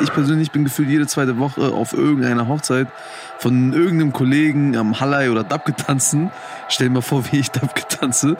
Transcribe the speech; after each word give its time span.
Ich 0.00 0.12
persönlich 0.12 0.50
bin 0.50 0.64
gefühlt 0.64 0.90
jede 0.90 1.06
zweite 1.06 1.38
Woche 1.38 1.72
auf 1.72 1.94
irgendeiner 1.94 2.48
Hochzeit 2.48 2.88
von 3.38 3.72
irgendeinem 3.72 4.12
Kollegen 4.12 4.76
am 4.76 5.00
Hallei 5.00 5.30
oder 5.30 5.42
Dabke 5.42 5.74
tanzen. 5.74 6.30
Stell 6.68 6.88
dir 6.88 6.94
mal 6.94 7.02
vor, 7.02 7.24
wie 7.30 7.38
ich 7.38 7.50
Dabke 7.50 7.86
tanze. 7.88 8.36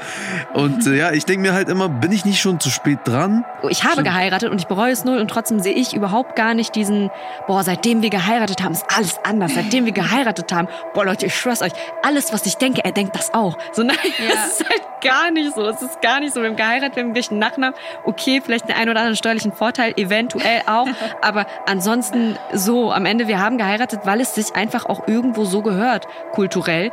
Und 0.52 0.86
äh, 0.86 0.96
ja, 0.96 1.12
ich 1.12 1.24
denke 1.24 1.42
mir 1.42 1.52
halt 1.52 1.68
immer, 1.68 1.88
bin 1.88 2.10
ich 2.12 2.24
nicht 2.24 2.40
schon 2.40 2.58
zu 2.58 2.70
spät 2.70 2.98
dran? 3.04 3.45
Ich 3.68 3.84
habe 3.84 4.02
geheiratet 4.02 4.50
und 4.50 4.60
ich 4.60 4.66
bereue 4.66 4.92
es 4.92 5.04
null 5.04 5.18
und 5.18 5.29
trotzdem 5.29 5.60
sehe 5.60 5.74
ich 5.74 5.95
überhaupt 5.95 6.36
gar 6.36 6.54
nicht 6.54 6.74
diesen, 6.74 7.10
boah, 7.46 7.62
seitdem 7.62 8.02
wir 8.02 8.10
geheiratet 8.10 8.62
haben, 8.62 8.73
ist 8.73 8.84
alles 8.96 9.18
anders. 9.24 9.54
Seitdem 9.54 9.84
wir 9.84 9.92
geheiratet 9.92 10.52
haben, 10.52 10.68
boah 10.95 11.04
Leute, 11.04 11.27
ich 11.27 11.36
schwör's 11.36 11.62
euch, 11.62 11.73
alles, 12.02 12.32
was 12.32 12.46
ich 12.46 12.56
denke, 12.56 12.84
er 12.84 12.92
denkt 12.92 13.14
das 13.14 13.32
auch. 13.32 13.56
So 13.73 13.82
nein, 13.82 13.96
ja. 14.18 14.34
das 14.34 14.61
ist 14.61 14.68
halt 14.68 14.82
gar 15.00 15.30
nicht 15.30 15.54
so. 15.54 15.66
Es 15.66 15.82
ist 15.82 16.00
gar 16.00 16.20
nicht 16.20 16.34
so. 16.34 16.40
Wir 16.40 16.48
haben 16.48 16.56
geheiratet, 16.56 16.96
wir 16.96 17.04
haben 17.04 17.12
gleich 17.12 17.30
einen 17.30 17.38
Nachnamen. 17.38 17.79
Okay, 18.04 18.40
vielleicht 18.45 18.68
den 18.68 18.77
einen 18.77 18.90
oder 18.90 19.00
anderen 19.00 19.16
steuerlichen 19.16 19.52
Vorteil, 19.52 19.95
eventuell 19.96 20.62
auch. 20.66 20.88
aber 21.23 21.46
ansonsten 21.66 22.37
so, 22.52 22.93
am 22.93 23.06
Ende, 23.06 23.29
wir 23.29 23.38
haben 23.38 23.59
geheiratet, 23.59 24.01
weil 24.04 24.20
es 24.20 24.34
sich 24.34 24.54
einfach 24.54 24.87
auch 24.87 25.06
irgendwo 25.06 25.45
so 25.45 25.62
gehört, 25.62 26.06
kulturell 26.32 26.93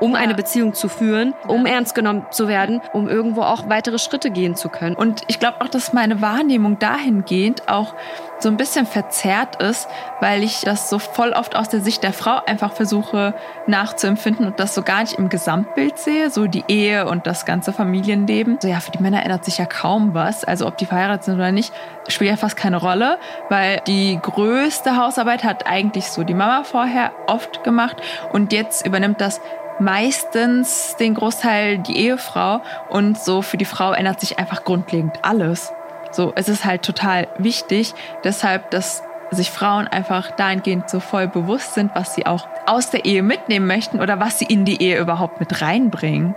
um 0.00 0.14
eine 0.14 0.34
Beziehung 0.34 0.74
zu 0.74 0.88
führen, 0.88 1.34
um 1.46 1.66
ernst 1.66 1.94
genommen 1.94 2.26
zu 2.30 2.48
werden, 2.48 2.80
um 2.92 3.08
irgendwo 3.08 3.42
auch 3.42 3.68
weitere 3.68 3.98
Schritte 3.98 4.30
gehen 4.30 4.54
zu 4.56 4.68
können. 4.68 4.96
Und 4.96 5.22
ich 5.28 5.38
glaube 5.38 5.60
auch, 5.60 5.68
dass 5.68 5.92
meine 5.92 6.20
Wahrnehmung 6.20 6.78
dahingehend 6.78 7.68
auch 7.68 7.94
so 8.38 8.50
ein 8.50 8.56
bisschen 8.56 8.86
verzerrt 8.86 9.62
ist, 9.62 9.88
weil 10.20 10.42
ich 10.42 10.60
das 10.60 10.90
so 10.90 10.98
voll 10.98 11.32
oft 11.32 11.56
aus 11.56 11.68
der 11.68 11.80
Sicht 11.80 12.02
der 12.02 12.12
Frau 12.12 12.40
einfach 12.44 12.72
versuche 12.72 13.34
nachzuempfinden 13.66 14.46
und 14.46 14.60
das 14.60 14.74
so 14.74 14.82
gar 14.82 15.00
nicht 15.00 15.14
im 15.14 15.28
Gesamtbild 15.28 15.98
sehe, 15.98 16.30
so 16.30 16.46
die 16.46 16.64
Ehe 16.68 17.08
und 17.08 17.26
das 17.26 17.46
ganze 17.46 17.72
Familienleben. 17.72 18.58
So 18.60 18.68
ja, 18.68 18.80
für 18.80 18.90
die 18.90 19.02
Männer 19.02 19.22
ändert 19.22 19.44
sich 19.44 19.58
ja 19.58 19.64
kaum 19.64 20.12
was, 20.14 20.44
also 20.44 20.66
ob 20.66 20.76
die 20.76 20.86
verheiratet 20.86 21.24
sind 21.24 21.34
oder 21.36 21.52
nicht, 21.52 21.72
spielt 22.08 22.30
ja 22.30 22.36
fast 22.36 22.56
keine 22.56 22.76
Rolle, 22.76 23.18
weil 23.48 23.80
die 23.86 24.18
größte 24.20 24.96
Hausarbeit 24.96 25.44
hat 25.44 25.66
eigentlich 25.66 26.10
so 26.10 26.22
die 26.22 26.34
Mama 26.34 26.64
vorher 26.64 27.12
oft 27.26 27.64
gemacht 27.64 27.96
und 28.32 28.52
jetzt 28.52 28.86
übernimmt 28.86 29.20
das 29.20 29.40
meistens 29.78 30.96
den 30.96 31.14
Großteil 31.14 31.78
die 31.78 31.96
Ehefrau 31.96 32.60
und 32.88 33.18
so 33.18 33.42
für 33.42 33.56
die 33.56 33.64
Frau 33.64 33.92
ändert 33.92 34.20
sich 34.20 34.38
einfach 34.38 34.64
grundlegend 34.64 35.18
alles. 35.22 35.72
So, 36.12 36.32
es 36.34 36.48
ist 36.48 36.64
halt 36.64 36.82
total 36.82 37.28
wichtig, 37.38 37.94
deshalb, 38.24 38.70
dass 38.70 39.02
sich 39.30 39.50
Frauen 39.50 39.88
einfach 39.88 40.30
dahingehend 40.30 40.88
so 40.88 41.00
voll 41.00 41.28
bewusst 41.28 41.74
sind, 41.74 41.90
was 41.94 42.14
sie 42.14 42.26
auch 42.26 42.46
aus 42.66 42.90
der 42.90 43.04
Ehe 43.04 43.22
mitnehmen 43.22 43.66
möchten 43.66 44.00
oder 44.00 44.20
was 44.20 44.38
sie 44.38 44.46
in 44.46 44.64
die 44.64 44.80
Ehe 44.80 44.98
überhaupt 44.98 45.40
mit 45.40 45.60
reinbringen. 45.60 46.34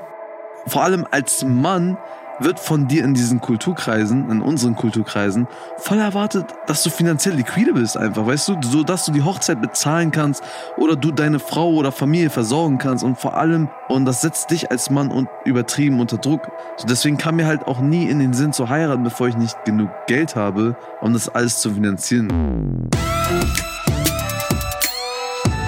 Vor 0.65 0.83
allem 0.83 1.07
als 1.09 1.43
Mann 1.43 1.97
wird 2.39 2.59
von 2.59 2.87
dir 2.87 3.03
in 3.03 3.13
diesen 3.13 3.41
Kulturkreisen, 3.41 4.29
in 4.29 4.41
unseren 4.41 4.75
Kulturkreisen, 4.75 5.47
voll 5.77 5.99
erwartet, 5.99 6.45
dass 6.67 6.83
du 6.83 6.89
finanziell 6.89 7.35
liquide 7.35 7.73
bist 7.73 7.97
einfach, 7.97 8.25
weißt 8.25 8.49
du, 8.49 8.57
so 8.61 8.83
dass 8.83 9.05
du 9.05 9.11
die 9.11 9.23
Hochzeit 9.23 9.61
bezahlen 9.61 10.11
kannst 10.11 10.43
oder 10.77 10.95
du 10.95 11.11
deine 11.11 11.39
Frau 11.39 11.71
oder 11.73 11.91
Familie 11.91 12.29
versorgen 12.29 12.77
kannst 12.77 13.03
und 13.03 13.17
vor 13.17 13.35
allem, 13.35 13.69
und 13.87 14.05
das 14.05 14.21
setzt 14.21 14.51
dich 14.51 14.71
als 14.71 14.89
Mann 14.89 15.11
und 15.11 15.27
übertrieben 15.45 15.99
unter 15.99 16.17
Druck. 16.17 16.49
So 16.77 16.87
deswegen 16.87 17.17
kam 17.17 17.35
mir 17.35 17.45
halt 17.45 17.67
auch 17.67 17.79
nie 17.79 18.05
in 18.05 18.19
den 18.19 18.33
Sinn 18.33 18.53
zu 18.53 18.69
heiraten, 18.69 19.03
bevor 19.03 19.27
ich 19.27 19.37
nicht 19.37 19.65
genug 19.65 19.89
Geld 20.07 20.35
habe, 20.35 20.75
um 21.01 21.13
das 21.13 21.29
alles 21.29 21.59
zu 21.59 21.71
finanzieren. 21.71 22.89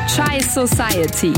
Chai 0.08 0.40
Society. 0.42 1.34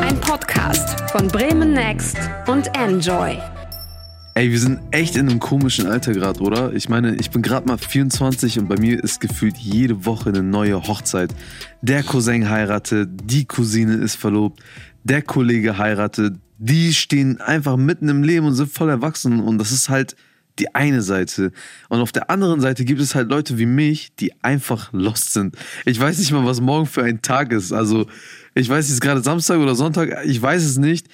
Ein 0.00 0.18
Podcast 0.20 1.00
von 1.10 1.28
Bremen 1.28 1.72
Next 1.72 2.16
und 2.46 2.70
Enjoy. 2.76 3.38
Ey, 4.34 4.50
wir 4.50 4.58
sind 4.58 4.80
echt 4.92 5.16
in 5.16 5.28
einem 5.28 5.40
komischen 5.40 5.86
Alter 5.86 6.14
gerade, 6.14 6.40
oder? 6.40 6.72
Ich 6.72 6.88
meine, 6.88 7.16
ich 7.16 7.30
bin 7.30 7.42
gerade 7.42 7.66
mal 7.66 7.76
24 7.76 8.60
und 8.60 8.66
bei 8.66 8.78
mir 8.78 9.04
ist 9.04 9.20
gefühlt 9.20 9.58
jede 9.58 10.06
Woche 10.06 10.30
eine 10.30 10.42
neue 10.42 10.82
Hochzeit. 10.82 11.34
Der 11.82 12.02
Cousin 12.02 12.48
heiratet, 12.48 13.10
die 13.24 13.44
Cousine 13.44 13.96
ist 13.96 14.14
verlobt, 14.14 14.62
der 15.04 15.20
Kollege 15.20 15.76
heiratet, 15.76 16.36
die 16.56 16.94
stehen 16.94 17.42
einfach 17.42 17.76
mitten 17.76 18.08
im 18.08 18.22
Leben 18.22 18.46
und 18.46 18.54
sind 18.54 18.72
voll 18.72 18.88
erwachsen 18.88 19.38
und 19.38 19.58
das 19.58 19.70
ist 19.70 19.90
halt 19.90 20.16
die 20.58 20.74
eine 20.74 21.02
Seite. 21.02 21.52
Und 21.90 22.00
auf 22.00 22.12
der 22.12 22.30
anderen 22.30 22.62
Seite 22.62 22.86
gibt 22.86 23.02
es 23.02 23.14
halt 23.14 23.28
Leute 23.28 23.58
wie 23.58 23.66
mich, 23.66 24.14
die 24.16 24.32
einfach 24.42 24.94
lost 24.94 25.34
sind. 25.34 25.56
Ich 25.84 26.00
weiß 26.00 26.16
nicht 26.18 26.32
mal, 26.32 26.46
was 26.46 26.62
morgen 26.62 26.86
für 26.86 27.02
ein 27.02 27.20
Tag 27.20 27.52
ist. 27.52 27.70
Also, 27.70 28.06
ich 28.54 28.66
weiß, 28.66 28.86
es 28.86 28.92
ist 28.92 29.00
gerade 29.02 29.22
Samstag 29.22 29.58
oder 29.58 29.74
Sonntag, 29.74 30.24
ich 30.24 30.40
weiß 30.40 30.62
es 30.62 30.78
nicht 30.78 31.08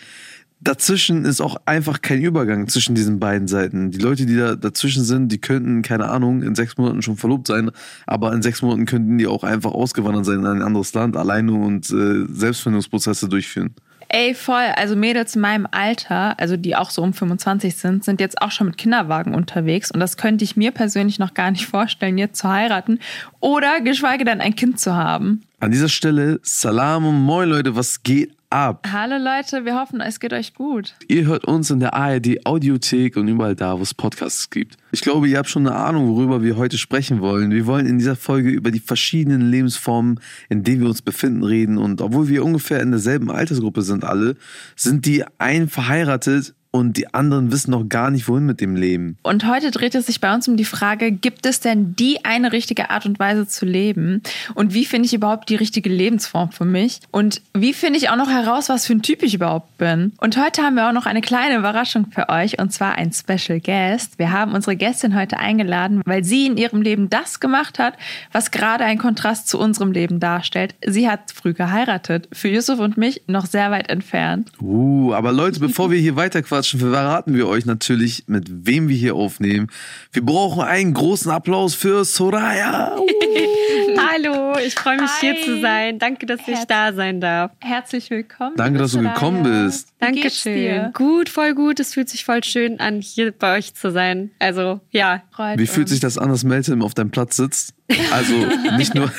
dazwischen 0.60 1.24
ist 1.24 1.40
auch 1.40 1.56
einfach 1.66 2.02
kein 2.02 2.20
Übergang 2.20 2.68
zwischen 2.68 2.94
diesen 2.94 3.18
beiden 3.18 3.48
Seiten. 3.48 3.90
Die 3.90 3.98
Leute, 3.98 4.26
die 4.26 4.36
da 4.36 4.56
dazwischen 4.56 5.04
sind, 5.04 5.30
die 5.30 5.38
könnten, 5.38 5.82
keine 5.82 6.08
Ahnung, 6.08 6.42
in 6.42 6.54
sechs 6.54 6.76
Monaten 6.76 7.02
schon 7.02 7.16
verlobt 7.16 7.46
sein, 7.46 7.70
aber 8.06 8.32
in 8.32 8.42
sechs 8.42 8.62
Monaten 8.62 8.86
könnten 8.86 9.18
die 9.18 9.26
auch 9.26 9.44
einfach 9.44 9.72
ausgewandert 9.72 10.24
sein 10.24 10.40
in 10.40 10.46
ein 10.46 10.62
anderes 10.62 10.92
Land, 10.94 11.16
alleine 11.16 11.52
und 11.52 11.90
äh, 11.90 12.26
Selbstfindungsprozesse 12.28 13.28
durchführen. 13.28 13.74
Ey, 14.10 14.34
voll. 14.34 14.64
Also 14.76 14.96
Mädels 14.96 15.36
in 15.36 15.42
meinem 15.42 15.68
Alter, 15.70 16.40
also 16.40 16.56
die 16.56 16.74
auch 16.74 16.88
so 16.88 17.02
um 17.02 17.12
25 17.12 17.76
sind, 17.76 18.04
sind 18.04 18.20
jetzt 18.22 18.40
auch 18.40 18.50
schon 18.50 18.68
mit 18.68 18.78
Kinderwagen 18.78 19.34
unterwegs. 19.34 19.90
Und 19.90 20.00
das 20.00 20.16
könnte 20.16 20.44
ich 20.44 20.56
mir 20.56 20.70
persönlich 20.70 21.18
noch 21.18 21.34
gar 21.34 21.50
nicht 21.50 21.66
vorstellen, 21.66 22.16
jetzt 22.16 22.38
zu 22.38 22.48
heiraten 22.48 23.00
oder 23.40 23.82
geschweige 23.82 24.24
denn 24.24 24.40
ein 24.40 24.56
Kind 24.56 24.80
zu 24.80 24.96
haben. 24.96 25.42
An 25.60 25.72
dieser 25.72 25.90
Stelle, 25.90 26.40
Salam 26.42 27.04
und 27.04 27.20
Moin 27.20 27.50
Leute, 27.50 27.76
was 27.76 28.02
geht 28.02 28.37
ab. 28.50 28.86
Hallo 28.90 29.16
Leute, 29.16 29.64
wir 29.64 29.74
hoffen, 29.74 30.00
es 30.00 30.20
geht 30.20 30.32
euch 30.32 30.54
gut. 30.54 30.94
Ihr 31.08 31.26
hört 31.26 31.44
uns 31.44 31.70
in 31.70 31.80
der 31.80 31.94
ARD 31.94 32.46
Audiothek 32.46 33.16
und 33.16 33.28
überall 33.28 33.54
da, 33.54 33.78
wo 33.78 33.82
es 33.82 33.94
Podcasts 33.94 34.50
gibt. 34.50 34.76
Ich 34.92 35.02
glaube, 35.02 35.28
ihr 35.28 35.38
habt 35.38 35.48
schon 35.48 35.66
eine 35.66 35.76
Ahnung, 35.76 36.08
worüber 36.08 36.42
wir 36.42 36.56
heute 36.56 36.78
sprechen 36.78 37.20
wollen. 37.20 37.50
Wir 37.50 37.66
wollen 37.66 37.86
in 37.86 37.98
dieser 37.98 38.16
Folge 38.16 38.50
über 38.50 38.70
die 38.70 38.80
verschiedenen 38.80 39.50
Lebensformen, 39.50 40.20
in 40.48 40.64
denen 40.64 40.80
wir 40.80 40.88
uns 40.88 41.02
befinden, 41.02 41.44
reden. 41.44 41.78
Und 41.78 42.00
obwohl 42.00 42.28
wir 42.28 42.44
ungefähr 42.44 42.80
in 42.80 42.90
derselben 42.90 43.30
Altersgruppe 43.30 43.82
sind 43.82 44.04
alle, 44.04 44.36
sind 44.76 45.04
die 45.04 45.24
einen 45.38 45.68
verheiratet 45.68 46.54
und 46.70 46.96
die 46.96 47.12
anderen 47.14 47.50
wissen 47.50 47.70
noch 47.70 47.88
gar 47.88 48.10
nicht, 48.10 48.28
wohin 48.28 48.44
mit 48.44 48.60
dem 48.60 48.76
Leben. 48.76 49.16
Und 49.22 49.46
heute 49.46 49.70
dreht 49.70 49.94
es 49.94 50.06
sich 50.06 50.20
bei 50.20 50.34
uns 50.34 50.46
um 50.48 50.56
die 50.56 50.64
Frage, 50.64 51.10
gibt 51.12 51.46
es 51.46 51.60
denn 51.60 51.96
die 51.96 52.24
eine 52.24 52.52
richtige 52.52 52.90
Art 52.90 53.06
und 53.06 53.18
Weise 53.18 53.46
zu 53.46 53.64
leben? 53.64 54.22
Und 54.54 54.74
wie 54.74 54.84
finde 54.84 55.06
ich 55.06 55.14
überhaupt 55.14 55.48
die 55.48 55.56
richtige 55.56 55.88
Lebensform 55.88 56.52
für 56.52 56.66
mich? 56.66 57.00
Und 57.10 57.40
wie 57.54 57.72
finde 57.72 57.98
ich 57.98 58.10
auch 58.10 58.16
noch 58.16 58.28
heraus, 58.28 58.68
was 58.68 58.86
für 58.86 58.92
ein 58.92 59.02
Typ 59.02 59.22
ich 59.22 59.34
überhaupt 59.34 59.78
bin? 59.78 60.12
Und 60.18 60.36
heute 60.36 60.62
haben 60.62 60.74
wir 60.74 60.88
auch 60.88 60.92
noch 60.92 61.06
eine 61.06 61.22
kleine 61.22 61.56
Überraschung 61.56 62.10
für 62.10 62.28
euch 62.28 62.58
und 62.60 62.72
zwar 62.72 62.96
ein 62.96 63.12
Special 63.12 63.60
Guest. 63.60 64.18
Wir 64.18 64.32
haben 64.32 64.52
unsere 64.52 64.76
Gästin 64.76 65.18
heute 65.18 65.38
eingeladen, 65.38 66.02
weil 66.04 66.22
sie 66.22 66.46
in 66.46 66.56
ihrem 66.58 66.82
Leben 66.82 67.08
das 67.08 67.40
gemacht 67.40 67.78
hat, 67.78 67.94
was 68.32 68.50
gerade 68.50 68.84
ein 68.84 68.98
Kontrast 68.98 69.48
zu 69.48 69.58
unserem 69.58 69.92
Leben 69.92 70.20
darstellt. 70.20 70.74
Sie 70.86 71.08
hat 71.08 71.32
früh 71.32 71.54
geheiratet. 71.54 72.28
Für 72.32 72.48
Yusuf 72.48 72.78
und 72.78 72.98
mich 72.98 73.22
noch 73.26 73.46
sehr 73.46 73.70
weit 73.70 73.88
entfernt. 73.88 74.52
Uh, 74.60 75.14
aber 75.14 75.32
Leute, 75.32 75.60
bevor 75.60 75.90
wir 75.90 75.98
hier 75.98 76.16
weiter 76.16 76.42
quatschen, 76.58 76.80
verraten 76.80 77.34
wir 77.34 77.46
euch 77.46 77.66
natürlich, 77.66 78.24
mit 78.26 78.66
wem 78.66 78.88
wir 78.88 78.96
hier 78.96 79.14
aufnehmen. 79.14 79.68
Wir 80.12 80.24
brauchen 80.24 80.62
einen 80.62 80.92
großen 80.92 81.30
Applaus 81.30 81.74
für 81.74 82.04
Soraya. 82.04 82.96
Hallo, 84.12 84.58
ich 84.58 84.74
freue 84.74 85.00
mich 85.00 85.10
Hi. 85.10 85.34
hier 85.34 85.44
zu 85.44 85.60
sein. 85.60 85.98
Danke, 86.00 86.26
dass 86.26 86.40
Herz 86.40 86.60
ich 86.60 86.64
da 86.66 86.92
sein 86.92 87.20
darf. 87.20 87.52
Herzlich 87.60 88.10
willkommen. 88.10 88.56
Danke, 88.56 88.78
dass 88.80 88.90
du 88.92 88.98
Soraya. 88.98 89.14
gekommen 89.14 89.42
bist. 89.44 89.90
Dankeschön. 90.00 90.92
Gut, 90.94 91.28
voll 91.28 91.54
gut. 91.54 91.78
Es 91.78 91.94
fühlt 91.94 92.08
sich 92.08 92.24
voll 92.24 92.42
schön 92.42 92.80
an, 92.80 93.00
hier 93.00 93.30
bei 93.30 93.56
euch 93.56 93.74
zu 93.74 93.92
sein. 93.92 94.32
Also, 94.40 94.80
ja. 94.90 95.22
Freut 95.30 95.58
Wie 95.58 95.66
fühlt 95.66 95.86
uns. 95.86 95.90
sich 95.90 96.00
das 96.00 96.18
an, 96.18 96.28
dass 96.30 96.42
Meltem 96.42 96.82
auf 96.82 96.94
deinem 96.94 97.10
Platz 97.10 97.36
sitzt? 97.36 97.74
Also 98.12 98.34
nicht 98.76 98.94
nur, 98.94 99.10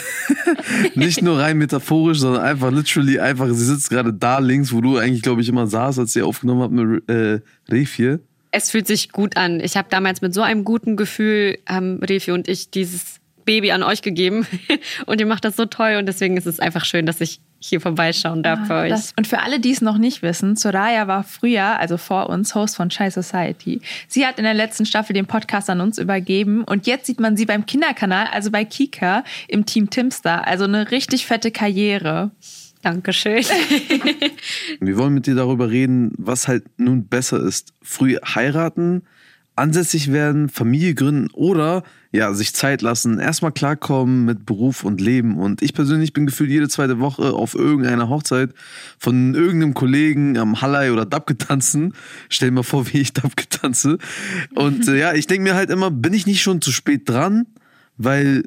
nicht 0.96 1.22
nur 1.24 1.40
rein 1.40 1.58
metaphorisch, 1.58 2.20
sondern 2.20 2.44
einfach 2.44 2.72
literally 2.72 3.20
einfach, 3.20 3.48
sie 3.48 3.66
sitzt 3.66 3.90
gerade 3.90 4.14
da 4.14 4.40
links, 4.40 4.72
wo 4.72 4.82
du 4.82 4.98
eigentlich, 4.98 5.24
glaube 5.24 5.42
ich, 5.42 5.50
immer 5.50 5.66
saß, 5.66 5.98
als 6.00 6.14
sie 6.14 6.22
aufgenommen 6.22 6.62
hat 6.62 6.72
mit 6.72 7.10
äh, 7.10 7.40
Refi. 7.70 8.18
Es 8.52 8.72
fühlt 8.72 8.88
sich 8.88 9.12
gut 9.12 9.38
an. 9.38 9.60
Ich 9.60 9.76
habe 9.76 9.88
damals 9.90 10.22
mit 10.22 10.34
so 10.34 10.42
einem 10.42 10.64
guten 10.64 10.96
Gefühl, 10.96 11.58
haben 11.68 12.02
Refi 12.04 12.32
und 12.32 12.48
ich 12.48 12.70
dieses 12.70 13.20
Baby 13.46 13.72
an 13.72 13.82
euch 13.82 14.04
gegeben. 14.04 14.46
Und 15.08 15.20
ihr 15.20 15.26
macht 15.26 15.44
das 15.44 15.56
so 15.56 15.66
toll 15.66 15.96
und 15.98 16.06
deswegen 16.06 16.38
ist 16.38 16.46
es 16.46 16.60
einfach 16.60 16.86
schön, 16.86 17.08
dass 17.08 17.20
ich 17.20 17.42
hier 17.60 17.82
vorbeischauen 17.82 18.42
darf 18.44 18.60
ja, 18.62 18.66
bei 18.68 18.84
euch. 18.84 18.90
Das, 18.90 19.14
und 19.18 19.28
für 19.28 19.40
alle, 19.40 19.60
die 19.60 19.72
es 19.72 19.82
noch 19.82 19.98
nicht 19.98 20.22
wissen, 20.22 20.56
Soraya 20.56 21.08
war 21.08 21.24
früher, 21.24 21.80
also 21.80 21.98
vor 21.98 22.30
uns, 22.30 22.56
Host 22.56 22.76
von 22.76 22.90
Shy 22.90 23.12
Society. 23.12 23.82
Sie 24.08 24.26
hat 24.26 24.38
in 24.38 24.46
der 24.46 24.54
letzten 24.54 24.86
Staffel 24.86 25.14
den 25.14 25.26
Podcast 25.26 25.70
an 25.70 25.82
uns 25.82 25.98
übergeben 25.98 26.64
und 26.64 26.88
jetzt 26.88 27.06
sieht 27.06 27.20
man 27.20 27.36
sie 27.36 27.46
beim 27.46 27.66
Kinderkanal, 27.66 28.28
also 28.32 28.50
bei 28.52 28.66
Kika 28.66 29.24
im 29.48 29.66
Team 29.66 29.90
Timstar. 29.90 30.48
Also 30.48 30.64
eine 30.64 30.92
richtig 30.92 31.26
fette 31.26 31.52
Karriere. 31.52 32.32
Dankeschön. 32.82 33.44
Wir 34.80 34.98
wollen 34.98 35.14
mit 35.14 35.28
dir 35.28 35.36
darüber 35.36 35.70
reden, 35.70 36.14
was 36.18 36.48
halt 36.48 36.64
nun 36.78 37.08
besser 37.08 37.44
ist. 37.44 37.74
Früh 37.82 38.16
heiraten, 38.24 39.04
ansässig 39.56 40.14
werden, 40.14 40.48
Familie 40.48 40.94
gründen 40.94 41.30
oder 41.34 41.84
ja, 42.12 42.34
sich 42.34 42.56
Zeit 42.56 42.82
lassen, 42.82 43.20
erstmal 43.20 43.52
klarkommen 43.52 44.26
mit 44.26 44.46
Beruf 44.46 44.84
und 44.84 45.00
Leben. 45.00 45.38
Und 45.38 45.62
ich 45.62 45.74
persönlich 45.74 46.12
bin 46.12 46.26
gefühlt 46.26 46.50
jede 46.50 46.68
zweite 46.68 47.00
Woche 47.00 47.34
auf 47.34 47.54
irgendeiner 47.54 48.10
Hochzeit 48.10 48.54
von 48.98 49.36
irgendeinem 49.36 49.76
Kollegen 49.76 50.38
am 50.38 50.60
Hallei 50.62 50.92
oder 50.92 51.06
Dabke 51.06 51.38
tanzen. 51.38 51.94
Stell 52.28 52.50
dir 52.50 52.56
mal 52.56 52.64
vor, 52.64 52.88
wie 52.94 53.00
ich 53.00 53.14
Dabke 53.14 53.48
tanze. 53.48 54.00
Und 54.56 54.88
äh, 54.88 54.98
ja, 54.98 55.14
ich 55.14 55.28
denke 55.28 55.44
mir 55.44 55.56
halt 55.56 55.70
immer, 55.70 55.92
bin 55.92 56.14
ich 56.14 56.26
nicht 56.26 56.42
schon 56.42 56.62
zu 56.62 56.72
spät 56.72 57.08
dran? 57.08 57.46
Weil 57.98 58.44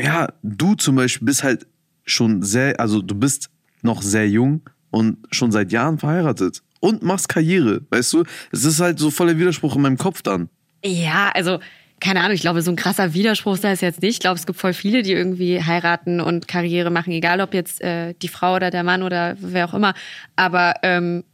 ja, 0.00 0.32
du 0.42 0.74
zum 0.74 0.96
Beispiel 0.96 1.26
bist 1.26 1.44
halt 1.44 1.66
schon 2.04 2.42
sehr, 2.42 2.80
also 2.80 3.00
du 3.02 3.14
bist 3.14 3.50
noch 3.82 4.02
sehr 4.02 4.28
jung 4.28 4.62
und 4.90 5.18
schon 5.30 5.52
seit 5.52 5.70
Jahren 5.70 5.98
verheiratet 5.98 6.62
und 6.80 7.02
machst 7.02 7.28
Karriere, 7.28 7.82
weißt 7.90 8.12
du? 8.14 8.24
Es 8.50 8.64
ist 8.64 8.80
halt 8.80 8.98
so 8.98 9.10
voller 9.10 9.38
Widerspruch 9.38 9.76
in 9.76 9.82
meinem 9.82 9.98
Kopf 9.98 10.22
dann. 10.22 10.48
Ja, 10.84 11.30
also 11.34 11.58
keine 12.00 12.20
Ahnung, 12.20 12.32
ich 12.32 12.40
glaube, 12.40 12.62
so 12.62 12.70
ein 12.70 12.76
krasser 12.76 13.14
Widerspruch 13.14 13.54
ist 13.54 13.64
das 13.64 13.80
jetzt 13.80 14.02
nicht. 14.02 14.14
Ich 14.14 14.20
glaube, 14.20 14.38
es 14.38 14.46
gibt 14.46 14.58
voll 14.58 14.72
viele, 14.72 15.02
die 15.02 15.12
irgendwie 15.12 15.62
heiraten 15.62 16.20
und 16.20 16.48
Karriere 16.48 16.90
machen, 16.90 17.12
egal 17.12 17.40
ob 17.40 17.54
jetzt 17.54 17.80
äh, 17.80 18.14
die 18.20 18.28
Frau 18.28 18.56
oder 18.56 18.70
der 18.70 18.84
Mann 18.84 19.02
oder 19.02 19.36
wer 19.40 19.68
auch 19.68 19.74
immer. 19.74 19.94
Aber 20.36 20.74
ähm, 20.82 21.24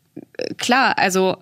klar, 0.57 0.99
also 0.99 1.37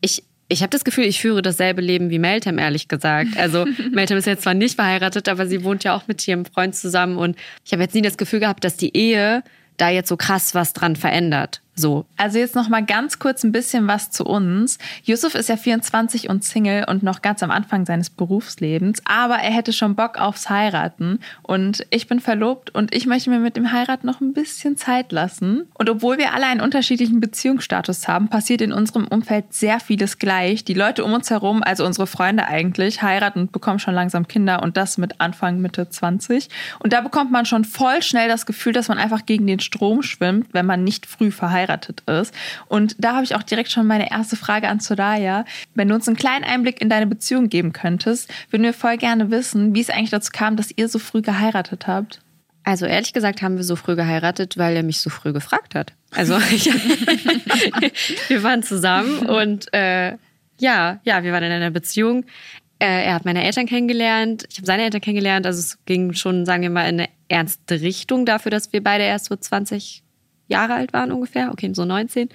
ich, 0.00 0.24
ich 0.48 0.62
habe 0.62 0.70
das 0.70 0.84
Gefühl, 0.84 1.04
ich 1.04 1.20
führe 1.20 1.42
dasselbe 1.42 1.80
Leben 1.80 2.10
wie 2.10 2.18
Meltem, 2.18 2.58
ehrlich 2.58 2.88
gesagt. 2.88 3.36
Also 3.36 3.66
Meltem 3.92 4.16
ist 4.16 4.26
jetzt 4.26 4.42
zwar 4.42 4.54
nicht 4.54 4.74
verheiratet, 4.74 5.28
aber 5.28 5.46
sie 5.46 5.62
wohnt 5.64 5.84
ja 5.84 5.94
auch 5.94 6.08
mit 6.08 6.26
ihrem 6.26 6.44
Freund 6.44 6.74
zusammen 6.74 7.16
und 7.16 7.36
ich 7.64 7.72
habe 7.72 7.82
jetzt 7.82 7.94
nie 7.94 8.02
das 8.02 8.18
Gefühl 8.18 8.40
gehabt, 8.40 8.64
dass 8.64 8.76
die 8.76 8.96
Ehe 8.96 9.42
da 9.76 9.88
jetzt 9.88 10.08
so 10.08 10.16
krass 10.16 10.54
was 10.54 10.72
dran 10.72 10.96
verändert. 10.96 11.62
So. 11.76 12.04
Also 12.16 12.38
jetzt 12.38 12.54
noch 12.54 12.68
mal 12.68 12.84
ganz 12.84 13.18
kurz 13.18 13.42
ein 13.42 13.52
bisschen 13.52 13.86
was 13.86 14.10
zu 14.10 14.24
uns. 14.24 14.78
Yusuf 15.04 15.34
ist 15.34 15.48
ja 15.48 15.56
24 15.56 16.28
und 16.28 16.44
Single 16.44 16.84
und 16.86 17.02
noch 17.02 17.22
ganz 17.22 17.42
am 17.42 17.50
Anfang 17.50 17.86
seines 17.86 18.10
Berufslebens, 18.10 19.00
aber 19.04 19.36
er 19.36 19.50
hätte 19.50 19.72
schon 19.72 19.94
Bock 19.94 20.18
aufs 20.18 20.50
Heiraten 20.50 21.20
und 21.42 21.86
ich 21.90 22.06
bin 22.06 22.20
verlobt 22.20 22.70
und 22.70 22.94
ich 22.94 23.06
möchte 23.06 23.30
mir 23.30 23.38
mit 23.38 23.56
dem 23.56 23.72
Heiraten 23.72 24.06
noch 24.06 24.20
ein 24.20 24.34
bisschen 24.34 24.76
Zeit 24.76 25.12
lassen. 25.12 25.68
Und 25.74 25.88
obwohl 25.88 26.18
wir 26.18 26.34
alle 26.34 26.46
einen 26.46 26.60
unterschiedlichen 26.60 27.20
Beziehungsstatus 27.20 28.06
haben, 28.08 28.28
passiert 28.28 28.60
in 28.60 28.72
unserem 28.72 29.06
Umfeld 29.06 29.54
sehr 29.54 29.80
vieles 29.80 30.18
gleich. 30.18 30.64
Die 30.64 30.74
Leute 30.74 31.04
um 31.04 31.12
uns 31.14 31.30
herum, 31.30 31.62
also 31.62 31.86
unsere 31.86 32.06
Freunde 32.06 32.46
eigentlich, 32.46 33.00
heiraten 33.00 33.40
und 33.40 33.52
bekommen 33.52 33.78
schon 33.78 33.94
langsam 33.94 34.28
Kinder 34.28 34.62
und 34.62 34.76
das 34.76 34.98
mit 34.98 35.20
Anfang 35.20 35.60
Mitte 35.60 35.88
20 35.88 36.48
und 36.80 36.92
da 36.92 37.00
bekommt 37.00 37.30
man 37.30 37.46
schon 37.46 37.64
voll 37.64 38.02
schnell 38.02 38.28
das 38.28 38.44
Gefühl, 38.44 38.72
dass 38.72 38.88
man 38.88 38.98
einfach 38.98 39.24
gegen 39.24 39.46
den 39.46 39.60
Strom 39.60 40.02
schwimmt, 40.02 40.48
wenn 40.52 40.66
man 40.66 40.84
nicht 40.84 41.06
früh 41.06 41.30
verheiratet 41.30 41.59
verheiratet 41.60 42.02
ist. 42.06 42.34
Und 42.68 42.96
da 42.98 43.14
habe 43.14 43.24
ich 43.24 43.34
auch 43.34 43.42
direkt 43.42 43.70
schon 43.70 43.86
meine 43.86 44.10
erste 44.10 44.36
Frage 44.36 44.68
an 44.68 44.80
Soraya. 44.80 45.44
Wenn 45.74 45.88
du 45.88 45.94
uns 45.94 46.08
einen 46.08 46.16
kleinen 46.16 46.44
Einblick 46.44 46.80
in 46.80 46.88
deine 46.88 47.06
Beziehung 47.06 47.48
geben 47.48 47.72
könntest, 47.72 48.32
würden 48.50 48.62
wir 48.62 48.72
voll 48.72 48.96
gerne 48.96 49.30
wissen, 49.30 49.74
wie 49.74 49.80
es 49.80 49.90
eigentlich 49.90 50.10
dazu 50.10 50.30
kam, 50.32 50.56
dass 50.56 50.70
ihr 50.74 50.88
so 50.88 50.98
früh 50.98 51.22
geheiratet 51.22 51.86
habt. 51.86 52.20
Also 52.62 52.86
ehrlich 52.86 53.12
gesagt 53.12 53.42
haben 53.42 53.56
wir 53.56 53.64
so 53.64 53.76
früh 53.76 53.96
geheiratet, 53.96 54.58
weil 54.58 54.76
er 54.76 54.82
mich 54.82 55.00
so 55.00 55.10
früh 55.10 55.32
gefragt 55.32 55.74
hat. 55.74 55.94
Also 56.10 56.38
wir 58.28 58.42
waren 58.42 58.62
zusammen 58.62 59.20
und 59.20 59.72
äh, 59.72 60.16
ja, 60.58 61.00
ja, 61.04 61.22
wir 61.22 61.32
waren 61.32 61.44
in 61.44 61.52
einer 61.52 61.70
Beziehung. 61.70 62.26
Äh, 62.78 63.06
er 63.06 63.14
hat 63.14 63.24
meine 63.24 63.44
Eltern 63.44 63.64
kennengelernt, 63.66 64.44
ich 64.50 64.58
habe 64.58 64.66
seine 64.66 64.82
Eltern 64.84 65.00
kennengelernt. 65.00 65.46
Also 65.46 65.58
es 65.60 65.78
ging 65.86 66.12
schon, 66.12 66.44
sagen 66.44 66.62
wir 66.62 66.70
mal, 66.70 66.86
in 66.88 67.00
eine 67.00 67.08
ernste 67.28 67.80
Richtung 67.80 68.26
dafür, 68.26 68.50
dass 68.50 68.72
wir 68.74 68.82
beide 68.82 69.04
erst 69.04 69.26
so 69.26 69.36
20 69.36 70.02
Jahre 70.50 70.74
alt 70.74 70.92
waren 70.92 71.12
ungefähr, 71.12 71.50
okay, 71.52 71.70
so 71.72 71.84
19. 71.84 72.28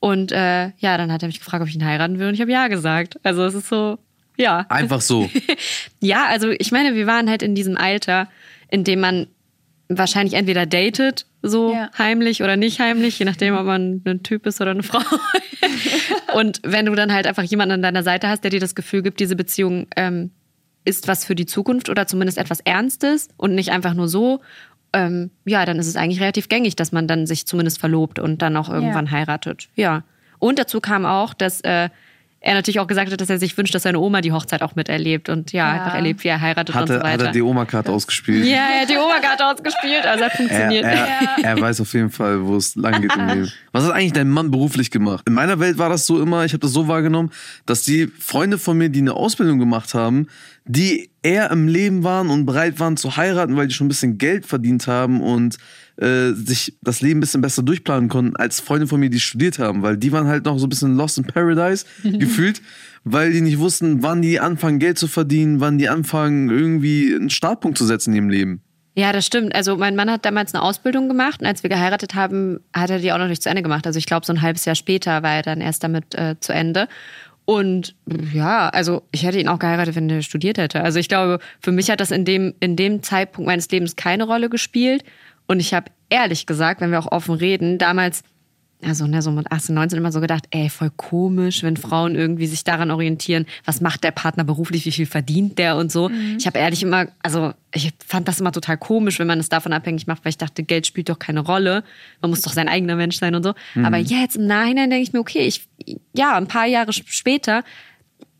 Und 0.00 0.32
äh, 0.32 0.70
ja, 0.78 0.96
dann 0.96 1.12
hat 1.12 1.22
er 1.22 1.28
mich 1.28 1.38
gefragt, 1.38 1.62
ob 1.62 1.68
ich 1.68 1.74
ihn 1.74 1.84
heiraten 1.84 2.18
will 2.18 2.28
und 2.28 2.34
ich 2.34 2.40
habe 2.40 2.50
ja 2.50 2.68
gesagt. 2.68 3.18
Also 3.22 3.44
es 3.44 3.54
ist 3.54 3.68
so, 3.68 3.98
ja. 4.36 4.66
Einfach 4.68 5.00
so. 5.00 5.30
ja, 6.00 6.26
also 6.26 6.50
ich 6.50 6.72
meine, 6.72 6.94
wir 6.94 7.06
waren 7.06 7.28
halt 7.28 7.42
in 7.42 7.54
diesem 7.54 7.76
Alter, 7.76 8.28
in 8.68 8.84
dem 8.84 9.00
man 9.00 9.28
wahrscheinlich 9.88 10.34
entweder 10.34 10.66
datet, 10.66 11.26
so 11.42 11.72
ja. 11.72 11.90
heimlich 11.98 12.42
oder 12.42 12.56
nicht 12.56 12.80
heimlich, 12.80 13.18
je 13.18 13.24
nachdem, 13.24 13.54
ob 13.54 13.66
man 13.66 14.02
ein 14.06 14.22
Typ 14.22 14.46
ist 14.46 14.60
oder 14.60 14.70
eine 14.70 14.82
Frau. 14.82 15.02
und 16.34 16.60
wenn 16.64 16.86
du 16.86 16.94
dann 16.94 17.12
halt 17.12 17.26
einfach 17.26 17.42
jemanden 17.42 17.74
an 17.74 17.82
deiner 17.82 18.02
Seite 18.02 18.28
hast, 18.28 18.42
der 18.42 18.50
dir 18.50 18.60
das 18.60 18.74
Gefühl 18.74 19.02
gibt, 19.02 19.20
diese 19.20 19.36
Beziehung 19.36 19.86
ähm, 19.96 20.30
ist 20.84 21.08
was 21.08 21.24
für 21.24 21.34
die 21.34 21.46
Zukunft 21.46 21.88
oder 21.88 22.06
zumindest 22.06 22.38
etwas 22.38 22.60
Ernstes 22.60 23.28
und 23.36 23.54
nicht 23.54 23.70
einfach 23.70 23.94
nur 23.94 24.08
so 24.08 24.40
ähm, 24.92 25.30
ja, 25.44 25.64
dann 25.64 25.78
ist 25.78 25.86
es 25.86 25.96
eigentlich 25.96 26.20
relativ 26.20 26.48
gängig, 26.48 26.76
dass 26.76 26.92
man 26.92 27.08
dann 27.08 27.26
sich 27.26 27.46
zumindest 27.46 27.78
verlobt 27.78 28.18
und 28.18 28.42
dann 28.42 28.56
auch 28.56 28.68
irgendwann 28.68 29.06
ja. 29.06 29.12
heiratet. 29.12 29.68
Ja. 29.74 30.04
Und 30.38 30.58
dazu 30.58 30.80
kam 30.80 31.06
auch, 31.06 31.34
dass 31.34 31.60
äh, 31.62 31.88
er 32.42 32.54
natürlich 32.54 32.80
auch 32.80 32.86
gesagt 32.86 33.10
hat, 33.10 33.20
dass 33.20 33.30
er 33.30 33.38
sich 33.38 33.56
wünscht, 33.56 33.74
dass 33.74 33.84
seine 33.84 34.00
Oma 34.00 34.20
die 34.20 34.32
Hochzeit 34.32 34.62
auch 34.62 34.74
miterlebt 34.74 35.28
und 35.28 35.52
ja, 35.52 35.68
ja. 35.68 35.80
einfach 35.80 35.94
erlebt, 35.94 36.24
wie 36.24 36.28
er 36.28 36.40
heiratet 36.40 36.74
hat 36.74 36.82
und 36.82 36.88
so 36.88 36.94
weiter. 36.94 37.10
Hat 37.10 37.20
er 37.20 37.32
die 37.32 37.42
Oma-Karte 37.42 37.92
ausgespielt? 37.92 38.44
Ja, 38.44 38.68
er 38.74 38.80
hat 38.82 38.90
die 38.90 38.96
Oma-Karte 38.96 39.46
ausgespielt, 39.46 40.04
also 40.04 40.24
hat 40.24 40.32
funktioniert. 40.32 40.84
Er, 40.84 40.92
er, 40.92 41.44
er, 41.44 41.60
weiß 41.60 41.80
auf 41.80 41.92
jeden 41.94 42.10
Fall, 42.10 42.44
wo 42.44 42.56
es 42.56 42.74
lang 42.74 43.00
geht 43.00 43.14
im 43.14 43.28
Leben. 43.28 43.52
Was 43.72 43.84
hat 43.84 43.92
eigentlich 43.92 44.12
dein 44.12 44.28
Mann 44.28 44.50
beruflich 44.50 44.90
gemacht? 44.90 45.24
In 45.28 45.34
meiner 45.34 45.60
Welt 45.60 45.78
war 45.78 45.88
das 45.88 46.04
so 46.06 46.20
immer, 46.20 46.44
ich 46.44 46.52
habe 46.52 46.60
das 46.60 46.72
so 46.72 46.88
wahrgenommen, 46.88 47.30
dass 47.64 47.84
die 47.84 48.08
Freunde 48.18 48.58
von 48.58 48.76
mir, 48.76 48.88
die 48.88 49.00
eine 49.00 49.14
Ausbildung 49.14 49.60
gemacht 49.60 49.94
haben, 49.94 50.26
die 50.64 51.11
eher 51.22 51.50
im 51.50 51.68
Leben 51.68 52.04
waren 52.04 52.30
und 52.30 52.46
bereit 52.46 52.80
waren 52.80 52.96
zu 52.96 53.16
heiraten, 53.16 53.56
weil 53.56 53.68
die 53.68 53.74
schon 53.74 53.86
ein 53.86 53.88
bisschen 53.88 54.18
Geld 54.18 54.46
verdient 54.46 54.86
haben 54.86 55.20
und 55.20 55.56
äh, 55.96 56.32
sich 56.32 56.76
das 56.82 57.00
Leben 57.00 57.18
ein 57.18 57.20
bisschen 57.20 57.42
besser 57.42 57.62
durchplanen 57.62 58.08
konnten, 58.08 58.36
als 58.36 58.60
Freunde 58.60 58.86
von 58.86 58.98
mir, 58.98 59.10
die 59.10 59.20
studiert 59.20 59.58
haben, 59.58 59.82
weil 59.82 59.96
die 59.96 60.10
waren 60.12 60.26
halt 60.26 60.44
noch 60.44 60.58
so 60.58 60.66
ein 60.66 60.68
bisschen 60.68 60.96
lost 60.96 61.18
in 61.18 61.24
paradise 61.24 61.86
gefühlt, 62.02 62.60
weil 63.04 63.32
die 63.32 63.40
nicht 63.40 63.58
wussten, 63.58 64.02
wann 64.02 64.22
die 64.22 64.40
anfangen, 64.40 64.78
Geld 64.78 64.98
zu 64.98 65.06
verdienen, 65.06 65.60
wann 65.60 65.78
die 65.78 65.88
anfangen, 65.88 66.50
irgendwie 66.50 67.14
einen 67.14 67.30
Startpunkt 67.30 67.78
zu 67.78 67.84
setzen 67.84 68.10
in 68.10 68.16
ihrem 68.16 68.30
Leben. 68.30 68.62
Ja, 68.94 69.12
das 69.12 69.24
stimmt. 69.24 69.54
Also 69.54 69.76
mein 69.76 69.96
Mann 69.96 70.10
hat 70.10 70.26
damals 70.26 70.52
eine 70.54 70.62
Ausbildung 70.62 71.08
gemacht 71.08 71.40
und 71.40 71.46
als 71.46 71.62
wir 71.62 71.70
geheiratet 71.70 72.14
haben, 72.14 72.60
hat 72.74 72.90
er 72.90 72.98
die 72.98 73.10
auch 73.12 73.18
noch 73.18 73.28
nicht 73.28 73.42
zu 73.42 73.48
Ende 73.48 73.62
gemacht. 73.62 73.86
Also 73.86 73.98
ich 73.98 74.04
glaube, 74.04 74.26
so 74.26 74.34
ein 74.34 74.42
halbes 74.42 74.66
Jahr 74.66 74.74
später 74.74 75.22
war 75.22 75.36
er 75.36 75.42
dann 75.42 75.62
erst 75.62 75.82
damit 75.82 76.14
äh, 76.14 76.36
zu 76.40 76.52
Ende. 76.52 76.88
Und 77.44 77.94
ja, 78.32 78.68
also 78.68 79.02
ich 79.10 79.24
hätte 79.24 79.40
ihn 79.40 79.48
auch 79.48 79.58
geheiratet, 79.58 79.96
wenn 79.96 80.08
er 80.08 80.22
studiert 80.22 80.58
hätte. 80.58 80.82
Also 80.82 80.98
ich 80.98 81.08
glaube, 81.08 81.38
für 81.60 81.72
mich 81.72 81.90
hat 81.90 82.00
das 82.00 82.10
in 82.10 82.24
dem, 82.24 82.54
in 82.60 82.76
dem 82.76 83.02
Zeitpunkt 83.02 83.46
meines 83.46 83.68
Lebens 83.70 83.96
keine 83.96 84.24
Rolle 84.24 84.48
gespielt. 84.48 85.04
Und 85.48 85.60
ich 85.60 85.74
habe 85.74 85.90
ehrlich 86.08 86.46
gesagt, 86.46 86.80
wenn 86.80 86.90
wir 86.90 86.98
auch 87.00 87.10
offen 87.10 87.34
reden, 87.34 87.78
damals 87.78 88.22
also 88.84 89.06
ne, 89.06 89.22
so 89.22 89.30
mit 89.30 89.50
18, 89.50 89.74
19 89.74 89.98
immer 89.98 90.12
so 90.12 90.20
gedacht, 90.20 90.46
ey, 90.50 90.68
voll 90.68 90.90
komisch, 90.96 91.62
wenn 91.62 91.76
Frauen 91.76 92.14
irgendwie 92.14 92.46
sich 92.46 92.64
daran 92.64 92.90
orientieren, 92.90 93.46
was 93.64 93.80
macht 93.80 94.04
der 94.04 94.10
Partner 94.10 94.44
beruflich, 94.44 94.84
wie 94.86 94.92
viel 94.92 95.06
verdient 95.06 95.58
der 95.58 95.76
und 95.76 95.92
so. 95.92 96.08
Mhm. 96.08 96.36
Ich 96.38 96.46
habe 96.46 96.58
ehrlich 96.58 96.82
immer, 96.82 97.06
also 97.22 97.52
ich 97.74 97.92
fand 98.06 98.28
das 98.28 98.40
immer 98.40 98.52
total 98.52 98.76
komisch, 98.76 99.18
wenn 99.18 99.26
man 99.26 99.38
es 99.38 99.48
davon 99.48 99.72
abhängig 99.72 100.06
macht, 100.06 100.24
weil 100.24 100.30
ich 100.30 100.38
dachte, 100.38 100.62
Geld 100.62 100.86
spielt 100.86 101.08
doch 101.08 101.18
keine 101.18 101.40
Rolle. 101.40 101.84
Man 102.20 102.30
muss 102.30 102.42
doch 102.42 102.52
sein 102.52 102.68
eigener 102.68 102.96
Mensch 102.96 103.18
sein 103.18 103.34
und 103.34 103.42
so. 103.42 103.54
Mhm. 103.74 103.84
Aber 103.84 103.98
jetzt 103.98 104.36
im 104.36 104.46
Nachhinein 104.46 104.90
denke 104.90 105.02
ich 105.02 105.12
mir, 105.12 105.20
okay, 105.20 105.46
ich, 105.46 105.68
ja, 106.12 106.36
ein 106.36 106.48
paar 106.48 106.66
Jahre 106.66 106.92
später 106.92 107.64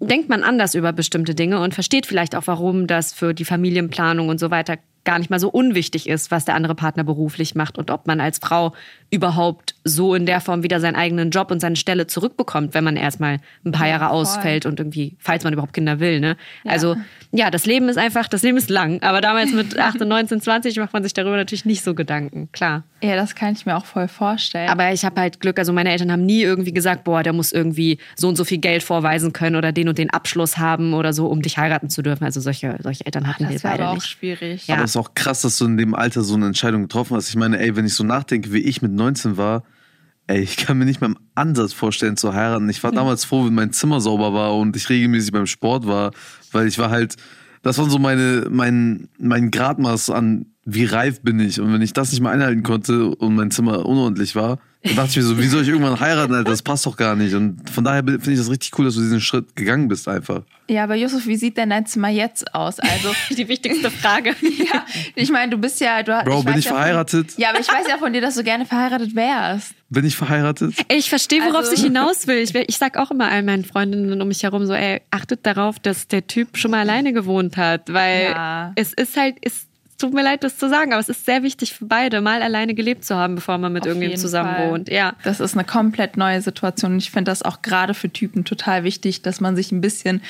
denkt 0.00 0.28
man 0.28 0.42
anders 0.42 0.74
über 0.74 0.92
bestimmte 0.92 1.34
Dinge 1.34 1.60
und 1.60 1.74
versteht 1.74 2.06
vielleicht 2.06 2.34
auch, 2.34 2.46
warum 2.46 2.86
das 2.86 3.12
für 3.12 3.34
die 3.34 3.44
Familienplanung 3.44 4.28
und 4.28 4.40
so 4.40 4.50
weiter 4.50 4.78
gar 5.04 5.18
nicht 5.18 5.30
mal 5.30 5.40
so 5.40 5.48
unwichtig 5.48 6.08
ist, 6.08 6.30
was 6.30 6.44
der 6.44 6.54
andere 6.54 6.74
Partner 6.74 7.04
beruflich 7.04 7.54
macht 7.54 7.78
und 7.78 7.90
ob 7.90 8.06
man 8.06 8.20
als 8.20 8.38
Frau 8.38 8.72
überhaupt 9.10 9.74
so 9.84 10.14
in 10.14 10.26
der 10.26 10.40
Form 10.40 10.62
wieder 10.62 10.80
seinen 10.80 10.96
eigenen 10.96 11.30
Job 11.30 11.50
und 11.50 11.60
seine 11.60 11.76
Stelle 11.76 12.06
zurückbekommt, 12.06 12.72
wenn 12.74 12.84
man 12.84 12.96
erstmal 12.96 13.40
ein 13.64 13.72
paar 13.72 13.88
Jahre 13.88 14.10
ausfällt 14.10 14.64
und 14.64 14.80
irgendwie, 14.80 15.16
falls 15.18 15.44
man 15.44 15.52
überhaupt 15.52 15.74
Kinder 15.74 16.00
will. 16.00 16.20
Ne? 16.20 16.36
Ja. 16.64 16.72
Also 16.72 16.96
ja, 17.34 17.50
das 17.50 17.66
Leben 17.66 17.88
ist 17.88 17.96
einfach, 17.98 18.28
das 18.28 18.42
Leben 18.42 18.56
ist 18.58 18.70
lang. 18.70 19.02
Aber 19.02 19.20
damals 19.20 19.52
mit 19.52 19.78
18, 19.78 20.06
19, 20.06 20.40
20 20.40 20.76
macht 20.76 20.92
man 20.92 21.02
sich 21.02 21.14
darüber 21.14 21.36
natürlich 21.36 21.64
nicht 21.64 21.82
so 21.82 21.94
Gedanken, 21.94 22.50
klar. 22.52 22.84
Ja, 23.02 23.16
das 23.16 23.34
kann 23.34 23.52
ich 23.54 23.66
mir 23.66 23.76
auch 23.76 23.86
voll 23.86 24.06
vorstellen. 24.06 24.68
Aber 24.68 24.92
ich 24.92 25.04
habe 25.04 25.20
halt 25.20 25.40
Glück, 25.40 25.58
also 25.58 25.72
meine 25.72 25.90
Eltern 25.90 26.12
haben 26.12 26.24
nie 26.24 26.42
irgendwie 26.42 26.72
gesagt, 26.72 27.04
boah, 27.04 27.22
der 27.22 27.32
muss 27.32 27.52
irgendwie 27.52 27.98
so 28.16 28.28
und 28.28 28.36
so 28.36 28.44
viel 28.44 28.58
Geld 28.58 28.82
vorweisen 28.82 29.32
können 29.32 29.56
oder 29.56 29.72
den 29.72 29.88
und 29.88 29.98
den 29.98 30.10
Abschluss 30.10 30.58
haben 30.58 30.94
oder 30.94 31.12
so, 31.12 31.26
um 31.26 31.42
dich 31.42 31.58
heiraten 31.58 31.90
zu 31.90 32.02
dürfen. 32.02 32.24
Also 32.24 32.40
solche, 32.40 32.76
solche 32.82 33.04
Eltern 33.04 33.26
hatten 33.26 33.46
Ach, 33.46 33.50
wir 33.50 33.60
beide 33.60 33.88
auch 33.88 33.94
nicht. 33.94 34.06
schwierig. 34.06 34.66
Ja. 34.66 34.76
Aber 34.76 34.86
ist 34.92 34.96
auch 34.96 35.14
krass, 35.14 35.42
dass 35.42 35.58
du 35.58 35.64
in 35.64 35.76
dem 35.76 35.94
Alter 35.94 36.22
so 36.22 36.34
eine 36.34 36.46
Entscheidung 36.46 36.82
getroffen 36.82 37.16
hast. 37.16 37.28
Ich 37.28 37.36
meine, 37.36 37.58
ey, 37.58 37.76
wenn 37.76 37.86
ich 37.86 37.94
so 37.94 38.04
nachdenke, 38.04 38.52
wie 38.52 38.60
ich 38.60 38.82
mit 38.82 38.92
19 38.92 39.36
war, 39.36 39.64
ey, 40.26 40.40
ich 40.40 40.56
kann 40.56 40.78
mir 40.78 40.84
nicht 40.84 41.00
mal 41.00 41.08
im 41.08 41.18
Ansatz 41.34 41.72
vorstellen 41.72 42.16
zu 42.16 42.34
heiraten. 42.34 42.68
Ich 42.68 42.82
war 42.82 42.92
damals 42.92 43.24
froh, 43.24 43.46
wenn 43.46 43.54
mein 43.54 43.72
Zimmer 43.72 44.00
sauber 44.00 44.32
war 44.32 44.56
und 44.56 44.76
ich 44.76 44.88
regelmäßig 44.88 45.32
beim 45.32 45.46
Sport 45.46 45.86
war, 45.86 46.12
weil 46.52 46.68
ich 46.68 46.78
war 46.78 46.90
halt, 46.90 47.16
das 47.62 47.78
war 47.78 47.88
so 47.88 47.98
meine, 47.98 48.46
mein, 48.50 49.08
mein 49.18 49.50
Gradmaß 49.50 50.10
an, 50.10 50.46
wie 50.64 50.84
reif 50.84 51.20
bin 51.22 51.40
ich. 51.40 51.60
Und 51.60 51.72
wenn 51.72 51.82
ich 51.82 51.92
das 51.92 52.12
nicht 52.12 52.20
mal 52.20 52.30
einhalten 52.30 52.62
konnte 52.62 53.14
und 53.14 53.34
mein 53.34 53.50
Zimmer 53.50 53.84
unordentlich 53.86 54.36
war, 54.36 54.58
dann 54.84 54.96
dachte 54.96 55.10
ich 55.10 55.16
mir 55.16 55.22
so, 55.22 55.38
wie 55.38 55.46
soll 55.46 55.62
ich 55.62 55.68
irgendwann 55.68 55.98
heiraten, 56.00 56.34
Alter? 56.34 56.50
Das 56.50 56.62
passt 56.62 56.86
doch 56.86 56.96
gar 56.96 57.14
nicht. 57.14 57.34
Und 57.34 57.70
von 57.70 57.84
daher 57.84 58.02
finde 58.02 58.32
ich 58.32 58.38
das 58.38 58.50
richtig 58.50 58.76
cool, 58.76 58.84
dass 58.84 58.94
du 58.94 59.00
diesen 59.00 59.20
Schritt 59.20 59.54
gegangen 59.54 59.86
bist 59.86 60.08
einfach. 60.08 60.42
Ja, 60.68 60.84
aber 60.84 60.96
Yusuf, 60.96 61.26
wie 61.26 61.36
sieht 61.36 61.56
denn 61.56 61.70
dein 61.70 61.86
Zimmer 61.86 62.08
jetzt 62.08 62.52
aus? 62.52 62.80
Also 62.80 63.12
die 63.30 63.46
wichtigste 63.46 63.92
Frage. 63.92 64.30
ja, 64.40 64.84
ich 65.14 65.30
meine, 65.30 65.52
du 65.52 65.58
bist 65.58 65.80
ja, 65.80 66.02
du 66.02 66.12
Bro, 66.24 66.40
ich 66.40 66.44
bin 66.44 66.58
ich 66.58 66.64
ja 66.64 66.72
verheiratet? 66.72 67.32
Von, 67.32 67.42
ja, 67.42 67.50
aber 67.50 67.60
ich 67.60 67.68
weiß 67.68 67.86
ja 67.88 67.98
von 67.98 68.12
dir, 68.12 68.20
dass 68.20 68.34
du 68.34 68.42
gerne 68.42 68.66
verheiratet 68.66 69.14
wärst. 69.14 69.74
Bin 69.88 70.04
ich 70.04 70.16
verheiratet? 70.16 70.74
Ich 70.88 71.08
verstehe, 71.08 71.42
worauf 71.42 71.56
also, 71.58 71.74
ich 71.74 71.82
hinaus 71.82 72.26
will. 72.26 72.38
Ich, 72.38 72.52
ich 72.54 72.78
sag 72.78 72.96
auch 72.96 73.12
immer 73.12 73.30
all 73.30 73.44
meinen 73.44 73.64
Freundinnen 73.64 74.20
um 74.20 74.26
mich 74.26 74.42
herum 74.42 74.66
so, 74.66 74.72
ey, 74.72 75.00
achtet 75.12 75.46
darauf, 75.46 75.78
dass 75.78 76.08
der 76.08 76.26
Typ 76.26 76.56
schon 76.56 76.72
mal 76.72 76.80
alleine 76.80 77.12
gewohnt 77.12 77.56
hat, 77.56 77.92
weil 77.92 78.30
ja. 78.30 78.72
es 78.74 78.92
ist 78.92 79.16
halt, 79.16 79.36
ist 79.44 79.68
tut 80.02 80.12
mir 80.12 80.22
leid, 80.22 80.44
das 80.44 80.58
zu 80.58 80.68
sagen, 80.68 80.92
aber 80.92 81.00
es 81.00 81.08
ist 81.08 81.24
sehr 81.24 81.42
wichtig 81.42 81.72
für 81.72 81.86
beide, 81.86 82.20
mal 82.20 82.42
alleine 82.42 82.74
gelebt 82.74 83.04
zu 83.04 83.14
haben, 83.16 83.36
bevor 83.36 83.56
man 83.58 83.72
mit 83.72 83.82
Auf 83.82 83.88
irgendjemandem 83.88 84.20
zusammen 84.20 84.54
Fall. 84.54 84.70
wohnt. 84.70 84.88
Ja. 84.90 85.14
Das 85.24 85.40
ist 85.40 85.54
eine 85.54 85.64
komplett 85.64 86.16
neue 86.16 86.40
Situation. 86.42 86.92
Und 86.92 86.98
ich 86.98 87.10
finde 87.10 87.30
das 87.30 87.42
auch 87.42 87.62
gerade 87.62 87.94
für 87.94 88.10
Typen 88.10 88.44
total 88.44 88.84
wichtig, 88.84 89.22
dass 89.22 89.40
man 89.40 89.56
sich 89.56 89.72
ein 89.72 89.80
bisschen 89.80 90.20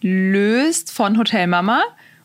löst 0.00 0.92
von 0.92 1.18
Hotelmama 1.18 1.82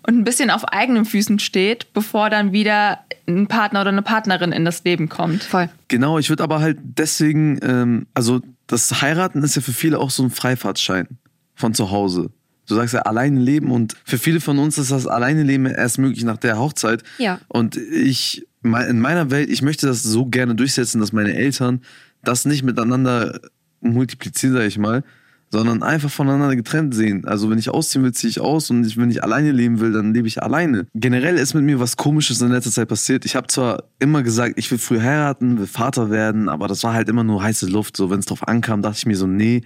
und 0.07 0.17
ein 0.17 0.23
bisschen 0.23 0.49
auf 0.49 0.65
eigenen 0.65 1.05
Füßen 1.05 1.39
steht, 1.39 1.93
bevor 1.93 2.29
dann 2.29 2.53
wieder 2.53 2.99
ein 3.27 3.47
Partner 3.47 3.81
oder 3.81 3.89
eine 3.89 4.01
Partnerin 4.01 4.51
in 4.51 4.65
das 4.65 4.83
Leben 4.83 5.09
kommt. 5.09 5.43
Voll. 5.43 5.69
Genau, 5.87 6.19
ich 6.19 6.29
würde 6.29 6.43
aber 6.43 6.59
halt 6.59 6.77
deswegen, 6.81 7.59
ähm, 7.63 8.07
also 8.13 8.41
das 8.67 9.01
Heiraten 9.01 9.43
ist 9.43 9.55
ja 9.55 9.61
für 9.61 9.73
viele 9.73 9.99
auch 9.99 10.09
so 10.09 10.23
ein 10.23 10.29
Freifahrtschein 10.29 11.07
von 11.55 11.73
zu 11.73 11.91
Hause. 11.91 12.31
Du 12.67 12.75
sagst 12.75 12.93
ja 12.93 13.01
alleine 13.01 13.39
leben 13.39 13.71
und 13.71 13.95
für 14.05 14.17
viele 14.17 14.39
von 14.39 14.59
uns 14.59 14.77
ist 14.77 14.91
das 14.91 15.07
alleine 15.07 15.43
leben 15.43 15.65
erst 15.65 15.97
möglich 15.97 16.23
nach 16.23 16.37
der 16.37 16.59
Hochzeit. 16.59 17.03
Ja. 17.17 17.39
Und 17.47 17.75
ich, 17.75 18.47
in 18.63 18.99
meiner 18.99 19.31
Welt, 19.31 19.49
ich 19.49 19.61
möchte 19.61 19.87
das 19.87 20.03
so 20.03 20.27
gerne 20.27 20.55
durchsetzen, 20.55 20.99
dass 20.99 21.11
meine 21.11 21.33
Eltern 21.33 21.81
das 22.23 22.45
nicht 22.45 22.63
miteinander 22.63 23.39
multiplizieren, 23.81 24.55
sage 24.55 24.67
ich 24.67 24.77
mal, 24.77 25.03
sondern 25.49 25.83
einfach 25.83 26.09
voneinander 26.09 26.55
getrennt 26.55 26.95
sehen. 26.95 27.25
Also 27.25 27.49
wenn 27.49 27.57
ich 27.57 27.69
ausziehen 27.69 28.03
will, 28.03 28.13
ziehe 28.13 28.29
ich 28.29 28.39
aus 28.39 28.69
und 28.69 28.85
ich, 28.85 28.97
wenn 28.97 29.11
ich 29.11 29.23
alleine 29.23 29.51
leben 29.51 29.79
will, 29.81 29.91
dann 29.91 30.13
lebe 30.13 30.27
ich 30.27 30.41
alleine. 30.41 30.87
Generell 30.93 31.37
ist 31.37 31.53
mit 31.53 31.63
mir 31.63 31.79
was 31.79 31.97
Komisches 31.97 32.41
in 32.41 32.51
letzter 32.51 32.71
Zeit 32.71 32.87
passiert. 32.87 33.25
Ich 33.25 33.35
habe 33.35 33.47
zwar 33.47 33.83
immer 33.99 34.23
gesagt, 34.23 34.53
ich 34.57 34.71
will 34.71 34.77
früh 34.77 35.01
heiraten, 35.01 35.59
will 35.59 35.67
Vater 35.67 36.09
werden, 36.09 36.47
aber 36.47 36.67
das 36.67 36.83
war 36.83 36.93
halt 36.93 37.09
immer 37.09 37.25
nur 37.25 37.43
heiße 37.43 37.65
Luft. 37.65 37.97
So 37.97 38.09
wenn 38.09 38.19
es 38.19 38.27
drauf 38.27 38.47
ankam, 38.47 38.81
dachte 38.81 38.97
ich 38.99 39.05
mir 39.05 39.17
so, 39.17 39.27
nee, 39.27 39.63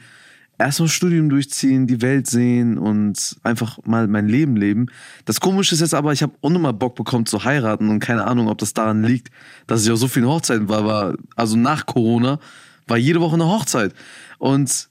erstmal 0.58 0.90
Studium 0.90 1.30
durchziehen, 1.30 1.88
die 1.88 2.02
Welt 2.02 2.28
sehen 2.28 2.78
und 2.78 3.38
einfach 3.44 3.80
mal 3.86 4.08
mein 4.08 4.28
Leben 4.28 4.56
leben. 4.56 4.88
Das 5.26 5.40
Komische 5.40 5.76
ist 5.76 5.82
jetzt 5.82 5.94
aber, 5.94 6.14
ich 6.14 6.24
habe 6.24 6.34
unnormal 6.42 6.74
Bock 6.74 6.96
bekommen 6.96 7.26
zu 7.26 7.44
heiraten 7.44 7.90
und 7.90 8.00
keine 8.00 8.26
Ahnung, 8.26 8.48
ob 8.48 8.58
das 8.58 8.74
daran 8.74 9.04
liegt, 9.04 9.30
dass 9.68 9.86
ich 9.86 9.92
auf 9.92 10.00
so 10.00 10.08
vielen 10.08 10.28
Hochzeiten 10.28 10.70
war, 10.70 10.86
war 10.86 11.16
also 11.36 11.58
nach 11.58 11.86
Corona 11.86 12.40
war 12.88 12.98
jede 12.98 13.20
Woche 13.20 13.34
eine 13.34 13.48
Hochzeit 13.48 13.94
und 14.38 14.90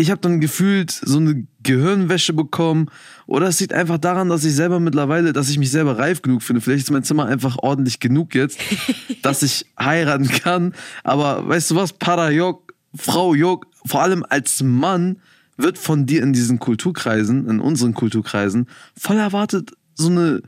ich 0.00 0.10
habe 0.10 0.20
dann 0.20 0.40
gefühlt 0.40 0.92
so 0.92 1.18
eine 1.18 1.44
Gehirnwäsche 1.62 2.32
bekommen 2.32 2.88
oder 3.26 3.48
es 3.48 3.58
liegt 3.60 3.72
einfach 3.72 3.98
daran, 3.98 4.28
dass 4.28 4.44
ich 4.44 4.54
selber 4.54 4.78
mittlerweile, 4.78 5.32
dass 5.32 5.50
ich 5.50 5.58
mich 5.58 5.72
selber 5.72 5.98
reif 5.98 6.22
genug 6.22 6.42
finde. 6.44 6.60
Vielleicht 6.62 6.84
ist 6.84 6.90
mein 6.92 7.02
Zimmer 7.02 7.26
einfach 7.26 7.58
ordentlich 7.58 7.98
genug 7.98 8.34
jetzt, 8.36 8.60
dass 9.22 9.42
ich 9.42 9.66
heiraten 9.78 10.28
kann. 10.28 10.72
Aber 11.02 11.46
weißt 11.48 11.72
du 11.72 11.74
was, 11.74 11.92
Parajok, 11.92 12.72
Frau 12.94 13.34
Jok, 13.34 13.66
vor 13.88 14.02
allem 14.02 14.24
als 14.28 14.62
Mann 14.62 15.18
wird 15.56 15.76
von 15.76 16.06
dir 16.06 16.22
in 16.22 16.32
diesen 16.32 16.58
Kulturkreisen, 16.58 17.48
in 17.48 17.60
unseren 17.60 17.94
Kulturkreisen, 17.94 18.66
voll 18.96 19.16
erwartet, 19.16 19.72
so 19.94 20.08
eine, 20.08 20.42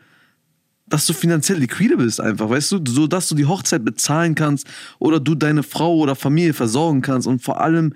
dass 0.86 1.06
du 1.06 1.12
finanziell 1.12 1.58
liquide 1.58 1.96
bist 1.96 2.20
einfach, 2.20 2.48
weißt 2.48 2.72
du, 2.72 2.80
so 2.86 3.06
dass 3.06 3.28
du 3.28 3.34
die 3.34 3.46
Hochzeit 3.46 3.84
bezahlen 3.84 4.34
kannst 4.34 4.66
oder 4.98 5.20
du 5.20 5.34
deine 5.34 5.62
Frau 5.62 5.96
oder 5.96 6.14
Familie 6.14 6.54
versorgen 6.54 7.02
kannst 7.02 7.26
und 7.26 7.42
vor 7.42 7.60
allem 7.60 7.94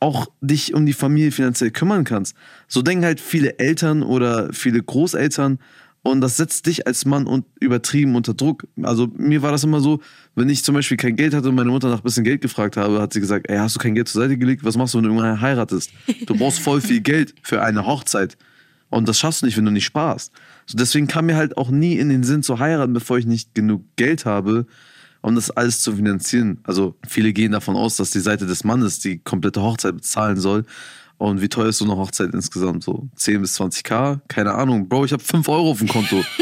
auch 0.00 0.26
dich 0.40 0.74
um 0.74 0.86
die 0.86 0.94
Familie 0.94 1.30
finanziell 1.30 1.70
kümmern 1.70 2.04
kannst. 2.04 2.34
So 2.66 2.82
denken 2.82 3.04
halt 3.04 3.20
viele 3.20 3.58
Eltern 3.58 4.02
oder 4.02 4.52
viele 4.52 4.82
Großeltern 4.82 5.58
und 6.02 6.22
das 6.22 6.38
setzt 6.38 6.66
dich 6.66 6.86
als 6.86 7.04
Mann 7.04 7.26
und 7.26 7.44
übertrieben 7.60 8.14
unter 8.16 8.32
Druck. 8.32 8.66
Also 8.82 9.08
mir 9.16 9.42
war 9.42 9.52
das 9.52 9.64
immer 9.64 9.80
so, 9.80 10.00
wenn 10.34 10.48
ich 10.48 10.64
zum 10.64 10.74
Beispiel 10.74 10.96
kein 10.96 11.14
Geld 11.14 11.34
hatte 11.34 11.50
und 11.50 11.54
meine 11.54 11.70
Mutter 11.70 11.90
nach 11.90 11.98
ein 11.98 12.02
bisschen 12.02 12.24
Geld 12.24 12.40
gefragt 12.40 12.78
habe, 12.78 13.00
hat 13.02 13.12
sie 13.12 13.20
gesagt, 13.20 13.50
ey, 13.50 13.58
hast 13.58 13.76
du 13.76 13.80
kein 13.80 13.94
Geld 13.94 14.08
zur 14.08 14.22
Seite 14.22 14.38
gelegt? 14.38 14.64
Was 14.64 14.78
machst 14.78 14.94
du, 14.94 14.98
wenn 14.98 15.04
du 15.04 15.10
irgendwann 15.10 15.40
heiratest? 15.40 15.90
Du 16.26 16.34
brauchst 16.34 16.60
voll 16.60 16.80
viel 16.80 17.00
Geld 17.00 17.34
für 17.42 17.62
eine 17.62 17.84
Hochzeit. 17.84 18.38
Und 18.88 19.08
das 19.08 19.18
schaffst 19.18 19.42
du 19.42 19.46
nicht, 19.46 19.58
wenn 19.58 19.66
du 19.66 19.70
nicht 19.70 19.84
sparst. 19.84 20.32
So 20.66 20.78
deswegen 20.78 21.06
kam 21.06 21.26
mir 21.26 21.36
halt 21.36 21.58
auch 21.58 21.70
nie 21.70 21.96
in 21.96 22.08
den 22.08 22.24
Sinn 22.24 22.42
zu 22.42 22.58
heiraten, 22.58 22.94
bevor 22.94 23.18
ich 23.18 23.26
nicht 23.26 23.54
genug 23.54 23.84
Geld 23.96 24.24
habe, 24.24 24.66
um 25.20 25.34
das 25.34 25.50
alles 25.50 25.82
zu 25.82 25.94
finanzieren. 25.96 26.60
Also 26.64 26.96
viele 27.06 27.34
gehen 27.34 27.52
davon 27.52 27.76
aus, 27.76 27.96
dass 27.96 28.10
die 28.10 28.20
Seite 28.20 28.46
des 28.46 28.64
Mannes 28.64 29.00
die 29.00 29.18
komplette 29.18 29.60
Hochzeit 29.62 29.96
bezahlen 29.96 30.38
soll. 30.38 30.64
Und 31.20 31.42
wie 31.42 31.50
teuer 31.50 31.68
ist 31.68 31.76
so 31.76 31.84
eine 31.84 31.98
Hochzeit 31.98 32.32
insgesamt? 32.32 32.82
So 32.82 33.06
10 33.14 33.42
bis 33.42 33.60
20k? 33.60 34.20
Keine 34.28 34.54
Ahnung. 34.54 34.88
Bro, 34.88 35.04
ich 35.04 35.12
habe 35.12 35.22
5 35.22 35.46
Euro 35.50 35.72
auf 35.72 35.78
dem 35.78 35.88
Konto. 35.88 36.24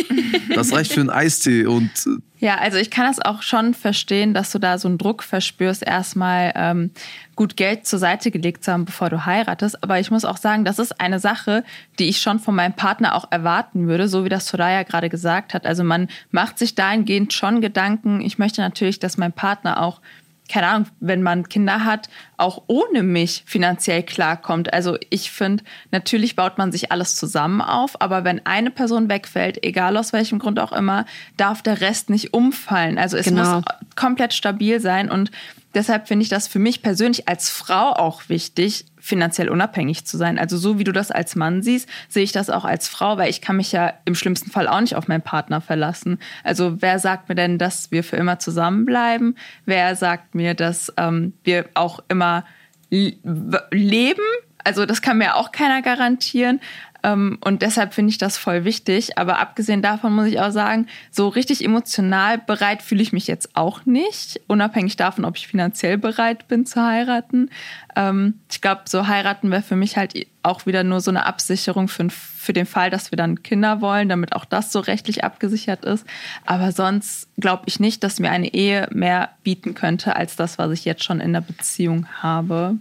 Das 0.54 0.72
reicht 0.72 0.92
für 0.92 1.00
einen 1.00 1.10
Eistee 1.10 1.66
und. 1.66 1.90
Äh, 2.06 2.44
ja, 2.44 2.56
also 2.56 2.78
ich 2.78 2.90
kann 2.90 3.06
das 3.06 3.20
auch 3.20 3.42
schon 3.42 3.74
verstehen, 3.74 4.34
dass 4.34 4.50
du 4.50 4.58
da 4.58 4.78
so 4.78 4.88
einen 4.88 4.98
Druck 4.98 5.22
verspürst, 5.22 5.86
erstmal 5.86 6.52
ähm, 6.56 6.90
gut 7.36 7.56
Geld 7.56 7.86
zur 7.86 7.98
Seite 7.98 8.30
gelegt 8.30 8.64
zu 8.64 8.72
haben, 8.72 8.84
bevor 8.84 9.08
du 9.08 9.24
heiratest. 9.24 9.82
Aber 9.82 10.00
ich 10.00 10.10
muss 10.10 10.24
auch 10.24 10.36
sagen, 10.36 10.64
das 10.64 10.78
ist 10.78 11.00
eine 11.00 11.20
Sache, 11.20 11.64
die 11.98 12.08
ich 12.08 12.20
schon 12.20 12.40
von 12.40 12.54
meinem 12.54 12.72
Partner 12.72 13.14
auch 13.14 13.26
erwarten 13.30 13.86
würde, 13.86 14.08
so 14.08 14.24
wie 14.24 14.28
das 14.28 14.48
Soraya 14.48 14.82
gerade 14.82 15.08
gesagt 15.08 15.54
hat. 15.54 15.64
Also 15.64 15.84
man 15.84 16.08
macht 16.30 16.58
sich 16.58 16.74
dahingehend 16.74 17.32
schon 17.32 17.60
Gedanken. 17.60 18.20
Ich 18.20 18.38
möchte 18.38 18.60
natürlich, 18.60 18.98
dass 18.98 19.16
mein 19.16 19.32
Partner 19.32 19.80
auch 19.80 20.00
keine 20.48 20.66
Ahnung, 20.66 20.88
wenn 21.00 21.22
man 21.22 21.48
Kinder 21.48 21.84
hat, 21.84 22.08
auch 22.36 22.62
ohne 22.66 23.02
mich 23.02 23.42
finanziell 23.46 24.02
klarkommt. 24.02 24.72
Also 24.72 24.96
ich 25.10 25.30
finde, 25.30 25.62
natürlich 25.90 26.36
baut 26.36 26.58
man 26.58 26.72
sich 26.72 26.90
alles 26.90 27.16
zusammen 27.16 27.60
auf, 27.60 28.00
aber 28.00 28.24
wenn 28.24 28.44
eine 28.46 28.70
Person 28.70 29.08
wegfällt, 29.08 29.64
egal 29.64 29.96
aus 29.96 30.12
welchem 30.12 30.38
Grund 30.38 30.58
auch 30.58 30.72
immer, 30.72 31.04
darf 31.36 31.62
der 31.62 31.80
Rest 31.80 32.10
nicht 32.10 32.32
umfallen. 32.32 32.98
Also 32.98 33.16
es 33.16 33.26
genau. 33.26 33.56
muss 33.56 33.64
komplett 33.94 34.32
stabil 34.32 34.80
sein 34.80 35.10
und 35.10 35.30
deshalb 35.74 36.08
finde 36.08 36.22
ich 36.22 36.28
das 36.28 36.48
für 36.48 36.58
mich 36.58 36.82
persönlich 36.82 37.28
als 37.28 37.50
Frau 37.50 37.92
auch 37.92 38.28
wichtig, 38.28 38.86
finanziell 39.00 39.48
unabhängig 39.48 40.06
zu 40.06 40.16
sein. 40.16 40.38
Also 40.38 40.56
so 40.56 40.78
wie 40.78 40.84
du 40.84 40.92
das 40.92 41.10
als 41.10 41.36
Mann 41.36 41.62
siehst, 41.62 41.88
sehe 42.08 42.22
ich 42.22 42.32
das 42.32 42.50
auch 42.50 42.64
als 42.64 42.88
Frau, 42.88 43.18
weil 43.18 43.30
ich 43.30 43.40
kann 43.40 43.56
mich 43.56 43.72
ja 43.72 43.94
im 44.04 44.14
schlimmsten 44.14 44.50
Fall 44.50 44.68
auch 44.68 44.80
nicht 44.80 44.96
auf 44.96 45.08
meinen 45.08 45.22
Partner 45.22 45.60
verlassen. 45.60 46.18
Also 46.44 46.80
wer 46.80 46.98
sagt 46.98 47.28
mir 47.28 47.34
denn, 47.34 47.58
dass 47.58 47.90
wir 47.90 48.04
für 48.04 48.16
immer 48.16 48.38
zusammenbleiben? 48.38 49.36
Wer 49.64 49.96
sagt 49.96 50.34
mir, 50.34 50.54
dass 50.54 50.92
ähm, 50.96 51.34
wir 51.44 51.66
auch 51.74 52.00
immer 52.08 52.44
leben? 52.90 54.22
Also 54.64 54.84
das 54.84 55.02
kann 55.02 55.18
mir 55.18 55.36
auch 55.36 55.52
keiner 55.52 55.82
garantieren. 55.82 56.60
Ähm, 57.02 57.38
und 57.42 57.62
deshalb 57.62 57.94
finde 57.94 58.10
ich 58.10 58.18
das 58.18 58.36
voll 58.38 58.64
wichtig. 58.64 59.18
Aber 59.18 59.38
abgesehen 59.38 59.82
davon 59.82 60.14
muss 60.14 60.26
ich 60.26 60.40
auch 60.40 60.50
sagen, 60.50 60.86
so 61.10 61.28
richtig 61.28 61.64
emotional 61.64 62.38
bereit 62.38 62.82
fühle 62.82 63.02
ich 63.02 63.12
mich 63.12 63.26
jetzt 63.26 63.56
auch 63.56 63.86
nicht, 63.86 64.40
unabhängig 64.48 64.96
davon, 64.96 65.24
ob 65.24 65.36
ich 65.36 65.46
finanziell 65.46 65.98
bereit 65.98 66.48
bin 66.48 66.66
zu 66.66 66.82
heiraten. 66.82 67.50
Ähm, 67.94 68.34
ich 68.50 68.60
glaube, 68.60 68.82
so 68.86 69.06
heiraten 69.06 69.50
wäre 69.50 69.62
für 69.62 69.76
mich 69.76 69.96
halt 69.96 70.26
auch 70.42 70.66
wieder 70.66 70.82
nur 70.82 71.00
so 71.00 71.10
eine 71.10 71.26
Absicherung 71.26 71.88
für, 71.88 72.08
für 72.10 72.52
den 72.52 72.66
Fall, 72.66 72.90
dass 72.90 73.12
wir 73.12 73.16
dann 73.16 73.42
Kinder 73.42 73.80
wollen, 73.80 74.08
damit 74.08 74.34
auch 74.34 74.44
das 74.44 74.72
so 74.72 74.80
rechtlich 74.80 75.22
abgesichert 75.22 75.84
ist. 75.84 76.06
Aber 76.46 76.72
sonst 76.72 77.28
glaube 77.36 77.64
ich 77.66 77.80
nicht, 77.80 78.02
dass 78.02 78.18
mir 78.18 78.30
eine 78.30 78.52
Ehe 78.54 78.88
mehr 78.92 79.30
bieten 79.44 79.74
könnte 79.74 80.16
als 80.16 80.36
das, 80.36 80.58
was 80.58 80.72
ich 80.72 80.84
jetzt 80.84 81.04
schon 81.04 81.20
in 81.20 81.32
der 81.32 81.42
Beziehung 81.42 82.06
habe. 82.22 82.76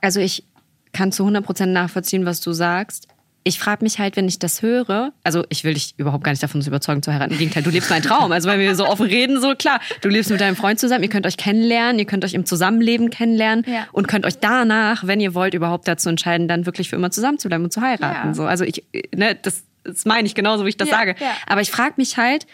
Also 0.00 0.20
ich 0.20 0.44
kann 0.92 1.12
zu 1.12 1.22
100 1.22 1.44
Prozent 1.44 1.72
nachvollziehen, 1.72 2.26
was 2.26 2.40
du 2.40 2.52
sagst 2.52 3.08
ich 3.44 3.58
frage 3.58 3.82
mich 3.84 3.98
halt, 3.98 4.16
wenn 4.16 4.28
ich 4.28 4.38
das 4.38 4.62
höre, 4.62 5.12
also 5.24 5.44
ich 5.48 5.64
will 5.64 5.74
dich 5.74 5.94
überhaupt 5.96 6.24
gar 6.24 6.30
nicht 6.32 6.42
davon 6.42 6.60
überzeugen 6.60 7.02
zu 7.02 7.12
heiraten. 7.12 7.32
Im 7.32 7.38
Gegenteil, 7.38 7.62
du 7.62 7.70
lebst 7.70 7.90
meinen 7.90 8.02
Traum. 8.02 8.30
Also 8.32 8.48
weil 8.48 8.58
wir 8.58 8.74
so 8.74 8.86
offen 8.86 9.06
reden, 9.06 9.40
so 9.40 9.54
klar, 9.54 9.80
du 10.00 10.08
lebst 10.08 10.30
mit 10.30 10.40
deinem 10.40 10.56
Freund 10.56 10.78
zusammen, 10.78 11.02
ihr 11.02 11.10
könnt 11.10 11.26
euch 11.26 11.36
kennenlernen, 11.36 11.98
ihr 11.98 12.04
könnt 12.04 12.24
euch 12.24 12.34
im 12.34 12.46
Zusammenleben 12.46 13.10
kennenlernen 13.10 13.64
ja. 13.66 13.86
und 13.92 14.06
könnt 14.08 14.24
euch 14.24 14.38
danach, 14.38 15.06
wenn 15.06 15.20
ihr 15.20 15.34
wollt, 15.34 15.54
überhaupt 15.54 15.88
dazu 15.88 16.08
entscheiden, 16.08 16.48
dann 16.48 16.66
wirklich 16.66 16.90
für 16.90 16.96
immer 16.96 17.10
zusammen 17.10 17.38
zu 17.38 17.48
bleiben 17.48 17.64
und 17.64 17.72
zu 17.72 17.80
heiraten. 17.80 18.28
Ja. 18.28 18.34
So, 18.34 18.44
also 18.44 18.64
ich, 18.64 18.84
ne, 19.14 19.36
das, 19.40 19.64
das 19.84 20.04
meine 20.04 20.26
ich 20.26 20.34
genauso, 20.34 20.64
wie 20.64 20.70
ich 20.70 20.76
das 20.76 20.88
ja, 20.88 20.98
sage. 20.98 21.16
Aber 21.46 21.60
ich 21.60 21.70
frage 21.70 21.94
mich 21.96 22.16
halt, 22.16 22.46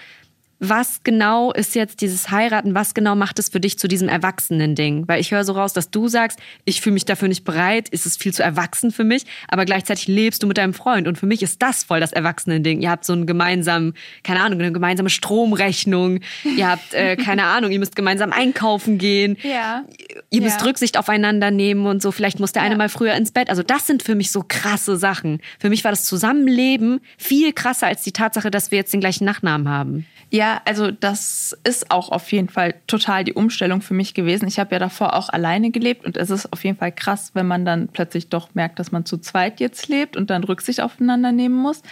was 0.60 1.02
genau 1.04 1.52
ist 1.52 1.74
jetzt 1.74 2.00
dieses 2.00 2.30
Heiraten, 2.30 2.74
was 2.74 2.94
genau 2.94 3.14
macht 3.14 3.38
es 3.38 3.48
für 3.48 3.60
dich 3.60 3.78
zu 3.78 3.86
diesem 3.86 4.08
Erwachsenen-Ding? 4.08 5.06
Weil 5.06 5.20
ich 5.20 5.30
höre 5.30 5.44
so 5.44 5.52
raus, 5.52 5.72
dass 5.72 5.90
du 5.90 6.08
sagst, 6.08 6.40
ich 6.64 6.80
fühle 6.80 6.94
mich 6.94 7.04
dafür 7.04 7.28
nicht 7.28 7.44
bereit, 7.44 7.88
ist 7.90 8.06
es 8.06 8.16
viel 8.16 8.34
zu 8.34 8.42
erwachsen 8.42 8.90
für 8.90 9.04
mich, 9.04 9.24
aber 9.48 9.64
gleichzeitig 9.64 10.08
lebst 10.08 10.42
du 10.42 10.46
mit 10.46 10.58
deinem 10.58 10.74
Freund 10.74 11.06
und 11.06 11.16
für 11.16 11.26
mich 11.26 11.42
ist 11.42 11.62
das 11.62 11.84
voll 11.84 12.00
das 12.00 12.12
Erwachsenen-Ding. 12.12 12.80
Ihr 12.80 12.90
habt 12.90 13.04
so 13.04 13.12
einen 13.12 13.26
gemeinsamen, 13.26 13.94
keine 14.24 14.40
Ahnung, 14.40 14.60
eine 14.60 14.72
gemeinsame 14.72 15.10
Stromrechnung, 15.10 16.20
ihr 16.56 16.68
habt, 16.68 16.92
äh, 16.92 17.16
keine 17.24 17.44
Ahnung, 17.44 17.70
ihr 17.70 17.78
müsst 17.78 17.94
gemeinsam 17.94 18.32
einkaufen 18.32 18.98
gehen, 18.98 19.36
ja. 19.42 19.84
ihr 20.30 20.42
müsst 20.42 20.60
ja. 20.60 20.66
Rücksicht 20.66 20.98
aufeinander 20.98 21.52
nehmen 21.52 21.86
und 21.86 22.02
so, 22.02 22.10
vielleicht 22.10 22.40
muss 22.40 22.52
der 22.52 22.62
eine 22.62 22.76
mal 22.76 22.88
früher 22.88 23.14
ins 23.14 23.30
Bett. 23.30 23.48
Also 23.48 23.62
das 23.62 23.86
sind 23.86 24.02
für 24.02 24.16
mich 24.16 24.32
so 24.32 24.44
krasse 24.46 24.96
Sachen. 24.96 25.40
Für 25.60 25.68
mich 25.68 25.84
war 25.84 25.92
das 25.92 26.04
Zusammenleben 26.04 27.00
viel 27.16 27.52
krasser 27.52 27.86
als 27.86 28.02
die 28.02 28.12
Tatsache, 28.12 28.50
dass 28.50 28.72
wir 28.72 28.78
jetzt 28.78 28.92
den 28.92 29.00
gleichen 29.00 29.24
Nachnamen 29.24 29.68
haben. 29.68 30.06
Ja, 30.30 30.47
also 30.64 30.90
das 30.90 31.56
ist 31.64 31.90
auch 31.90 32.10
auf 32.10 32.30
jeden 32.32 32.48
Fall 32.48 32.74
total 32.86 33.24
die 33.24 33.32
Umstellung 33.32 33.80
für 33.80 33.94
mich 33.94 34.14
gewesen. 34.14 34.48
Ich 34.48 34.58
habe 34.58 34.74
ja 34.74 34.78
davor 34.78 35.14
auch 35.14 35.28
alleine 35.28 35.70
gelebt 35.70 36.04
und 36.04 36.16
es 36.16 36.30
ist 36.30 36.52
auf 36.52 36.64
jeden 36.64 36.76
Fall 36.76 36.92
krass, 36.92 37.30
wenn 37.34 37.46
man 37.46 37.64
dann 37.64 37.88
plötzlich 37.88 38.28
doch 38.28 38.54
merkt, 38.54 38.78
dass 38.78 38.92
man 38.92 39.04
zu 39.04 39.18
zweit 39.18 39.60
jetzt 39.60 39.88
lebt 39.88 40.16
und 40.16 40.30
dann 40.30 40.44
Rücksicht 40.44 40.80
aufeinander 40.80 41.32
nehmen 41.32 41.56
muss. 41.56 41.82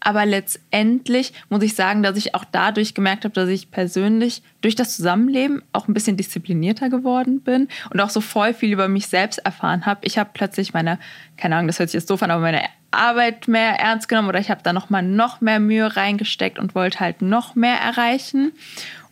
Aber 0.00 0.24
letztendlich 0.24 1.32
muss 1.50 1.62
ich 1.62 1.74
sagen, 1.74 2.02
dass 2.02 2.16
ich 2.16 2.34
auch 2.34 2.44
dadurch 2.50 2.94
gemerkt 2.94 3.24
habe, 3.24 3.34
dass 3.34 3.48
ich 3.48 3.70
persönlich 3.70 4.42
durch 4.62 4.74
das 4.74 4.96
Zusammenleben 4.96 5.62
auch 5.72 5.88
ein 5.88 5.94
bisschen 5.94 6.16
disziplinierter 6.16 6.88
geworden 6.88 7.40
bin 7.40 7.68
und 7.90 8.00
auch 8.00 8.10
so 8.10 8.20
voll 8.20 8.54
viel 8.54 8.72
über 8.72 8.88
mich 8.88 9.08
selbst 9.08 9.38
erfahren 9.38 9.86
habe. 9.86 10.00
Ich 10.04 10.18
habe 10.18 10.30
plötzlich 10.32 10.72
meine, 10.72 10.98
keine 11.36 11.56
Ahnung, 11.56 11.66
das 11.66 11.78
hört 11.78 11.90
sich 11.90 11.98
jetzt 11.98 12.10
doof 12.10 12.22
an, 12.22 12.30
aber 12.30 12.40
meine 12.40 12.62
Arbeit 12.90 13.46
mehr 13.46 13.78
ernst 13.78 14.08
genommen 14.08 14.28
oder 14.28 14.40
ich 14.40 14.50
habe 14.50 14.62
da 14.62 14.72
noch 14.72 14.90
mal 14.90 15.02
noch 15.02 15.40
mehr 15.40 15.60
Mühe 15.60 15.96
reingesteckt 15.96 16.58
und 16.58 16.74
wollte 16.74 17.00
halt 17.00 17.22
noch 17.22 17.54
mehr 17.54 17.76
erreichen. 17.76 18.52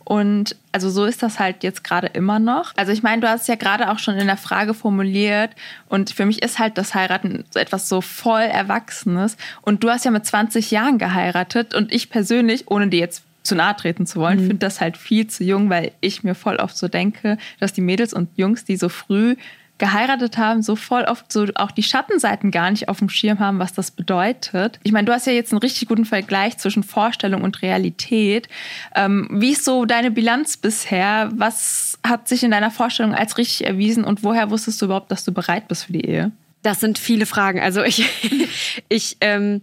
Und 0.09 0.55
also 0.71 0.89
so 0.89 1.05
ist 1.05 1.21
das 1.21 1.37
halt 1.37 1.61
jetzt 1.61 1.83
gerade 1.83 2.07
immer 2.07 2.39
noch. 2.39 2.73
Also 2.75 2.91
ich 2.91 3.03
meine, 3.03 3.21
du 3.21 3.29
hast 3.29 3.41
es 3.41 3.47
ja 3.47 3.53
gerade 3.53 3.91
auch 3.91 3.99
schon 3.99 4.15
in 4.15 4.25
der 4.25 4.37
Frage 4.37 4.73
formuliert 4.73 5.51
und 5.87 6.09
für 6.09 6.25
mich 6.25 6.41
ist 6.41 6.57
halt 6.57 6.79
das 6.79 6.95
Heiraten 6.95 7.45
so 7.51 7.59
etwas 7.59 7.87
so 7.87 8.01
voll 8.01 8.41
Erwachsenes. 8.41 9.37
Und 9.61 9.83
du 9.83 9.89
hast 9.91 10.05
ja 10.05 10.11
mit 10.11 10.25
20 10.25 10.71
Jahren 10.71 10.97
geheiratet 10.97 11.75
und 11.75 11.93
ich 11.93 12.09
persönlich, 12.09 12.71
ohne 12.71 12.87
dir 12.87 13.01
jetzt 13.01 13.21
zu 13.43 13.53
nahe 13.53 13.75
treten 13.75 14.07
zu 14.07 14.19
wollen, 14.19 14.41
mhm. 14.41 14.47
finde 14.47 14.65
das 14.65 14.81
halt 14.81 14.97
viel 14.97 15.27
zu 15.27 15.43
jung, 15.43 15.69
weil 15.69 15.91
ich 16.01 16.23
mir 16.23 16.33
voll 16.33 16.55
oft 16.55 16.75
so 16.75 16.87
denke, 16.87 17.37
dass 17.59 17.73
die 17.73 17.81
Mädels 17.81 18.11
und 18.11 18.29
Jungs, 18.35 18.65
die 18.65 18.77
so 18.77 18.89
früh 18.89 19.35
geheiratet 19.79 20.37
haben, 20.37 20.61
so 20.61 20.75
voll 20.75 21.03
oft 21.03 21.31
so 21.31 21.47
auch 21.55 21.71
die 21.71 21.83
Schattenseiten 21.83 22.51
gar 22.51 22.69
nicht 22.69 22.89
auf 22.89 22.99
dem 22.99 23.09
Schirm 23.09 23.39
haben, 23.39 23.59
was 23.59 23.73
das 23.73 23.91
bedeutet. 23.91 24.79
Ich 24.83 24.91
meine, 24.91 25.05
du 25.05 25.13
hast 25.13 25.25
ja 25.25 25.33
jetzt 25.33 25.51
einen 25.51 25.59
richtig 25.59 25.87
guten 25.87 26.05
Vergleich 26.05 26.57
zwischen 26.57 26.83
Vorstellung 26.83 27.41
und 27.41 27.61
Realität. 27.61 28.47
Ähm, 28.95 29.27
wie 29.31 29.51
ist 29.51 29.65
so 29.65 29.85
deine 29.85 30.11
Bilanz 30.11 30.57
bisher? 30.57 31.29
Was 31.33 31.97
hat 32.05 32.27
sich 32.27 32.43
in 32.43 32.51
deiner 32.51 32.71
Vorstellung 32.71 33.15
als 33.15 33.37
richtig 33.37 33.65
erwiesen 33.65 34.03
und 34.03 34.23
woher 34.23 34.51
wusstest 34.51 34.81
du 34.81 34.85
überhaupt, 34.85 35.11
dass 35.11 35.23
du 35.23 35.31
bereit 35.31 35.67
bist 35.67 35.85
für 35.85 35.93
die 35.93 36.05
Ehe? 36.05 36.31
Das 36.61 36.81
sind 36.81 36.99
viele 36.99 37.25
Fragen. 37.25 37.59
Also 37.59 37.83
ich, 37.83 38.05
ich 38.89 39.17
ähm, 39.21 39.61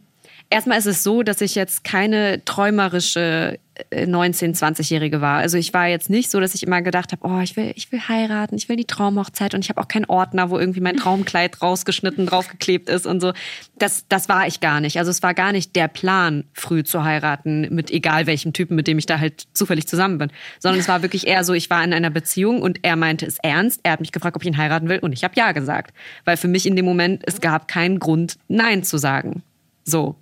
erstmal 0.50 0.79
ist 0.79 0.87
es 0.87 1.03
so, 1.03 1.23
dass 1.23 1.41
ich 1.41 1.55
jetzt 1.55 1.85
keine 1.85 2.45
träumerische 2.45 3.59
19, 3.95 4.50
äh, 4.50 4.55
20-Jährige 4.55 5.21
war. 5.21 5.38
Also 5.38 5.59
ich 5.59 5.75
war 5.75 5.87
jetzt 5.87 6.09
nicht 6.09 6.31
so, 6.31 6.41
dass 6.41 6.55
ich 6.55 6.62
immer 6.62 6.81
gedacht 6.83 7.12
habe, 7.12 7.26
oh, 7.26 7.41
ich 7.41 7.57
will, 7.57 7.73
ich 7.75 7.93
will 7.93 8.00
heiraten, 8.00 8.57
ich 8.57 8.69
will 8.69 8.76
die 8.76 8.87
Traumhochzeit 8.87 9.55
und 9.55 9.61
ich 9.61 9.69
habe 9.69 9.81
auch 9.81 9.88
keinen 9.88 10.07
Ordner, 10.07 10.50
wo 10.50 10.59
irgendwie 10.59 10.81
mein 10.81 10.97
Traumkleid 10.99 11.61
rausgeschnitten, 11.61 12.26
draufgeklebt 12.26 12.88
ist 12.88 13.07
und 13.07 13.21
so. 13.21 13.33
Das, 13.79 14.07
das 14.09 14.29
war 14.29 14.47
ich 14.47 14.61
gar 14.61 14.81
nicht. 14.81 14.99
Also 14.99 15.11
es 15.11 15.23
war 15.23 15.35
gar 15.35 15.53
nicht 15.53 15.76
der 15.76 15.88
Plan, 15.88 16.45
früh 16.55 16.85
zu 16.85 17.05
heiraten, 17.05 17.75
mit 17.75 17.91
egal 17.91 18.26
welchem 18.26 18.53
Typen, 18.53 18.76
mit 18.76 18.87
dem 18.87 18.99
ich 18.99 19.07
da 19.07 19.19
halt 19.19 19.47
zufällig 19.53 19.87
zusammen 19.87 20.19
bin. 20.19 20.31
Sondern 20.59 20.81
es 20.81 20.88
war 20.88 21.03
wirklich 21.03 21.26
eher 21.26 21.45
so, 21.45 21.53
ich 21.53 21.69
war 21.69 21.85
in 21.85 21.93
einer 21.93 22.11
Beziehung 22.11 22.62
und 22.62 22.79
er 22.83 22.97
meinte 22.97 23.26
es 23.26 23.38
ernst. 23.38 23.81
Er 23.83 23.93
hat 23.93 24.00
mich 24.00 24.12
gefragt, 24.12 24.37
ob 24.37 24.43
ich 24.43 24.49
ihn 24.49 24.57
heiraten 24.57 24.88
will 24.88 25.00
und 25.00 25.12
ich 25.12 25.25
habe 25.25 25.35
ja 25.37 25.53
gesagt. 25.53 25.95
Weil 26.25 26.37
für 26.37 26.49
mich 26.49 26.67
in 26.67 26.76
dem 26.76 26.85
Moment, 26.85 27.23
es 27.26 27.41
gab 27.41 27.69
keinen 27.69 27.99
Grund, 27.99 28.38
Nein 28.49 28.85
zu 28.85 28.97
sagen. 28.97 29.43
So. 29.85 30.17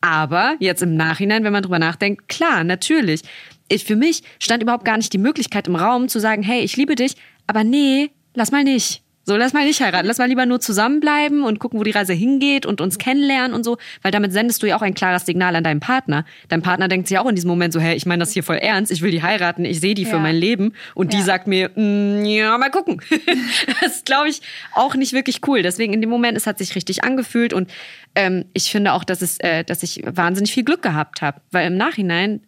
Aber 0.00 0.56
jetzt 0.60 0.82
im 0.82 0.96
Nachhinein, 0.96 1.44
wenn 1.44 1.52
man 1.52 1.62
drüber 1.62 1.78
nachdenkt, 1.78 2.28
klar, 2.28 2.64
natürlich. 2.64 3.22
Ich, 3.68 3.84
für 3.84 3.96
mich 3.96 4.22
stand 4.38 4.62
überhaupt 4.62 4.84
gar 4.84 4.96
nicht 4.96 5.12
die 5.12 5.18
Möglichkeit 5.18 5.68
im 5.68 5.76
Raum 5.76 6.08
zu 6.08 6.18
sagen, 6.18 6.42
hey, 6.42 6.60
ich 6.62 6.76
liebe 6.76 6.94
dich, 6.94 7.16
aber 7.46 7.64
nee, 7.64 8.10
lass 8.34 8.50
mal 8.50 8.64
nicht. 8.64 9.02
So, 9.24 9.36
lass 9.36 9.52
mal 9.52 9.64
nicht 9.66 9.80
heiraten. 9.80 10.06
Lass 10.06 10.18
mal 10.18 10.28
lieber 10.28 10.46
nur 10.46 10.60
zusammenbleiben 10.60 11.42
und 11.42 11.58
gucken, 11.58 11.78
wo 11.78 11.84
die 11.84 11.90
Reise 11.90 12.14
hingeht 12.14 12.64
und 12.64 12.80
uns 12.80 12.96
kennenlernen 12.96 13.54
und 13.54 13.64
so. 13.64 13.76
Weil 14.02 14.12
damit 14.12 14.32
sendest 14.32 14.62
du 14.62 14.66
ja 14.66 14.76
auch 14.76 14.82
ein 14.82 14.94
klares 14.94 15.26
Signal 15.26 15.54
an 15.54 15.62
deinen 15.62 15.80
Partner. 15.80 16.24
Dein 16.48 16.62
Partner 16.62 16.88
denkt 16.88 17.06
sich 17.06 17.18
auch 17.18 17.28
in 17.28 17.34
diesem 17.34 17.48
Moment 17.48 17.74
so, 17.74 17.80
hey, 17.80 17.94
ich 17.94 18.06
meine 18.06 18.20
das 18.20 18.32
hier 18.32 18.42
voll 18.42 18.56
ernst. 18.56 18.90
Ich 18.90 19.02
will 19.02 19.10
die 19.10 19.22
heiraten. 19.22 19.64
Ich 19.66 19.80
sehe 19.80 19.94
die 19.94 20.04
ja. 20.04 20.08
für 20.08 20.18
mein 20.18 20.36
Leben. 20.36 20.72
Und 20.94 21.12
ja. 21.12 21.18
die 21.18 21.24
sagt 21.24 21.46
mir, 21.46 21.70
mm, 21.74 22.24
ja, 22.24 22.56
mal 22.56 22.70
gucken. 22.70 23.02
das 23.82 23.96
ist, 23.96 24.06
glaube 24.06 24.30
ich, 24.30 24.40
auch 24.74 24.94
nicht 24.94 25.12
wirklich 25.12 25.46
cool. 25.46 25.62
Deswegen 25.62 25.92
in 25.92 26.00
dem 26.00 26.10
Moment, 26.10 26.36
es 26.36 26.46
hat 26.46 26.58
sich 26.58 26.74
richtig 26.74 27.04
angefühlt. 27.04 27.52
Und 27.52 27.70
ähm, 28.14 28.46
ich 28.54 28.70
finde 28.70 28.94
auch, 28.94 29.04
dass, 29.04 29.20
es, 29.20 29.38
äh, 29.40 29.64
dass 29.64 29.82
ich 29.82 30.02
wahnsinnig 30.06 30.52
viel 30.52 30.64
Glück 30.64 30.80
gehabt 30.80 31.20
habe. 31.20 31.42
Weil 31.50 31.66
im 31.66 31.76
Nachhinein, 31.76 32.40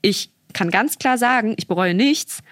ich 0.00 0.30
kann 0.52 0.70
ganz 0.70 0.98
klar 0.98 1.18
sagen, 1.18 1.54
ich 1.58 1.66
bereue 1.66 1.94
nichts. 1.94 2.42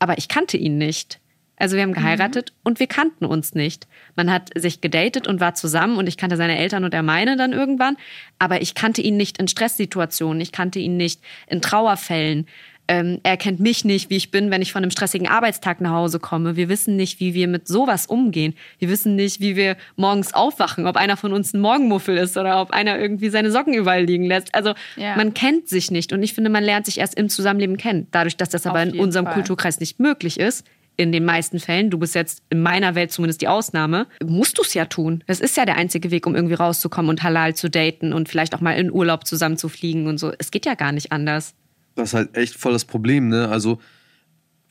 Aber 0.00 0.18
ich 0.18 0.26
kannte 0.26 0.56
ihn 0.56 0.78
nicht. 0.78 1.20
Also 1.56 1.76
wir 1.76 1.82
haben 1.82 1.92
geheiratet 1.92 2.52
mhm. 2.52 2.60
und 2.64 2.80
wir 2.80 2.86
kannten 2.86 3.24
uns 3.24 3.54
nicht. 3.54 3.86
Man 4.16 4.30
hat 4.30 4.50
sich 4.56 4.80
gedatet 4.80 5.28
und 5.28 5.40
war 5.40 5.54
zusammen 5.54 5.96
und 5.96 6.08
ich 6.08 6.16
kannte 6.16 6.36
seine 6.36 6.58
Eltern 6.58 6.84
und 6.84 6.94
er 6.94 7.02
meine 7.02 7.36
dann 7.36 7.52
irgendwann. 7.52 7.96
Aber 8.38 8.60
ich 8.60 8.74
kannte 8.74 9.02
ihn 9.02 9.16
nicht 9.16 9.38
in 9.38 9.48
Stresssituationen, 9.48 10.40
ich 10.40 10.52
kannte 10.52 10.78
ihn 10.78 10.96
nicht 10.96 11.20
in 11.46 11.60
Trauerfällen. 11.60 12.46
Ähm, 12.86 13.20
er 13.22 13.38
kennt 13.38 13.60
mich 13.60 13.86
nicht, 13.86 14.10
wie 14.10 14.16
ich 14.16 14.30
bin, 14.30 14.50
wenn 14.50 14.60
ich 14.60 14.72
von 14.72 14.82
einem 14.82 14.90
stressigen 14.90 15.26
Arbeitstag 15.26 15.80
nach 15.80 15.92
Hause 15.92 16.18
komme. 16.18 16.56
Wir 16.56 16.68
wissen 16.68 16.96
nicht, 16.96 17.18
wie 17.18 17.32
wir 17.32 17.48
mit 17.48 17.66
sowas 17.66 18.04
umgehen. 18.04 18.54
Wir 18.78 18.90
wissen 18.90 19.16
nicht, 19.16 19.40
wie 19.40 19.56
wir 19.56 19.76
morgens 19.96 20.34
aufwachen, 20.34 20.86
ob 20.86 20.96
einer 20.96 21.16
von 21.16 21.32
uns 21.32 21.54
ein 21.54 21.60
Morgenmuffel 21.60 22.18
ist 22.18 22.36
oder 22.36 22.60
ob 22.60 22.72
einer 22.72 22.98
irgendwie 22.98 23.30
seine 23.30 23.50
Socken 23.50 23.72
überall 23.72 24.04
liegen 24.04 24.26
lässt. 24.26 24.54
Also 24.54 24.74
ja. 24.96 25.16
man 25.16 25.32
kennt 25.32 25.68
sich 25.68 25.90
nicht 25.90 26.12
und 26.12 26.22
ich 26.22 26.34
finde, 26.34 26.50
man 26.50 26.62
lernt 26.62 26.84
sich 26.84 26.98
erst 26.98 27.14
im 27.14 27.30
Zusammenleben 27.30 27.78
kennen. 27.78 28.06
Dadurch, 28.10 28.36
dass 28.36 28.50
das 28.50 28.66
aber 28.66 28.82
in 28.82 29.00
unserem 29.00 29.24
Fall. 29.24 29.34
Kulturkreis 29.34 29.80
nicht 29.80 29.98
möglich 29.98 30.38
ist, 30.38 30.66
in 30.96 31.12
den 31.12 31.24
meisten 31.24 31.58
Fällen, 31.58 31.90
du 31.90 31.98
bist 31.98 32.14
jetzt 32.14 32.42
in 32.50 32.62
meiner 32.62 32.94
Welt 32.94 33.12
zumindest 33.12 33.40
die 33.40 33.48
Ausnahme, 33.48 34.06
musst 34.24 34.58
du 34.58 34.62
es 34.62 34.74
ja 34.74 34.84
tun. 34.84 35.24
Es 35.26 35.40
ist 35.40 35.56
ja 35.56 35.64
der 35.64 35.76
einzige 35.76 36.10
Weg, 36.10 36.26
um 36.26 36.34
irgendwie 36.34 36.54
rauszukommen 36.54 37.08
und 37.08 37.22
halal 37.22 37.54
zu 37.54 37.68
daten 37.68 38.12
und 38.12 38.28
vielleicht 38.28 38.54
auch 38.54 38.60
mal 38.60 38.72
in 38.72 38.92
Urlaub 38.92 39.26
zusammen 39.26 39.56
zu 39.56 39.68
fliegen 39.68 40.06
und 40.06 40.18
so. 40.18 40.32
Es 40.38 40.50
geht 40.50 40.66
ja 40.66 40.74
gar 40.74 40.92
nicht 40.92 41.12
anders. 41.12 41.54
Das 41.96 42.10
ist 42.10 42.14
halt 42.14 42.36
echt 42.36 42.54
voll 42.54 42.72
das 42.72 42.84
Problem, 42.84 43.28
ne? 43.28 43.48
Also, 43.48 43.78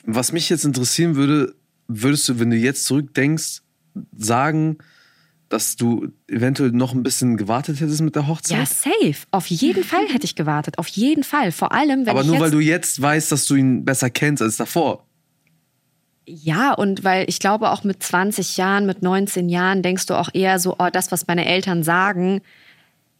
was 0.05 0.31
mich 0.31 0.49
jetzt 0.49 0.65
interessieren 0.65 1.15
würde, 1.15 1.55
würdest 1.87 2.27
du, 2.27 2.39
wenn 2.39 2.49
du 2.49 2.57
jetzt 2.57 2.85
zurückdenkst, 2.85 3.61
sagen, 4.15 4.77
dass 5.49 5.75
du 5.75 6.11
eventuell 6.27 6.71
noch 6.71 6.93
ein 6.93 7.03
bisschen 7.03 7.37
gewartet 7.37 7.79
hättest 7.79 8.01
mit 8.01 8.15
der 8.15 8.27
Hochzeit? 8.27 8.57
Ja, 8.57 8.65
safe. 8.65 9.27
Auf 9.31 9.47
jeden 9.47 9.83
Fall 9.83 10.05
hätte 10.07 10.25
ich 10.25 10.35
gewartet. 10.35 10.77
Auf 10.79 10.87
jeden 10.87 11.23
Fall. 11.23 11.51
Vor 11.51 11.71
allem, 11.71 12.05
wenn 12.05 12.09
Aber 12.09 12.23
nur 12.23 12.39
weil 12.39 12.49
du 12.49 12.59
jetzt 12.59 13.01
weißt, 13.01 13.31
dass 13.31 13.45
du 13.45 13.55
ihn 13.55 13.85
besser 13.85 14.09
kennst 14.09 14.41
als 14.41 14.57
davor. 14.57 15.05
Ja, 16.25 16.73
und 16.73 17.03
weil 17.03 17.29
ich 17.29 17.39
glaube, 17.39 17.71
auch 17.71 17.83
mit 17.83 18.01
20 18.01 18.57
Jahren, 18.57 18.85
mit 18.85 19.01
19 19.01 19.49
Jahren 19.49 19.81
denkst 19.81 20.05
du 20.05 20.13
auch 20.13 20.29
eher 20.33 20.59
so, 20.59 20.75
oh, 20.79 20.87
das, 20.91 21.11
was 21.11 21.27
meine 21.27 21.45
Eltern 21.45 21.83
sagen, 21.83 22.41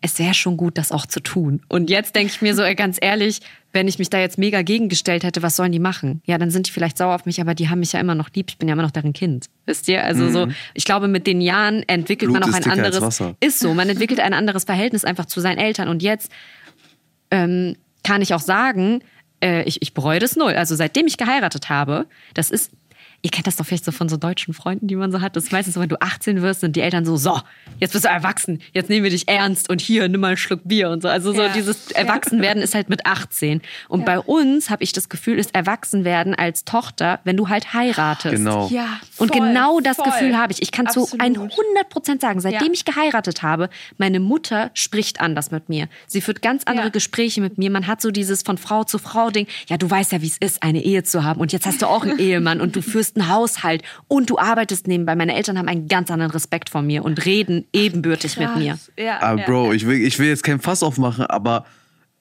es 0.04 0.20
wäre 0.20 0.34
schon 0.34 0.58
gut, 0.58 0.78
das 0.78 0.92
auch 0.92 1.06
zu 1.06 1.22
tun. 1.22 1.62
Und 1.70 1.90
jetzt 1.90 2.14
denke 2.16 2.34
ich 2.34 2.42
mir 2.42 2.56
so, 2.56 2.64
ganz 2.76 2.98
ehrlich, 3.00 3.40
wenn 3.72 3.88
ich 3.88 4.00
mich 4.00 4.10
da 4.10 4.20
jetzt 4.20 4.38
mega 4.38 4.62
gegengestellt 4.62 5.24
hätte, 5.24 5.42
was 5.42 5.56
sollen 5.56 5.72
die 5.72 5.80
machen? 5.80 6.22
Ja, 6.26 6.38
dann 6.38 6.52
sind 6.52 6.68
die 6.68 6.72
vielleicht 6.72 6.98
sauer 6.98 7.16
auf 7.16 7.26
mich, 7.26 7.40
aber 7.40 7.56
die 7.56 7.70
haben 7.70 7.80
mich 7.80 7.94
ja 7.94 8.02
immer 8.02 8.14
noch 8.14 8.30
lieb. 8.34 8.48
Ich 8.50 8.58
bin 8.58 8.68
ja 8.68 8.74
immer 8.74 8.84
noch 8.84 8.92
deren 8.92 9.14
Kind. 9.14 9.46
Wisst 9.66 9.88
ihr? 9.88 10.04
Also 10.04 10.26
mhm. 10.26 10.34
so, 10.34 10.48
ich 10.74 10.84
glaube, 10.84 11.08
mit 11.08 11.26
den 11.26 11.40
Jahren 11.40 11.84
entwickelt 11.88 12.32
Blut 12.32 12.42
man 12.42 12.50
auch 12.50 12.56
ein 12.56 12.70
anderes. 12.70 13.22
Ist 13.40 13.60
so, 13.60 13.74
man 13.74 13.88
entwickelt 13.88 14.20
ein 14.20 14.34
anderes 14.34 14.66
Verhältnis 14.66 15.06
einfach 15.06 15.26
zu 15.26 15.40
seinen 15.40 15.58
Eltern. 15.58 15.88
Und 15.88 16.04
jetzt 16.04 16.32
ähm, 17.32 17.78
kann 18.04 18.22
ich 18.22 18.34
auch 18.34 18.42
sagen, 18.42 19.02
äh, 19.42 19.64
ich, 19.64 19.82
ich 19.82 19.94
bereue 19.94 20.20
das 20.20 20.36
null. 20.36 20.54
Also 20.54 20.76
seitdem 20.76 21.08
ich 21.08 21.18
geheiratet 21.18 21.70
habe, 21.70 22.08
das 22.34 22.52
ist 22.52 22.72
ihr 23.24 23.32
kennt 23.32 23.48
das 23.48 23.56
doch 23.56 23.66
vielleicht 23.66 23.86
so 23.86 23.92
von 23.92 24.10
so 24.10 24.18
deutschen 24.18 24.54
Freunden, 24.54 24.88
die 24.88 24.98
man 24.98 25.12
so 25.12 25.22
hat. 25.22 25.38
Das 25.38 25.46
ist 25.46 25.52
meistens 25.54 25.76
so, 25.76 25.80
wenn 25.80 25.88
du 25.88 26.00
18 26.00 26.42
wirst, 26.42 26.60
sind 26.60 26.76
die 26.76 26.82
Eltern 26.82 27.06
so, 27.06 27.16
so, 27.16 27.40
jetzt 27.80 27.94
bist 27.94 28.04
du 28.04 28.10
erwachsen, 28.10 28.62
jetzt 28.74 28.90
nehmen 28.90 29.06
wir 29.06 29.12
dich 29.12 29.30
ernst 29.30 29.70
und 29.70 29.80
hier, 29.80 30.10
nimm 30.10 30.20
mal 30.20 30.28
einen 30.28 30.38
Schluck 30.38 30.60
Bier 30.66 30.90
und 30.90 31.02
so. 31.02 31.08
Also 31.08 31.32
so 31.32 31.42
ja. 31.42 31.54
dieses 31.54 31.92
Erwachsenwerden 31.92 32.62
ist 32.62 32.76
halt 32.76 32.90
mit 32.90 33.06
18. 33.06 33.62
Und 33.88 34.02
ja. 34.02 34.06
bei 34.06 34.20
uns 34.20 34.70
habe 34.70 34.84
ich 34.84 34.92
das 34.92 35.08
Gefühl, 35.08 35.40
ist 35.40 35.56
Erwachsenwerden 35.56 36.36
als 36.36 36.66
Tochter, 36.66 37.22
wenn 37.24 37.38
du 37.38 37.48
halt 37.48 37.74
heiratest. 37.74 38.36
Genau. 38.36 38.68
Ja, 38.68 39.00
voll, 39.10 39.28
und 39.28 39.32
genau 39.32 39.80
das 39.80 39.96
voll. 39.96 40.06
Gefühl 40.06 40.38
habe 40.38 40.52
ich. 40.52 40.62
Ich 40.62 40.74
kann 40.74 40.90
zu 40.90 41.08
100 41.18 41.50
Prozent 41.90 42.20
sagen, 42.20 42.42
seitdem 42.42 42.68
ja. 42.68 42.74
ich 42.74 42.84
geheiratet 42.84 43.42
habe, 43.42 43.70
meine 43.98 44.20
Mutter 44.20 44.70
spricht 44.74 45.22
anders 45.22 45.50
mit 45.50 45.70
mir. 45.70 45.88
Sie 46.08 46.20
führt 46.20 46.42
ganz 46.42 46.64
andere 46.66 46.92
Gespräche 46.92 47.40
mit 47.40 47.58
mir. 47.58 47.72
Man 47.72 47.88
hat 47.88 48.02
so 48.02 48.12
dieses 48.12 48.42
von 48.42 48.58
Frau 48.58 48.84
zu 48.84 48.98
Frau 48.98 49.30
Ding. 49.30 49.48
Ja, 49.70 49.78
du 49.78 49.90
weißt 49.90 50.12
ja, 50.12 50.22
wie 50.22 50.28
es 50.28 50.38
ist, 50.38 50.62
eine 50.62 50.84
Ehe 50.84 51.04
zu 51.04 51.24
haben. 51.24 51.40
Und 51.40 51.54
jetzt 51.54 51.66
hast 51.66 51.82
du 51.82 51.88
auch 51.88 52.04
einen 52.04 52.20
Ehemann 52.24 52.60
und 52.60 52.76
du 52.76 52.82
führst 52.82 53.13
führst 53.14 53.18
einen 53.18 53.30
Haushalt 53.30 53.84
und 54.08 54.30
du 54.30 54.38
arbeitest 54.38 54.88
nebenbei. 54.88 55.16
Meine 55.16 55.36
Eltern 55.36 55.58
haben 55.58 55.68
einen 55.68 55.88
ganz 55.88 56.12
anderen 56.12 56.32
Respekt 56.32 56.70
vor 56.70 56.82
mir 56.82 57.04
und 57.04 57.26
reden 57.26 57.66
ebenbürtig 57.74 58.36
Krass. 58.36 58.56
mit 58.56 58.64
mir. 58.64 58.80
Ja, 58.98 59.22
aber 59.22 59.42
ja, 59.42 59.46
Bro, 59.46 59.74
Ich, 59.74 59.86
will, 59.86 60.06
ich 60.06 60.20
will 60.20 60.28
jetzt 60.28 60.44
kein 60.44 60.60
Fass 60.60 60.84
aufmachen, 60.84 61.26
aber 61.26 61.66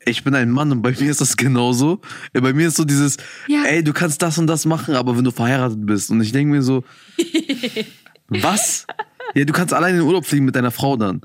ich 0.05 0.25
bin 0.25 0.35
ein 0.35 0.51
Mann 0.51 0.73
und 0.73 0.83
bei 0.83 0.91
mir 0.91 1.11
ist 1.11 1.21
das 1.21 1.37
genauso. 1.37 2.01
Bei 2.33 2.53
mir 2.53 2.69
ist 2.69 2.77
so 2.77 2.85
dieses, 2.85 3.19
ja. 3.47 3.63
ey, 3.65 3.85
du 3.85 3.93
kannst 3.93 4.21
das 4.23 4.39
und 4.39 4.47
das 4.47 4.65
machen, 4.67 4.95
aber 4.95 5.17
wenn 5.17 5.25
du 5.25 5.31
verheiratet 5.31 5.85
bist. 5.87 6.11
Und 6.11 6.21
ich 6.21 6.33
denke 6.33 6.53
mir 6.53 6.63
so, 6.63 6.83
was? 8.29 8.87
Ja, 9.35 9.45
du 9.45 9.53
kannst 9.53 9.73
alleine 9.73 9.99
in 9.99 10.03
den 10.03 10.07
Urlaub 10.07 10.27
fliegen 10.27 10.45
mit 10.45 10.57
deiner 10.57 10.73
Frau 10.73 10.97
dann. 10.97 11.21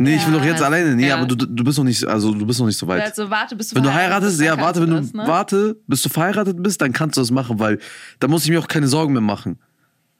Nee, 0.00 0.12
ja, 0.12 0.16
ich 0.16 0.26
will 0.26 0.34
doch 0.34 0.44
jetzt 0.44 0.62
alleine. 0.62 0.94
Nee, 0.94 1.08
ja. 1.08 1.16
aber 1.16 1.26
du, 1.26 1.34
du 1.34 1.64
bist 1.64 1.76
noch 1.76 1.84
nicht, 1.84 2.04
also 2.04 2.32
du 2.32 2.46
bist 2.46 2.60
noch 2.60 2.66
nicht 2.66 2.78
so 2.78 2.86
weit. 2.86 3.02
Also 3.02 3.28
warte, 3.28 3.56
bis 3.56 3.70
du 3.70 3.76
Wenn 3.76 3.82
du 3.82 3.92
heiratest, 3.92 4.40
ja, 4.40 4.56
warte, 4.56 4.80
wenn 4.80 4.90
du, 4.90 4.96
das, 4.96 5.12
ne? 5.12 5.24
warte, 5.26 5.76
bis 5.88 6.02
du 6.02 6.08
verheiratet 6.08 6.62
bist, 6.62 6.80
dann 6.80 6.92
kannst 6.92 7.16
du 7.16 7.20
das 7.20 7.32
machen, 7.32 7.58
weil 7.58 7.80
da 8.20 8.28
muss 8.28 8.44
ich 8.44 8.50
mir 8.50 8.60
auch 8.60 8.68
keine 8.68 8.86
Sorgen 8.86 9.12
mehr 9.12 9.22
machen. 9.22 9.58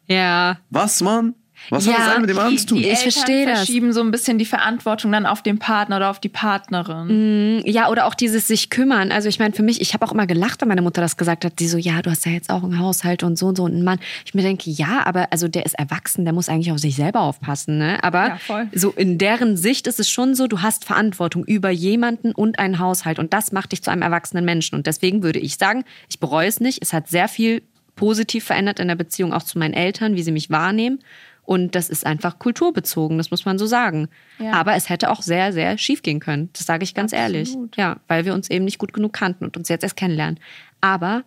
Ja. 0.06 0.58
Was, 0.70 1.00
Mann? 1.00 1.34
Was 1.70 1.86
ja, 1.86 1.92
hat 1.94 2.14
das 2.14 2.20
mit 2.20 2.30
dem 2.30 2.38
anderen 2.38 2.58
zu 2.58 2.66
tun? 2.66 2.78
Die 2.78 2.88
ich 2.88 2.98
verstehe 2.98 3.46
das. 3.46 3.58
verschieben 3.58 3.92
so 3.92 4.00
ein 4.00 4.10
bisschen 4.10 4.38
die 4.38 4.44
Verantwortung 4.44 5.12
dann 5.12 5.26
auf 5.26 5.42
den 5.42 5.58
Partner 5.58 5.96
oder 5.96 6.10
auf 6.10 6.20
die 6.20 6.28
Partnerin. 6.28 7.58
Mm, 7.58 7.66
ja, 7.66 7.88
oder 7.88 8.06
auch 8.06 8.14
dieses 8.14 8.46
sich 8.46 8.70
kümmern. 8.70 9.12
Also 9.12 9.28
ich 9.28 9.38
meine, 9.38 9.54
für 9.54 9.62
mich, 9.62 9.80
ich 9.80 9.94
habe 9.94 10.06
auch 10.06 10.12
immer 10.12 10.26
gelacht, 10.26 10.60
wenn 10.60 10.68
meine 10.68 10.82
Mutter 10.82 11.00
das 11.00 11.16
gesagt 11.16 11.44
hat. 11.44 11.58
Die 11.58 11.68
so, 11.68 11.78
ja, 11.78 12.02
du 12.02 12.10
hast 12.10 12.26
ja 12.26 12.32
jetzt 12.32 12.50
auch 12.50 12.62
einen 12.62 12.78
Haushalt 12.78 13.22
und 13.22 13.38
so 13.38 13.46
und 13.46 13.56
so 13.56 13.64
und 13.64 13.72
einen 13.72 13.84
Mann. 13.84 13.98
Ich 14.24 14.34
mir 14.34 14.42
denke, 14.42 14.70
ja, 14.70 15.04
aber 15.04 15.28
also 15.30 15.48
der 15.48 15.66
ist 15.66 15.78
erwachsen, 15.78 16.24
der 16.24 16.32
muss 16.32 16.48
eigentlich 16.48 16.72
auf 16.72 16.78
sich 16.78 16.96
selber 16.96 17.20
aufpassen. 17.20 17.78
Ne? 17.78 18.02
Aber 18.02 18.38
ja, 18.48 18.66
so 18.74 18.90
in 18.90 19.18
deren 19.18 19.56
Sicht 19.56 19.86
ist 19.86 20.00
es 20.00 20.08
schon 20.08 20.34
so, 20.34 20.46
du 20.46 20.62
hast 20.62 20.84
Verantwortung 20.84 21.44
über 21.44 21.70
jemanden 21.70 22.32
und 22.32 22.58
einen 22.58 22.78
Haushalt 22.78 23.18
und 23.18 23.32
das 23.32 23.52
macht 23.52 23.72
dich 23.72 23.82
zu 23.82 23.90
einem 23.90 24.02
erwachsenen 24.02 24.44
Menschen. 24.44 24.74
Und 24.76 24.86
deswegen 24.86 25.22
würde 25.22 25.38
ich 25.38 25.56
sagen, 25.56 25.84
ich 26.08 26.20
bereue 26.20 26.48
es 26.48 26.60
nicht. 26.60 26.82
Es 26.82 26.92
hat 26.92 27.08
sehr 27.08 27.28
viel 27.28 27.62
positiv 27.98 28.44
verändert 28.44 28.80
in 28.80 28.88
der 28.88 28.94
Beziehung 28.94 29.32
auch 29.32 29.42
zu 29.42 29.58
meinen 29.58 29.74
Eltern, 29.74 30.14
wie 30.14 30.22
sie 30.22 30.32
mich 30.32 30.50
wahrnehmen. 30.50 31.00
Und 31.48 31.74
das 31.74 31.88
ist 31.88 32.04
einfach 32.04 32.38
kulturbezogen, 32.38 33.16
das 33.16 33.30
muss 33.30 33.46
man 33.46 33.58
so 33.58 33.64
sagen. 33.64 34.08
Ja. 34.38 34.52
Aber 34.52 34.74
es 34.74 34.90
hätte 34.90 35.10
auch 35.10 35.22
sehr, 35.22 35.54
sehr 35.54 35.78
schief 35.78 36.02
gehen 36.02 36.20
können. 36.20 36.50
Das 36.52 36.66
sage 36.66 36.84
ich 36.84 36.92
ganz 36.92 37.14
Absolut. 37.14 37.34
ehrlich. 37.34 37.56
Ja, 37.74 37.96
weil 38.06 38.26
wir 38.26 38.34
uns 38.34 38.50
eben 38.50 38.66
nicht 38.66 38.76
gut 38.76 38.92
genug 38.92 39.14
kannten 39.14 39.46
und 39.46 39.56
uns 39.56 39.70
jetzt 39.70 39.82
erst 39.82 39.96
kennenlernen. 39.96 40.40
Aber, 40.82 41.24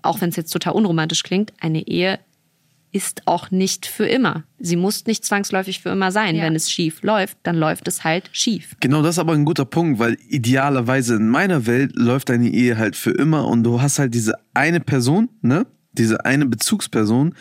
auch 0.00 0.22
wenn 0.22 0.30
es 0.30 0.36
jetzt 0.36 0.50
total 0.50 0.72
unromantisch 0.72 1.22
klingt, 1.24 1.52
eine 1.60 1.86
Ehe 1.86 2.20
ist 2.90 3.26
auch 3.26 3.50
nicht 3.50 3.84
für 3.84 4.06
immer. 4.06 4.44
Sie 4.58 4.76
muss 4.76 5.04
nicht 5.04 5.26
zwangsläufig 5.26 5.80
für 5.80 5.90
immer 5.90 6.10
sein. 6.10 6.36
Ja. 6.36 6.44
Wenn 6.44 6.56
es 6.56 6.70
schief 6.70 7.02
läuft, 7.02 7.36
dann 7.42 7.56
läuft 7.56 7.86
es 7.86 8.02
halt 8.02 8.30
schief. 8.32 8.76
Genau, 8.80 9.02
das 9.02 9.16
ist 9.16 9.18
aber 9.18 9.34
ein 9.34 9.44
guter 9.44 9.66
Punkt, 9.66 9.98
weil 9.98 10.16
idealerweise 10.26 11.16
in 11.16 11.28
meiner 11.28 11.66
Welt 11.66 11.92
läuft 11.96 12.30
deine 12.30 12.48
Ehe 12.48 12.78
halt 12.78 12.96
für 12.96 13.10
immer 13.10 13.46
und 13.46 13.62
du 13.62 13.82
hast 13.82 13.98
halt 13.98 14.14
diese 14.14 14.38
eine 14.54 14.80
Person, 14.80 15.28
ne? 15.42 15.66
Diese 15.92 16.24
eine 16.24 16.46
Bezugsperson. 16.46 17.34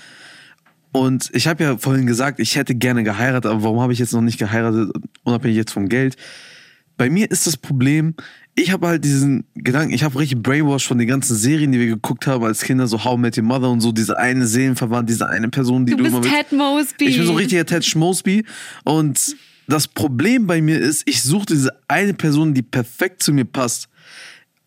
Und 0.91 1.30
ich 1.34 1.47
habe 1.47 1.63
ja 1.63 1.78
vorhin 1.78 2.08
gesagt, 2.08 2.39
ich 2.39 2.56
hätte 2.56 2.75
gerne 2.75 3.04
geheiratet, 3.04 3.52
aber 3.52 3.63
warum 3.63 3.80
habe 3.80 3.93
ich 3.93 3.99
jetzt 3.99 4.13
noch 4.13 4.21
nicht 4.21 4.39
geheiratet, 4.39 4.91
unabhängig 5.23 5.58
jetzt 5.58 5.71
vom 5.71 5.88
Geld? 5.88 6.15
Bei 6.97 7.10
mir 7.10 7.30
ist 7.30 7.47
das 7.47 7.56
Problem, 7.56 8.15
ich 8.56 8.71
habe 8.71 8.88
halt 8.88 9.06
diesen 9.06 9.45
Gedanken, 9.56 9.93
ich 9.93 10.04
habe 10.04 10.19
richtig 10.19 10.41
Brainwash 10.41 10.86
von 10.86 10.97
den 10.97 11.08
ganzen 11.08 11.36
Serien, 11.36 11.71
die 11.71 11.80
wir 11.80 11.88
geguckt 11.88 12.28
haben 12.28 12.43
als 12.43 12.62
Kinder, 12.62 12.88
so 12.88 13.04
How 13.04 13.17
I 13.17 13.21
Met 13.21 13.38
Your 13.38 13.43
Mother 13.43 13.69
und 13.69 13.82
so, 13.82 13.91
diese 13.91 14.17
eine 14.17 14.45
Seelenverwandt, 14.45 15.10
diese 15.10 15.30
eine 15.30 15.49
Person, 15.49 15.86
die 15.86 15.91
Du 15.91 15.97
du, 15.97 16.04
bist 16.04 16.15
immer. 16.15 16.21
Ted 16.23 16.52
Mosby. 16.52 17.06
Ich 17.06 17.17
bin 17.17 17.25
so 17.25 17.32
ein 17.34 17.38
richtiger 17.38 17.65
Ted 17.65 17.86
Schmosby. 17.86 18.45
Und 18.84 19.36
das 19.67 19.88
Problem 19.88 20.47
bei 20.47 20.62
mir 20.62 20.80
ist, 20.80 21.08
ich 21.08 21.21
suche 21.21 21.45
diese 21.45 21.71
eine 21.88 22.13
Person, 22.13 22.54
die 22.54 22.63
perfekt 22.63 23.23
zu 23.23 23.32
mir 23.32 23.45
passt. 23.45 23.88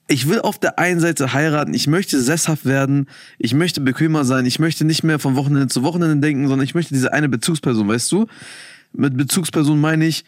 Ich 0.08 0.28
will 0.28 0.40
auf 0.40 0.58
der 0.58 0.78
einen 0.78 1.00
Seite 1.00 1.32
heiraten, 1.32 1.74
ich 1.74 1.86
möchte 1.86 2.20
sesshaft 2.20 2.64
werden, 2.64 3.08
ich 3.38 3.54
möchte 3.54 3.80
bequemer 3.80 4.24
sein, 4.24 4.46
ich 4.46 4.58
möchte 4.58 4.84
nicht 4.84 5.04
mehr 5.04 5.18
von 5.18 5.36
Wochenende 5.36 5.68
zu 5.68 5.82
Wochenende 5.82 6.16
denken, 6.16 6.48
sondern 6.48 6.64
ich 6.64 6.74
möchte 6.74 6.92
diese 6.92 7.12
eine 7.12 7.28
Bezugsperson, 7.28 7.88
weißt 7.88 8.10
du? 8.12 8.26
Mit 8.92 9.16
Bezugsperson 9.16 9.80
meine 9.80 10.06
ich, 10.06 10.24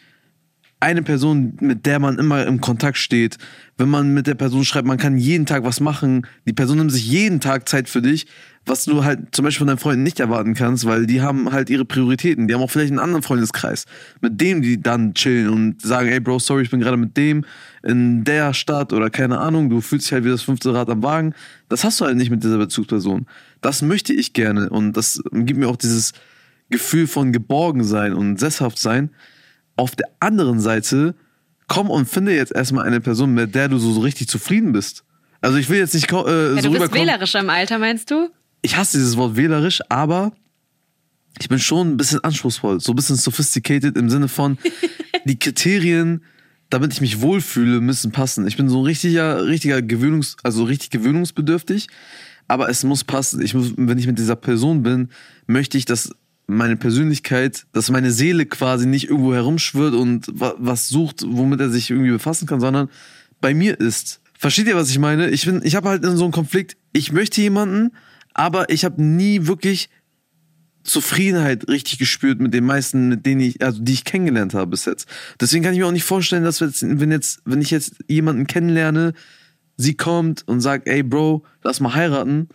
eine 0.79 1.03
Person, 1.03 1.57
mit 1.61 1.85
der 1.85 1.99
man 1.99 2.19
immer 2.19 2.45
im 2.45 2.61
Kontakt 2.61 2.97
steht. 2.97 3.37
Wenn 3.77 3.89
man 3.89 4.13
mit 4.13 4.27
der 4.27 4.35
Person 4.35 4.65
schreibt, 4.65 4.87
man 4.87 4.97
kann 4.97 5.17
jeden 5.17 5.45
Tag 5.45 5.63
was 5.63 5.79
machen. 5.79 6.27
Die 6.45 6.53
Person 6.53 6.77
nimmt 6.77 6.91
sich 6.91 7.07
jeden 7.07 7.39
Tag 7.39 7.67
Zeit 7.67 7.89
für 7.89 8.01
dich, 8.01 8.27
was 8.65 8.85
du 8.85 9.03
halt 9.03 9.35
zum 9.35 9.45
Beispiel 9.45 9.59
von 9.59 9.67
deinen 9.67 9.77
Freunden 9.77 10.03
nicht 10.03 10.19
erwarten 10.19 10.55
kannst, 10.55 10.85
weil 10.85 11.05
die 11.05 11.21
haben 11.21 11.51
halt 11.51 11.69
ihre 11.69 11.85
Prioritäten. 11.85 12.47
Die 12.47 12.53
haben 12.53 12.61
auch 12.61 12.71
vielleicht 12.71 12.91
einen 12.91 12.99
anderen 12.99 13.21
Freundeskreis, 13.21 13.85
mit 14.21 14.41
dem 14.41 14.61
die 14.61 14.81
dann 14.81 15.13
chillen 15.13 15.49
und 15.49 15.81
sagen, 15.81 16.09
ey 16.09 16.19
Bro, 16.19 16.39
sorry, 16.39 16.63
ich 16.63 16.71
bin 16.71 16.79
gerade 16.79 16.97
mit 16.97 17.15
dem 17.15 17.45
in 17.83 18.23
der 18.23 18.53
Stadt 18.53 18.91
oder 18.91 19.11
keine 19.11 19.39
Ahnung, 19.39 19.69
du 19.69 19.81
fühlst 19.81 20.07
dich 20.07 20.13
halt 20.13 20.25
wie 20.25 20.29
das 20.29 20.41
fünfte 20.41 20.73
Rad 20.73 20.89
am 20.89 21.03
Wagen. 21.03 21.35
Das 21.69 21.83
hast 21.83 22.01
du 22.01 22.05
halt 22.05 22.17
nicht 22.17 22.31
mit 22.31 22.43
dieser 22.43 22.57
Bezugsperson. 22.57 23.27
Das 23.61 23.83
möchte 23.83 24.13
ich 24.13 24.33
gerne 24.33 24.69
und 24.69 24.93
das 24.93 25.21
gibt 25.31 25.59
mir 25.59 25.67
auch 25.67 25.77
dieses 25.77 26.13
Gefühl 26.69 27.05
von 27.05 27.31
Geborgensein 27.31 28.13
und 28.13 28.39
sesshaft 28.39 28.79
sein. 28.79 29.11
Auf 29.75 29.95
der 29.95 30.07
anderen 30.19 30.59
Seite, 30.59 31.13
komm 31.67 31.91
und 31.91 32.09
finde 32.09 32.33
jetzt 32.33 32.55
erstmal 32.55 32.85
eine 32.85 33.01
Person, 33.01 33.33
mit 33.33 33.53
der 33.53 33.67
du 33.67 33.77
so, 33.77 33.99
richtig 33.99 34.27
zufrieden 34.27 34.71
bist. 34.71 35.03
Also 35.41 35.57
ich 35.57 35.69
will 35.69 35.77
jetzt 35.77 35.93
nicht 35.93 36.11
äh, 36.11 36.15
ja, 36.15 36.61
so 36.61 36.71
du 36.71 36.79
bist 36.79 36.93
wählerisch 36.93 37.35
im 37.35 37.49
Alter, 37.51 37.77
meinst 37.77 38.09
du? 38.09 38.29
Ich 38.65 38.77
hasse 38.77 38.97
dieses 38.97 39.15
Wort 39.15 39.35
wählerisch, 39.35 39.81
aber 39.89 40.31
ich 41.39 41.49
bin 41.49 41.59
schon 41.59 41.91
ein 41.91 41.97
bisschen 41.97 42.23
anspruchsvoll, 42.23 42.79
so 42.79 42.93
ein 42.93 42.95
bisschen 42.95 43.15
sophisticated 43.15 43.95
im 43.95 44.09
Sinne 44.09 44.27
von 44.27 44.57
die 45.25 45.37
Kriterien, 45.37 46.23
damit 46.71 46.91
ich 46.91 46.99
mich 46.99 47.21
wohlfühle, 47.21 47.79
müssen 47.79 48.11
passen. 48.11 48.47
Ich 48.47 48.57
bin 48.57 48.67
so 48.67 48.79
ein 48.79 48.85
richtiger, 48.85 49.45
richtiger 49.45 49.83
Gewöhnungs, 49.83 50.37
also 50.41 50.63
richtig 50.63 50.89
gewöhnungsbedürftig, 50.89 51.89
aber 52.47 52.67
es 52.67 52.83
muss 52.83 53.03
passen. 53.03 53.39
Ich 53.39 53.53
muss, 53.53 53.73
wenn 53.77 53.99
ich 53.99 54.07
mit 54.07 54.17
dieser 54.17 54.35
Person 54.35 54.81
bin, 54.81 55.09
möchte 55.45 55.77
ich, 55.77 55.85
dass 55.85 56.09
meine 56.47 56.75
Persönlichkeit, 56.75 57.67
dass 57.71 57.91
meine 57.91 58.11
Seele 58.11 58.47
quasi 58.47 58.87
nicht 58.87 59.09
irgendwo 59.11 59.35
herumschwirrt 59.35 59.93
und 59.93 60.25
wa 60.33 60.55
was 60.57 60.87
sucht, 60.87 61.23
womit 61.23 61.59
er 61.59 61.69
sich 61.69 61.91
irgendwie 61.91 62.09
befassen 62.09 62.47
kann, 62.47 62.61
sondern 62.61 62.89
bei 63.41 63.53
mir 63.53 63.79
ist. 63.79 64.21
Versteht 64.39 64.65
ihr, 64.65 64.75
was 64.75 64.89
ich 64.89 64.97
meine? 64.97 65.29
Ich 65.29 65.45
bin, 65.45 65.61
ich 65.63 65.75
habe 65.75 65.87
halt 65.89 66.03
in 66.03 66.17
so 66.17 66.23
einem 66.23 66.33
Konflikt, 66.33 66.77
ich 66.93 67.11
möchte 67.11 67.41
jemanden, 67.41 67.91
aber 68.35 68.69
ich 68.69 68.85
habe 68.85 69.01
nie 69.01 69.47
wirklich 69.47 69.89
Zufriedenheit 70.83 71.67
richtig 71.67 71.97
gespürt 71.97 72.39
mit 72.39 72.53
den 72.53 72.65
meisten, 72.65 73.09
mit 73.09 73.25
denen 73.25 73.41
ich, 73.41 73.63
also 73.63 73.81
die 73.81 73.93
ich 73.93 74.03
kennengelernt 74.03 74.53
habe 74.53 74.71
bis 74.71 74.85
jetzt. 74.85 75.07
Deswegen 75.41 75.63
kann 75.63 75.73
ich 75.73 75.79
mir 75.79 75.87
auch 75.87 75.91
nicht 75.91 76.03
vorstellen, 76.03 76.43
dass 76.43 76.59
jetzt, 76.59 76.83
wenn 76.83 77.11
jetzt, 77.11 77.41
wenn 77.45 77.61
ich 77.61 77.71
jetzt 77.71 77.95
jemanden 78.07 78.45
kennenlerne, 78.45 79.13
sie 79.77 79.95
kommt 79.95 80.47
und 80.47 80.61
sagt, 80.61 80.87
ey 80.87 81.01
Bro, 81.01 81.43
lass 81.63 81.79
mal 81.79 81.95
heiraten. 81.95 82.49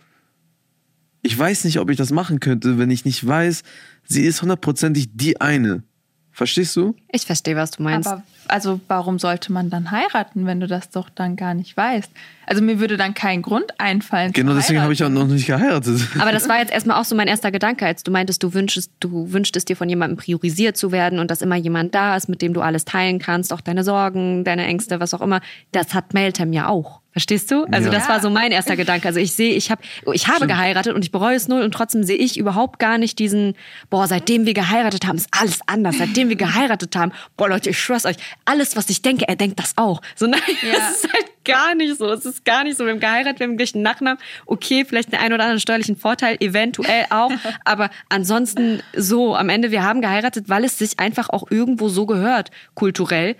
Ich 1.23 1.37
weiß 1.37 1.65
nicht, 1.65 1.79
ob 1.79 1.89
ich 1.89 1.97
das 1.97 2.11
machen 2.11 2.39
könnte, 2.39 2.77
wenn 2.77 2.89
ich 2.89 3.03
nicht 3.03 3.25
weiß, 3.25 3.63
sie 4.03 4.23
ist 4.23 4.41
hundertprozentig 4.41 5.09
die 5.13 5.41
eine. 5.41 5.83
Verstehst 6.31 6.75
du? 6.75 6.95
Ich 7.11 7.25
verstehe, 7.25 7.55
was 7.55 7.71
du 7.71 7.83
meinst. 7.83 8.07
Aber 8.07 8.23
also 8.47 8.79
warum 8.87 9.19
sollte 9.19 9.51
man 9.51 9.69
dann 9.69 9.91
heiraten, 9.91 10.45
wenn 10.45 10.59
du 10.59 10.67
das 10.67 10.89
doch 10.89 11.09
dann 11.09 11.35
gar 11.35 11.53
nicht 11.53 11.75
weißt? 11.75 12.11
Also 12.45 12.61
mir 12.61 12.79
würde 12.79 12.97
dann 12.97 13.13
kein 13.13 13.41
Grund 13.41 13.79
einfallen. 13.79 14.33
Genau 14.33 14.51
zu 14.51 14.57
deswegen 14.57 14.81
habe 14.81 14.91
ich 14.93 15.03
auch 15.03 15.09
noch 15.09 15.27
nicht 15.27 15.45
geheiratet. 15.45 16.01
Aber 16.19 16.31
das 16.31 16.49
war 16.49 16.59
jetzt 16.59 16.71
erstmal 16.71 16.99
auch 16.99 17.05
so 17.05 17.15
mein 17.15 17.27
erster 17.27 17.51
Gedanke, 17.51 17.85
als 17.85 18.03
du 18.03 18.11
meintest, 18.11 18.43
du 18.43 18.53
wünschst, 18.53 18.91
du 18.99 19.31
wünschtest 19.31 19.69
dir 19.69 19.75
von 19.77 19.87
jemandem 19.87 20.17
priorisiert 20.17 20.75
zu 20.75 20.91
werden 20.91 21.19
und 21.19 21.31
dass 21.31 21.41
immer 21.41 21.55
jemand 21.55 21.95
da 21.95 22.15
ist, 22.17 22.27
mit 22.29 22.41
dem 22.41 22.53
du 22.53 22.61
alles 22.61 22.83
teilen 22.83 23.19
kannst, 23.19 23.53
auch 23.53 23.61
deine 23.61 23.83
Sorgen, 23.83 24.43
deine 24.43 24.65
Ängste, 24.65 24.99
was 24.99 25.13
auch 25.13 25.21
immer. 25.21 25.39
Das 25.71 25.93
hat 25.93 26.13
Meltem 26.13 26.51
ja 26.51 26.67
auch. 26.67 27.01
Verstehst 27.11 27.51
du? 27.51 27.65
Also 27.71 27.89
Ja. 27.89 27.93
das 27.93 28.07
war 28.07 28.21
so 28.21 28.29
mein 28.29 28.51
erster 28.51 28.77
Gedanke. 28.77 29.05
Also 29.05 29.19
ich 29.19 29.33
sehe, 29.33 29.53
ich 29.53 29.69
habe 29.69 29.81
ich 30.13 30.29
habe 30.29 30.47
geheiratet 30.47 30.93
und 30.93 31.03
ich 31.03 31.11
bereue 31.11 31.35
es 31.35 31.49
null 31.49 31.61
und 31.61 31.73
trotzdem 31.73 32.03
sehe 32.03 32.15
ich 32.15 32.37
überhaupt 32.37 32.79
gar 32.79 32.97
nicht 32.97 33.19
diesen, 33.19 33.55
boah, 33.89 34.07
seitdem 34.07 34.45
wir 34.45 34.53
geheiratet 34.53 35.05
haben, 35.05 35.17
ist 35.17 35.27
alles 35.37 35.59
anders. 35.67 35.97
Seitdem 35.97 36.29
wir 36.29 36.37
geheiratet 36.37 36.95
haben, 36.95 37.00
boah 37.37 37.49
Leute, 37.49 37.69
ich 37.71 37.79
schwör's 37.79 38.05
euch, 38.05 38.15
alles, 38.45 38.75
was 38.75 38.89
ich 38.89 39.01
denke, 39.01 39.27
er 39.27 39.35
denkt 39.35 39.59
das 39.59 39.73
auch. 39.77 40.01
So 40.15 40.25
nein, 40.27 40.39
Ja. 40.61 40.73
das 40.73 41.03
ist 41.03 41.11
halt 41.13 41.25
gar 41.43 41.73
nicht 41.75 41.97
so. 41.97 42.09
Es 42.11 42.25
ist 42.25 42.45
gar 42.45 42.63
nicht 42.63 42.77
so. 42.77 42.85
Wir 42.85 42.91
haben 42.93 42.99
geheiratet, 42.99 43.39
wir 43.39 43.47
haben 43.47 43.57
gleich 43.57 43.73
einen 43.73 43.83
Nachnamen. 43.83 44.19
Okay, 44.45 44.85
vielleicht 44.85 45.11
den 45.11 45.19
einen 45.19 45.33
oder 45.33 45.43
anderen 45.43 45.59
steuerlichen 45.59 45.95
Vorteil, 45.97 46.37
eventuell 46.39 47.05
auch. 47.09 47.31
Aber 47.65 47.89
ansonsten 48.09 48.81
so, 48.95 49.35
am 49.35 49.49
Ende, 49.49 49.71
wir 49.71 49.83
haben 49.83 50.01
geheiratet, 50.01 50.49
weil 50.49 50.63
es 50.63 50.77
sich 50.77 50.99
einfach 50.99 51.29
auch 51.29 51.49
irgendwo 51.49 51.89
so 51.89 52.05
gehört, 52.05 52.51
kulturell, 52.75 53.35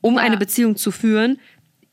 um 0.00 0.14
Ja. 0.16 0.20
eine 0.22 0.36
Beziehung 0.36 0.76
zu 0.76 0.90
führen, 0.92 1.38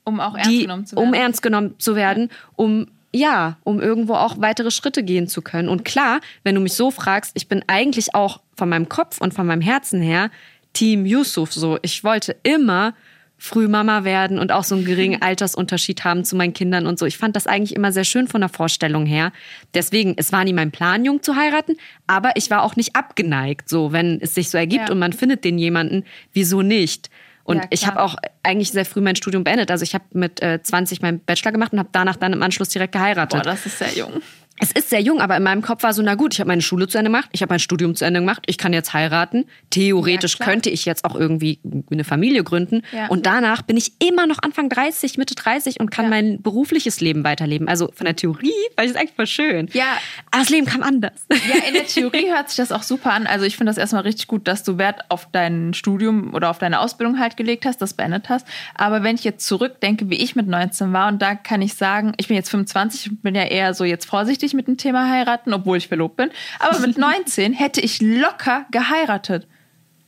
um 0.03 0.19
auch 0.19 0.35
ernst 0.35 0.51
die, 0.51 0.61
genommen 0.61 0.85
zu 0.85 0.95
werden. 0.95 1.07
um 1.07 1.13
ernst 1.13 1.41
genommen 1.41 1.75
zu 1.79 1.95
werden, 1.95 2.29
um 2.55 2.87
ja, 3.13 3.57
um 3.63 3.81
irgendwo 3.81 4.13
auch 4.13 4.39
weitere 4.41 4.69
Schritte 4.69 5.01
gehen 5.01 5.27
zu 5.27 5.41
können. 5.41 5.69
Und 5.69 5.85
klar, 5.85 6.19
wenn 6.43 6.53
du 6.55 6.61
mich 6.61 6.73
so 6.73 6.91
fragst, 6.91 7.31
ich 7.35 7.47
bin 7.47 7.63
eigentlich 7.67 8.13
auch 8.13 8.41
von 8.55 8.69
meinem 8.69 8.89
Kopf 8.89 9.19
und 9.21 9.33
von 9.33 9.47
meinem 9.47 9.61
Herzen 9.61 10.01
her 10.01 10.29
Team 10.77 11.05
Yusuf 11.05 11.53
so. 11.53 11.79
Ich 11.81 12.03
wollte 12.03 12.35
immer 12.43 12.93
früh 13.39 13.67
Mama 13.67 14.03
werden 14.03 14.39
und 14.39 14.51
auch 14.51 14.63
so 14.63 14.75
einen 14.75 14.85
geringen 14.85 15.21
Altersunterschied 15.21 16.03
haben 16.03 16.23
zu 16.23 16.35
meinen 16.35 16.53
Kindern 16.53 16.87
und 16.87 16.97
so. 16.97 17.05
Ich 17.05 17.17
fand 17.17 17.35
das 17.35 17.47
eigentlich 17.47 17.75
immer 17.75 17.91
sehr 17.91 18.03
schön 18.03 18.27
von 18.27 18.41
der 18.41 18.49
Vorstellung 18.49 19.05
her. 19.05 19.31
Deswegen, 19.73 20.13
es 20.17 20.31
war 20.31 20.43
nie 20.43 20.53
mein 20.53 20.71
Plan, 20.71 21.05
jung 21.05 21.21
zu 21.21 21.35
heiraten, 21.35 21.77
aber 22.07 22.31
ich 22.35 22.49
war 22.49 22.63
auch 22.63 22.75
nicht 22.75 22.95
abgeneigt, 22.95 23.69
so 23.69 23.91
wenn 23.91 24.19
es 24.21 24.33
sich 24.35 24.49
so 24.49 24.57
ergibt 24.57 24.89
Ja. 24.89 24.93
und 24.93 24.99
man 24.99 25.13
findet 25.13 25.43
den 25.43 25.57
jemanden, 25.59 26.03
wieso 26.33 26.61
nicht? 26.61 27.09
Und 27.43 27.57
Ja, 27.57 27.63
ich 27.69 27.87
habe 27.87 28.01
auch 28.01 28.15
eigentlich 28.43 28.71
sehr 28.71 28.85
früh 28.85 29.01
mein 29.01 29.15
Studium 29.15 29.43
beendet. 29.43 29.71
Also 29.71 29.83
ich 29.83 29.93
habe 29.93 30.03
mit 30.11 30.41
äh, 30.41 30.61
20 30.61 31.01
meinen 31.01 31.19
Bachelor 31.19 31.53
gemacht 31.53 31.71
und 31.73 31.79
habe 31.79 31.89
danach 31.91 32.17
dann 32.17 32.33
im 32.33 32.43
Anschluss 32.43 32.69
direkt 32.69 32.91
geheiratet. 32.91 33.41
Boah, 33.41 33.49
das 33.49 33.65
ist 33.65 33.77
sehr 33.77 33.93
jung. 33.93 34.21
Es 34.59 34.71
ist 34.71 34.89
sehr 34.89 35.01
jung, 35.01 35.21
aber 35.21 35.37
in 35.37 35.43
meinem 35.43 35.61
Kopf 35.61 35.83
war 35.83 35.93
so, 35.93 36.01
na 36.01 36.15
gut, 36.15 36.33
ich 36.33 36.39
habe 36.39 36.47
meine 36.47 36.61
Schule 36.61 36.87
zu 36.87 36.97
Ende 36.97 37.09
gemacht, 37.11 37.29
ich 37.31 37.41
habe 37.41 37.51
mein 37.51 37.59
Studium 37.59 37.95
zu 37.95 38.05
Ende 38.05 38.19
gemacht, 38.21 38.43
ich 38.47 38.57
kann 38.57 38.73
jetzt 38.73 38.93
heiraten. 38.93 39.45
Theoretisch 39.69 40.37
Ja, 40.39 40.45
könnte 40.45 40.69
ich 40.69 40.85
jetzt 40.85 41.05
auch 41.05 41.15
irgendwie 41.15 41.59
eine 41.91 42.03
Familie 42.03 42.43
gründen. 42.43 42.81
Ja. 42.91 43.07
Und 43.07 43.25
danach 43.25 43.61
bin 43.61 43.77
ich 43.77 43.91
immer 43.99 44.25
noch 44.25 44.39
Anfang 44.41 44.69
30, 44.69 45.17
Mitte 45.17 45.35
30 45.35 45.79
und 45.79 45.91
kann 45.91 46.05
Ja. 46.05 46.09
mein 46.09 46.41
berufliches 46.41 46.99
Leben 47.01 47.23
weiterleben. 47.23 47.67
Also 47.67 47.91
von 47.93 48.05
der 48.05 48.15
Theorie 48.15 48.51
war 48.75 48.85
ich 48.85 48.91
das 48.91 48.99
eigentlich 48.99 49.15
voll 49.15 49.27
schön. 49.27 49.69
Ja. 49.73 49.85
Aber 50.31 50.41
das 50.41 50.49
Leben 50.49 50.65
kam 50.65 50.81
anders. 50.83 51.11
Ja, 51.31 51.67
in 51.67 51.73
der 51.73 51.85
Theorie 51.85 52.29
hört 52.31 52.49
sich 52.49 52.57
das 52.57 52.71
auch 52.71 52.83
super 52.83 53.13
an. 53.13 53.27
Also 53.27 53.45
ich 53.45 53.57
finde 53.57 53.69
das 53.69 53.77
erstmal 53.77 54.03
richtig 54.03 54.27
gut, 54.27 54.47
dass 54.47 54.63
du 54.63 54.77
Wert 54.77 55.01
auf 55.09 55.27
dein 55.31 55.73
Studium 55.73 56.33
oder 56.33 56.49
auf 56.49 56.57
deine 56.57 56.79
Ausbildung 56.79 57.19
halt 57.19 57.37
gelegt 57.37 57.65
hast, 57.65 57.81
das 57.81 57.93
beendet 57.93 58.29
hast. 58.29 58.47
Aber 58.75 59.03
wenn 59.03 59.15
ich 59.15 59.23
jetzt 59.23 59.45
zurückdenke, 59.45 60.09
wie 60.09 60.15
ich 60.15 60.35
mit 60.35 60.47
19 60.47 60.93
war, 60.93 61.09
und 61.09 61.21
da 61.21 61.35
kann 61.35 61.61
ich 61.61 61.75
sagen, 61.75 62.13
ich 62.17 62.27
bin 62.27 62.35
jetzt 62.35 62.49
25, 62.49 63.21
bin 63.21 63.35
ja 63.35 63.43
eher 63.43 63.73
so 63.73 63.83
jetzt 63.83 64.05
vorsichtig 64.05 64.46
mit 64.53 64.67
dem 64.67 64.77
Thema 64.77 65.09
heiraten, 65.09 65.53
obwohl 65.53 65.77
ich 65.77 65.87
verlobt 65.87 66.17
bin. 66.17 66.29
Aber 66.59 66.79
mit 66.79 66.97
19 66.97 67.53
hätte 67.53 67.81
ich 67.81 68.01
locker 68.01 68.65
geheiratet. 68.71 69.47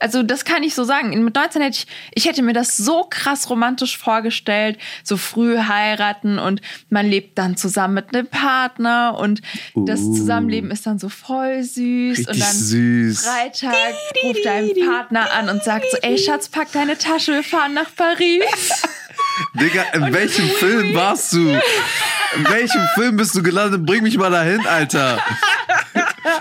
Also 0.01 0.23
das 0.23 0.45
kann 0.45 0.63
ich 0.63 0.75
so 0.75 0.85
sagen. 0.85 1.09
Mit 1.23 1.35
19 1.35 1.61
hätte 1.61 1.77
ich, 1.77 1.87
ich 2.15 2.25
hätte 2.25 2.41
mir 2.41 2.53
das 2.53 2.77
so 2.77 3.05
krass 3.09 3.49
romantisch 3.49 3.97
vorgestellt, 3.97 4.77
so 5.03 5.17
früh 5.17 5.57
heiraten 5.57 6.39
und 6.39 6.61
man 6.89 7.05
lebt 7.05 7.37
dann 7.37 7.57
zusammen 7.57 7.95
mit 7.95 8.15
einem 8.15 8.27
Partner 8.27 9.17
und 9.19 9.41
das 9.75 9.99
Uh. 9.99 10.15
Zusammenleben 10.15 10.71
ist 10.71 10.87
dann 10.87 10.99
so 10.99 11.09
voll 11.09 11.63
süß 11.63 12.17
Richtig 12.17 12.29
und 12.29 12.39
dann 12.39 12.55
süß. 12.55 13.25
Freitag 13.25 13.75
ruft 14.23 14.45
dein 14.45 14.69
Partner 14.87 15.31
an 15.33 15.49
und 15.49 15.63
sagt 15.63 15.85
so, 15.91 15.97
ey 16.01 16.17
Schatz, 16.17 16.47
pack 16.47 16.71
deine 16.71 16.97
Tasche, 16.97 17.33
wir 17.33 17.43
fahren 17.43 17.73
nach 17.73 17.93
Paris. 17.93 18.43
Digga, 19.53 19.83
in 19.93 20.13
welchem 20.13 20.45
Film 20.49 20.93
warst 20.93 21.33
du? 21.33 21.49
In 21.49 22.47
welchem 22.49 22.81
Film 22.95 23.17
bist 23.17 23.35
du 23.35 23.41
gelandet? 23.43 23.85
Bring 23.85 24.03
mich 24.03 24.17
mal 24.17 24.29
dahin, 24.29 24.65
Alter. 24.67 25.19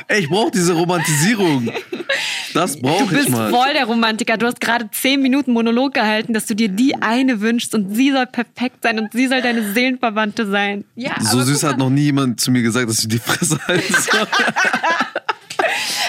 Ey, 0.09 0.21
ich 0.21 0.29
brauch 0.29 0.51
diese 0.51 0.73
Romantisierung. 0.75 1.73
Das 2.55 2.75
Du 2.77 2.83
brauche 2.83 3.05
ich 3.05 3.11
bist 3.11 3.29
mal. 3.31 3.51
voll 3.51 3.73
der 3.75 3.85
Romantiker. 3.85 4.37
Du 4.37 4.47
hast 4.47 4.61
gerade 4.61 4.91
zehn 4.91 5.23
Minuten 5.23 5.53
Monolog 5.53 5.95
gehalten, 5.95 6.33
dass 6.35 6.47
du 6.47 6.55
dir 6.55 6.69
die 6.69 6.97
eine 7.01 7.41
wünschst 7.41 7.75
und 7.75 7.95
sie 7.95 8.11
soll 8.11 8.27
perfekt 8.27 8.83
sein 8.83 8.99
und 8.99 9.13
sie 9.13 9.29
soll 9.29 9.43
deine 9.43 9.73
Seelenverwandte 9.73 10.47
sein. 10.47 10.85
Ja, 10.95 11.13
So 11.21 11.37
aber 11.39 11.45
süß 11.47 11.63
hat 11.65 11.79
noch 11.79 11.91
nie 11.91 12.05
jemand 12.05 12.41
zu 12.41 12.51
mir 12.51 12.63
gesagt, 12.63 12.89
dass 12.89 12.99
ich 13.01 13.09
die 13.09 13.19
Fresse 13.19 13.59
halten 13.67 13.95
soll. 13.95 14.27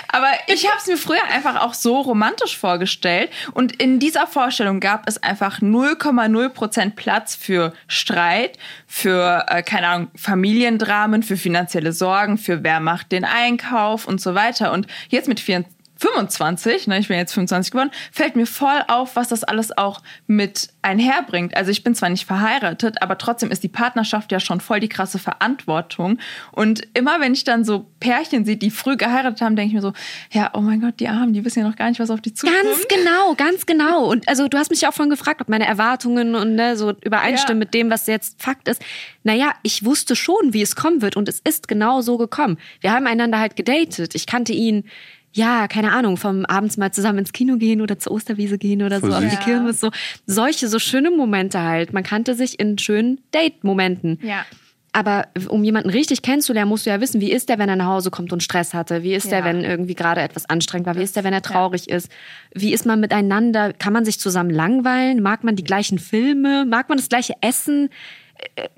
Aber 0.08 0.30
ich 0.48 0.68
habe 0.68 0.78
es 0.80 0.88
mir 0.88 0.98
früher 0.98 1.24
einfach 1.32 1.62
auch 1.62 1.74
so 1.74 2.02
romantisch 2.02 2.58
vorgestellt. 2.58 3.30
Und 3.54 3.82
in 3.82 4.00
dieser 4.00 4.28
Vorstellung 4.28 4.80
gab 4.80 5.08
es 5.08 5.22
einfach 5.22 5.60
0,0% 5.62 6.96
Platz 6.96 7.36
für 7.36 7.74
Streit, 7.88 8.58
für, 8.88 9.46
äh, 9.48 9.64
keine 9.64 9.88
Ahnung, 9.88 10.08
Familiendramen, 10.16 11.24
für 11.24 11.38
finanzielle 11.38 11.94
Sorgen, 11.94 12.38
für 12.38 12.64
wer 12.64 12.80
macht 12.80 13.12
den 13.12 13.26
Einkauf 13.26 14.08
und 14.08 14.22
so 14.22 14.36
weiter. 14.36 14.72
Und 14.72 14.88
jetzt 15.10 15.28
mit 15.28 15.40
24 15.40 15.79
25, 16.00 16.88
ne, 16.88 17.00
ich 17.00 17.10
bin 17.10 17.18
jetzt 17.18 17.34
25 17.34 17.72
geworden, 17.72 17.92
fällt 18.12 18.36
mir 18.36 18.46
voll 18.46 18.82
auf, 18.88 19.16
was 19.16 19.28
das 19.28 19.44
alles 19.44 19.78
auch 19.78 20.02
mit 20.28 20.70
einherbringt. 20.82 21.56
Also 21.58 21.72
ich 21.72 21.84
bin 21.84 21.94
zwar 21.94 22.10
nicht 22.10 22.26
verheiratet, 22.26 23.02
aber 23.02 23.18
trotzdem 23.18 23.52
ist 23.52 23.64
die 23.64 23.68
Partnerschaft 23.68 24.32
ja 24.32 24.40
schon 24.40 24.62
voll 24.62 24.80
die 24.80 24.88
krasse 24.90 25.20
Verantwortung. 25.20 26.18
Und 26.52 26.88
immer 26.94 27.20
wenn 27.20 27.34
ich 27.34 27.44
dann 27.44 27.66
so 27.66 27.86
Pärchen 28.00 28.46
sehe, 28.46 28.56
die 28.58 28.72
früh 28.72 28.96
geheiratet 28.96 29.42
haben, 29.42 29.56
denke 29.56 29.70
ich 29.70 29.74
mir 29.76 29.82
so, 29.82 29.94
ja, 30.32 30.52
oh 30.54 30.62
mein 30.62 30.80
Gott, 30.80 31.00
die 31.00 31.08
Armen, 31.10 31.34
die 31.34 31.44
wissen 31.44 31.60
ja 31.60 31.68
noch 31.68 31.76
gar 31.76 31.90
nicht, 31.90 32.00
was 32.00 32.10
auf 32.10 32.22
die 32.22 32.34
zukommt. 32.34 32.58
Ganz 32.64 32.88
genau, 32.88 33.36
ganz 33.36 33.66
genau. 33.66 34.06
Und 34.10 34.28
also 34.30 34.48
du 34.48 34.58
hast 34.58 34.70
mich 34.72 34.82
ja 34.82 34.90
auch 34.90 34.94
vorhin 34.94 35.10
gefragt, 35.12 35.42
ob 35.42 35.50
meine 35.50 35.66
Erwartungen 35.68 36.36
und 36.36 36.56
ne, 36.56 36.78
so 36.78 36.92
übereinstimmen 37.04 37.62
Ja. 37.62 37.66
mit 37.66 37.74
dem, 37.74 37.90
was 37.90 38.08
jetzt 38.08 38.42
Fakt 38.42 38.68
ist. 38.70 38.82
Naja, 39.24 39.52
ich 39.64 39.84
wusste 39.84 40.16
schon, 40.16 40.54
wie 40.54 40.62
es 40.62 40.76
kommen 40.78 41.02
wird 41.02 41.18
und 41.18 41.28
es 41.28 41.40
ist 41.42 41.68
genau 41.68 42.02
so 42.02 42.18
gekommen. 42.18 42.58
Wir 42.80 42.92
haben 42.94 43.06
einander 43.06 43.40
halt 43.40 43.56
gedatet. 43.58 44.16
Ich 44.16 44.26
kannte 44.26 44.54
ihn, 44.54 44.86
ja, 45.34 45.68
keine 45.68 45.92
Ahnung, 45.92 46.18
vom 46.18 46.46
abends 46.46 46.78
mal 46.78 46.92
zusammen 46.92 47.20
ins 47.20 47.34
Kino 47.34 47.58
gehen 47.58 47.82
oder 47.82 48.00
zur 48.00 48.14
Osterwiese 48.14 48.58
gehen 48.58 48.82
oder 48.82 49.00
Voll 49.00 49.12
so 49.12 49.18
auf 49.18 49.24
die 49.30 49.38
Kirmes. 49.38 49.80
So 49.80 49.92
solche, 50.26 50.68
so 50.68 50.80
schöne 50.80 51.12
Momente 51.12 51.62
halt. 51.62 51.94
Man 51.94 52.04
kannte 52.04 52.34
sich 52.34 52.60
in 52.60 52.78
schönen 52.78 53.20
Date-Momenten. 53.34 54.20
Ja. 54.24 54.46
Aber 54.92 55.28
um 55.50 55.64
jemanden 55.64 55.92
richtig 55.92 56.24
kennenzulernen, 56.24 56.68
musst 56.70 56.88
du 56.88 56.90
ja 56.90 57.00
wissen, 57.00 57.22
wie 57.22 57.32
ist 57.32 57.48
der, 57.48 57.60
wenn 57.60 57.70
er 57.70 57.76
nach 57.76 57.86
Hause 57.86 58.10
kommt 58.10 58.34
und 58.34 58.42
Stress 58.42 58.74
hatte? 58.74 59.04
Wie 59.04 59.14
ist 59.14 59.26
Ja. 59.26 59.42
der, 59.42 59.46
wenn 59.46 59.64
irgendwie 59.64 59.94
gerade 59.94 60.22
etwas 60.22 60.50
anstrengend 60.50 60.88
war? 60.88 60.96
Wie 60.96 61.04
ist 61.04 61.16
der, 61.16 61.24
wenn 61.24 61.34
er 61.34 61.38
ja. 61.38 61.42
traurig 61.42 61.90
ist? 61.90 62.10
Wie 62.56 62.74
ist 62.74 62.88
man 62.88 63.00
miteinander? 63.00 63.72
Kann 63.74 63.94
man 63.94 64.04
sich 64.04 64.20
zusammen 64.20 64.50
langweilen? 64.50 65.22
Mag 65.22 65.44
man 65.44 65.56
die 65.56 65.64
gleichen 65.64 66.00
Filme? 66.00 66.66
Mag 66.66 66.90
man 66.90 66.98
das 66.98 67.08
gleiche 67.08 67.36
Essen? 67.42 67.90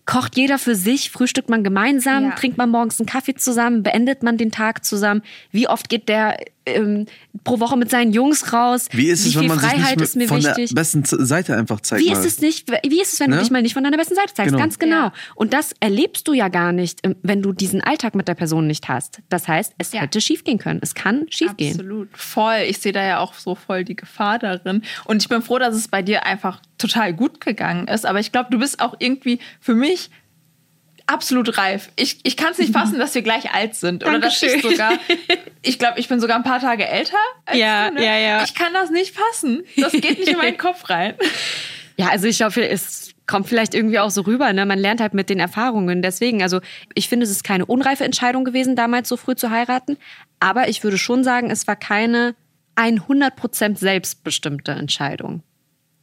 Kocht 0.05 0.37
jeder 0.37 0.59
für 0.59 0.75
sich? 0.75 1.11
Frühstückt 1.11 1.49
man 1.49 1.63
gemeinsam? 1.63 2.25
Ja. 2.25 2.31
Trinkt 2.31 2.57
man 2.57 2.69
morgens 2.69 2.99
einen 2.99 3.07
Kaffee 3.07 3.35
zusammen? 3.35 3.83
Beendet 3.83 4.23
man 4.23 4.37
den 4.37 4.51
Tag 4.51 4.85
zusammen? 4.85 5.23
Wie 5.51 5.67
oft 5.67 5.89
geht 5.89 6.09
der 6.09 6.37
ähm, 6.65 7.05
pro 7.43 7.59
Woche 7.59 7.77
mit 7.77 7.89
seinen 7.89 8.11
Jungs 8.13 8.53
raus? 8.53 8.87
Wie 8.91 9.07
ist 9.07 9.25
es, 9.25 9.31
Wie 9.31 9.35
wenn 9.35 9.39
viel 9.41 9.49
man 9.49 9.59
sich 9.59 9.69
Freiheit 9.69 9.97
nicht 9.97 10.03
ist 10.03 10.15
mir 10.15 10.19
mit, 10.23 10.29
von 10.29 10.37
wichtig? 10.43 10.69
der 10.69 10.75
besten 10.75 11.03
Seite 11.05 11.55
einfach 11.57 11.79
zeigt? 11.81 12.03
Wie 12.03 12.09
mal? 12.11 12.19
ist 12.19 12.25
es 12.25 12.39
nicht, 12.41 12.71
wie 12.87 13.01
ist 13.01 13.13
es, 13.13 13.19
wenn 13.19 13.31
du 13.31 13.35
Ne? 13.37 13.41
dich 13.41 13.51
mal 13.51 13.61
nicht 13.61 13.73
von 13.73 13.83
deiner 13.83 13.97
besten 13.97 14.15
Seite 14.15 14.33
zeigst? 14.33 14.51
Genau. 14.51 14.61
Ganz 14.61 14.77
genau. 14.79 14.95
Ja. 15.05 15.13
Und 15.35 15.53
das 15.53 15.73
erlebst 15.79 16.27
du 16.27 16.33
ja 16.33 16.47
gar 16.49 16.71
nicht, 16.71 16.99
ähm, 17.03 17.15
wenn 17.23 17.41
du 17.41 17.53
diesen 17.53 17.81
Alltag 17.81 18.15
mit 18.15 18.27
der 18.27 18.35
Person 18.35 18.67
nicht 18.67 18.87
hast. 18.89 19.19
Das 19.29 19.47
heißt, 19.47 19.73
es 19.77 19.91
Ja. 19.93 20.01
hätte 20.01 20.21
schiefgehen 20.21 20.57
können. 20.59 20.79
Es 20.83 20.93
kann 20.95 21.25
schiefgehen. 21.29 21.71
Absolut. 21.73 22.09
Voll. 22.17 22.59
Ich 22.67 22.79
sehe 22.79 22.91
da 22.91 23.03
ja 23.03 23.19
auch 23.19 23.33
so 23.33 23.55
voll 23.55 23.83
die 23.83 23.95
Gefahr 23.95 24.39
darin. 24.39 24.83
Und 25.05 25.21
ich 25.21 25.29
bin 25.29 25.41
froh, 25.41 25.57
dass 25.59 25.75
es 25.75 25.87
bei 25.87 26.01
dir 26.01 26.25
einfach 26.25 26.61
total 26.77 27.13
gut 27.13 27.41
gegangen 27.41 27.87
ist. 27.87 28.05
Aber 28.05 28.19
ich 28.19 28.31
glaube, 28.31 28.49
du 28.51 28.59
bist 28.59 28.79
auch 28.79 28.95
irgendwie 28.99 29.39
für 29.59 29.75
mich 29.75 30.09
absolut 31.11 31.57
reif. 31.57 31.89
Ich, 31.95 32.19
ich 32.23 32.37
kann 32.37 32.51
es 32.51 32.57
nicht 32.57 32.73
fassen, 32.73 32.97
dass 32.99 33.13
wir 33.13 33.21
gleich 33.21 33.53
alt 33.53 33.75
sind. 33.75 34.03
Oder 34.05 34.19
dass 34.19 34.41
ich 34.41 34.51
Dankeschön. 34.51 34.71
sogar, 34.71 34.91
ich 35.61 35.79
glaube, 35.79 35.99
ich 35.99 36.07
bin 36.07 36.19
sogar 36.19 36.37
ein 36.37 36.43
paar 36.43 36.59
Tage 36.59 36.87
älter 36.87 37.17
als 37.45 37.57
Ja, 37.57 37.89
du. 37.89 37.95
Ne? 37.95 38.05
ja, 38.05 38.17
ja. 38.17 38.43
Ich 38.43 38.55
kann 38.55 38.73
das 38.73 38.89
nicht 38.89 39.15
fassen. 39.15 39.63
Das 39.77 39.91
geht 39.91 40.19
nicht 40.19 40.29
in 40.29 40.37
meinen 40.37 40.57
Kopf 40.59 40.89
rein. 40.89 41.15
Ja, 41.97 42.07
also 42.09 42.27
ich 42.27 42.41
hoffe, 42.41 42.67
es 42.67 43.11
kommt 43.27 43.47
vielleicht 43.47 43.73
irgendwie 43.73 43.99
auch 43.99 44.09
so 44.09 44.21
rüber. 44.21 44.51
Ne? 44.53 44.65
Man 44.65 44.79
lernt 44.79 45.01
halt 45.01 45.13
mit 45.13 45.29
den 45.29 45.39
Erfahrungen. 45.39 46.01
Deswegen, 46.01 46.41
also 46.41 46.59
ich 46.95 47.07
finde, 47.07 47.25
es 47.25 47.29
ist 47.31 47.43
keine 47.43 47.65
unreife 47.65 48.03
Entscheidung 48.03 48.43
gewesen, 48.43 48.75
damals 48.75 49.07
so 49.09 49.17
früh 49.17 49.35
zu 49.35 49.49
heiraten. 49.51 49.97
Aber 50.39 50.67
ich 50.69 50.83
würde 50.83 50.97
schon 50.97 51.23
sagen, 51.23 51.49
es 51.51 51.67
war 51.67 51.75
keine 51.75 52.35
100% 52.77 53.77
selbstbestimmte 53.77 54.71
Entscheidung. 54.71 55.43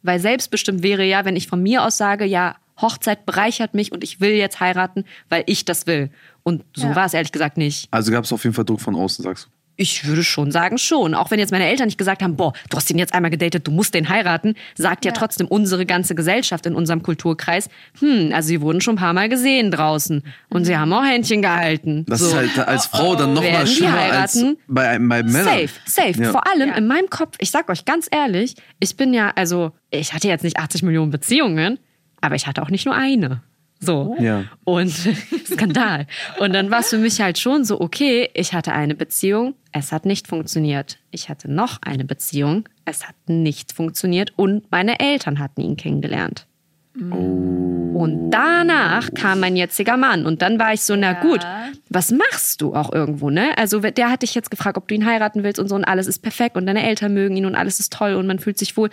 Weil 0.01 0.19
selbstbestimmt 0.19 0.81
wäre 0.81 1.03
ja, 1.03 1.25
wenn 1.25 1.35
ich 1.35 1.47
von 1.47 1.61
mir 1.61 1.83
aus 1.83 1.97
sage, 1.97 2.23
ja, 2.25 2.55
Hochzeit 2.81 3.25
bereichert 3.25 3.73
mich 3.73 3.91
und 3.91 4.03
ich 4.03 4.19
will 4.21 4.31
jetzt 4.31 4.59
heiraten, 4.59 5.05
weil 5.29 5.43
ich 5.47 5.65
das 5.65 5.87
will. 5.87 6.09
Und 6.43 6.63
so 6.75 6.87
Ja. 6.87 6.95
war 6.95 7.05
es 7.05 7.13
ehrlich 7.13 7.31
gesagt 7.31 7.57
nicht. 7.57 7.87
Also 7.91 8.11
gab 8.11 8.23
es 8.23 8.31
auf 8.33 8.43
jeden 8.43 8.55
Fall 8.55 8.65
Druck 8.65 8.81
von 8.81 8.95
außen, 8.95 9.23
sagst 9.23 9.45
du. 9.45 9.49
Ich 9.81 10.05
würde 10.05 10.25
schon 10.25 10.51
sagen, 10.51 10.77
schon. 10.77 11.13
Auch 11.13 11.31
wenn 11.31 11.39
jetzt 11.39 11.51
meine 11.51 11.63
Eltern 11.65 11.85
nicht 11.85 11.97
gesagt 11.97 12.21
haben, 12.21 12.35
boah, 12.35 12.51
du 12.69 12.75
hast 12.75 12.89
ihn 12.91 12.97
jetzt 12.97 13.13
einmal 13.13 13.31
gedatet, 13.31 13.65
du 13.65 13.71
musst 13.71 13.93
den 13.93 14.09
heiraten, 14.09 14.55
sagt 14.75 15.05
ja, 15.05 15.11
Ja. 15.11 15.15
trotzdem 15.17 15.47
unsere 15.47 15.85
ganze 15.85 16.15
Gesellschaft 16.15 16.65
in 16.65 16.75
unserem 16.75 17.01
Kulturkreis, 17.01 17.69
hm, 18.01 18.31
also 18.33 18.47
sie 18.47 18.59
wurden 18.59 18.81
schon 18.81 18.95
ein 18.95 18.97
paar 18.97 19.13
Mal 19.13 19.29
gesehen 19.29 19.71
draußen. 19.71 20.21
Und 20.49 20.65
sie 20.65 20.75
haben 20.75 20.91
auch 20.91 21.05
Händchen 21.05 21.41
gehalten. 21.41 22.03
Das 22.09 22.19
so. 22.19 22.25
ist 22.27 22.35
halt 22.35 22.59
als 22.59 22.87
Frau 22.87 23.15
dann 23.15 23.33
noch 23.33 23.41
mal 23.41 23.51
Werden 23.51 23.67
die 23.67 23.71
schlimmer 23.73 23.99
als 23.99 24.35
heiraten? 24.35 24.57
bei, 24.67 24.99
bei 24.99 25.23
Männern. 25.23 25.45
Safe, 25.45 25.69
safe. 25.85 26.23
Ja. 26.23 26.31
Vor 26.31 26.45
allem 26.45 26.67
Ja. 26.71 26.75
in 26.75 26.85
meinem 26.85 27.09
Kopf, 27.09 27.37
ich 27.39 27.49
sag 27.49 27.69
euch 27.69 27.85
ganz 27.85 28.09
ehrlich, 28.11 28.55
ich 28.81 28.97
bin 28.97 29.13
ja, 29.13 29.31
also, 29.37 29.71
ich 29.91 30.11
hatte 30.13 30.27
jetzt 30.27 30.43
nicht 30.43 30.57
80 30.57 30.83
Millionen 30.83 31.11
Beziehungen, 31.11 31.79
aber 32.21 32.35
ich 32.35 32.47
hatte 32.47 32.61
auch 32.61 32.69
nicht 32.69 32.85
nur 32.85 32.95
eine. 32.95 33.41
So. 33.79 34.17
Ja. 34.19 34.43
Und 34.65 34.89
Skandal. 35.45 36.05
Und 36.39 36.53
dann 36.53 36.69
war 36.69 36.79
es 36.79 36.89
für 36.89 36.97
mich 36.97 37.21
halt 37.21 37.39
schon 37.39 37.63
so, 37.63 37.79
okay, 37.79 38.29
ich 38.33 38.53
hatte 38.53 38.73
eine 38.73 38.95
Beziehung, 38.95 39.55
es 39.71 39.91
hat 39.91 40.05
nicht 40.05 40.27
funktioniert. 40.27 40.97
Ich 41.11 41.29
hatte 41.29 41.49
noch 41.49 41.81
eine 41.81 42.03
Beziehung, 42.03 42.67
es 42.85 43.07
hat 43.07 43.15
nicht 43.27 43.71
funktioniert 43.71 44.33
und 44.35 44.69
meine 44.71 44.99
Eltern 44.99 45.39
hatten 45.39 45.61
ihn 45.61 45.77
kennengelernt. 45.77 46.45
Und 47.93 48.31
danach 48.31 49.13
kam 49.13 49.39
mein 49.39 49.55
jetziger 49.55 49.95
Mann. 49.95 50.25
Und 50.25 50.41
dann 50.41 50.59
war 50.59 50.73
ich 50.73 50.81
so, 50.81 50.95
na 50.95 51.13
gut, 51.13 51.39
was 51.89 52.11
machst 52.11 52.61
du 52.61 52.73
auch 52.73 52.91
irgendwo, 52.91 53.29
ne? 53.29 53.57
Also 53.57 53.79
der 53.79 54.09
hat 54.09 54.21
dich 54.23 54.35
jetzt 54.35 54.51
gefragt, 54.51 54.77
ob 54.77 54.87
du 54.87 54.95
ihn 54.95 55.05
heiraten 55.05 55.43
willst 55.43 55.59
und 55.59 55.69
so 55.69 55.75
und 55.75 55.85
alles 55.85 56.07
ist 56.07 56.19
perfekt 56.19 56.57
und 56.57 56.65
deine 56.65 56.83
Eltern 56.83 57.13
mögen 57.13 57.37
ihn 57.37 57.45
und 57.45 57.55
alles 57.55 57.79
ist 57.79 57.93
toll 57.93 58.15
und 58.15 58.27
man 58.27 58.39
fühlt 58.39 58.57
sich 58.57 58.75
wohl. 58.75 58.89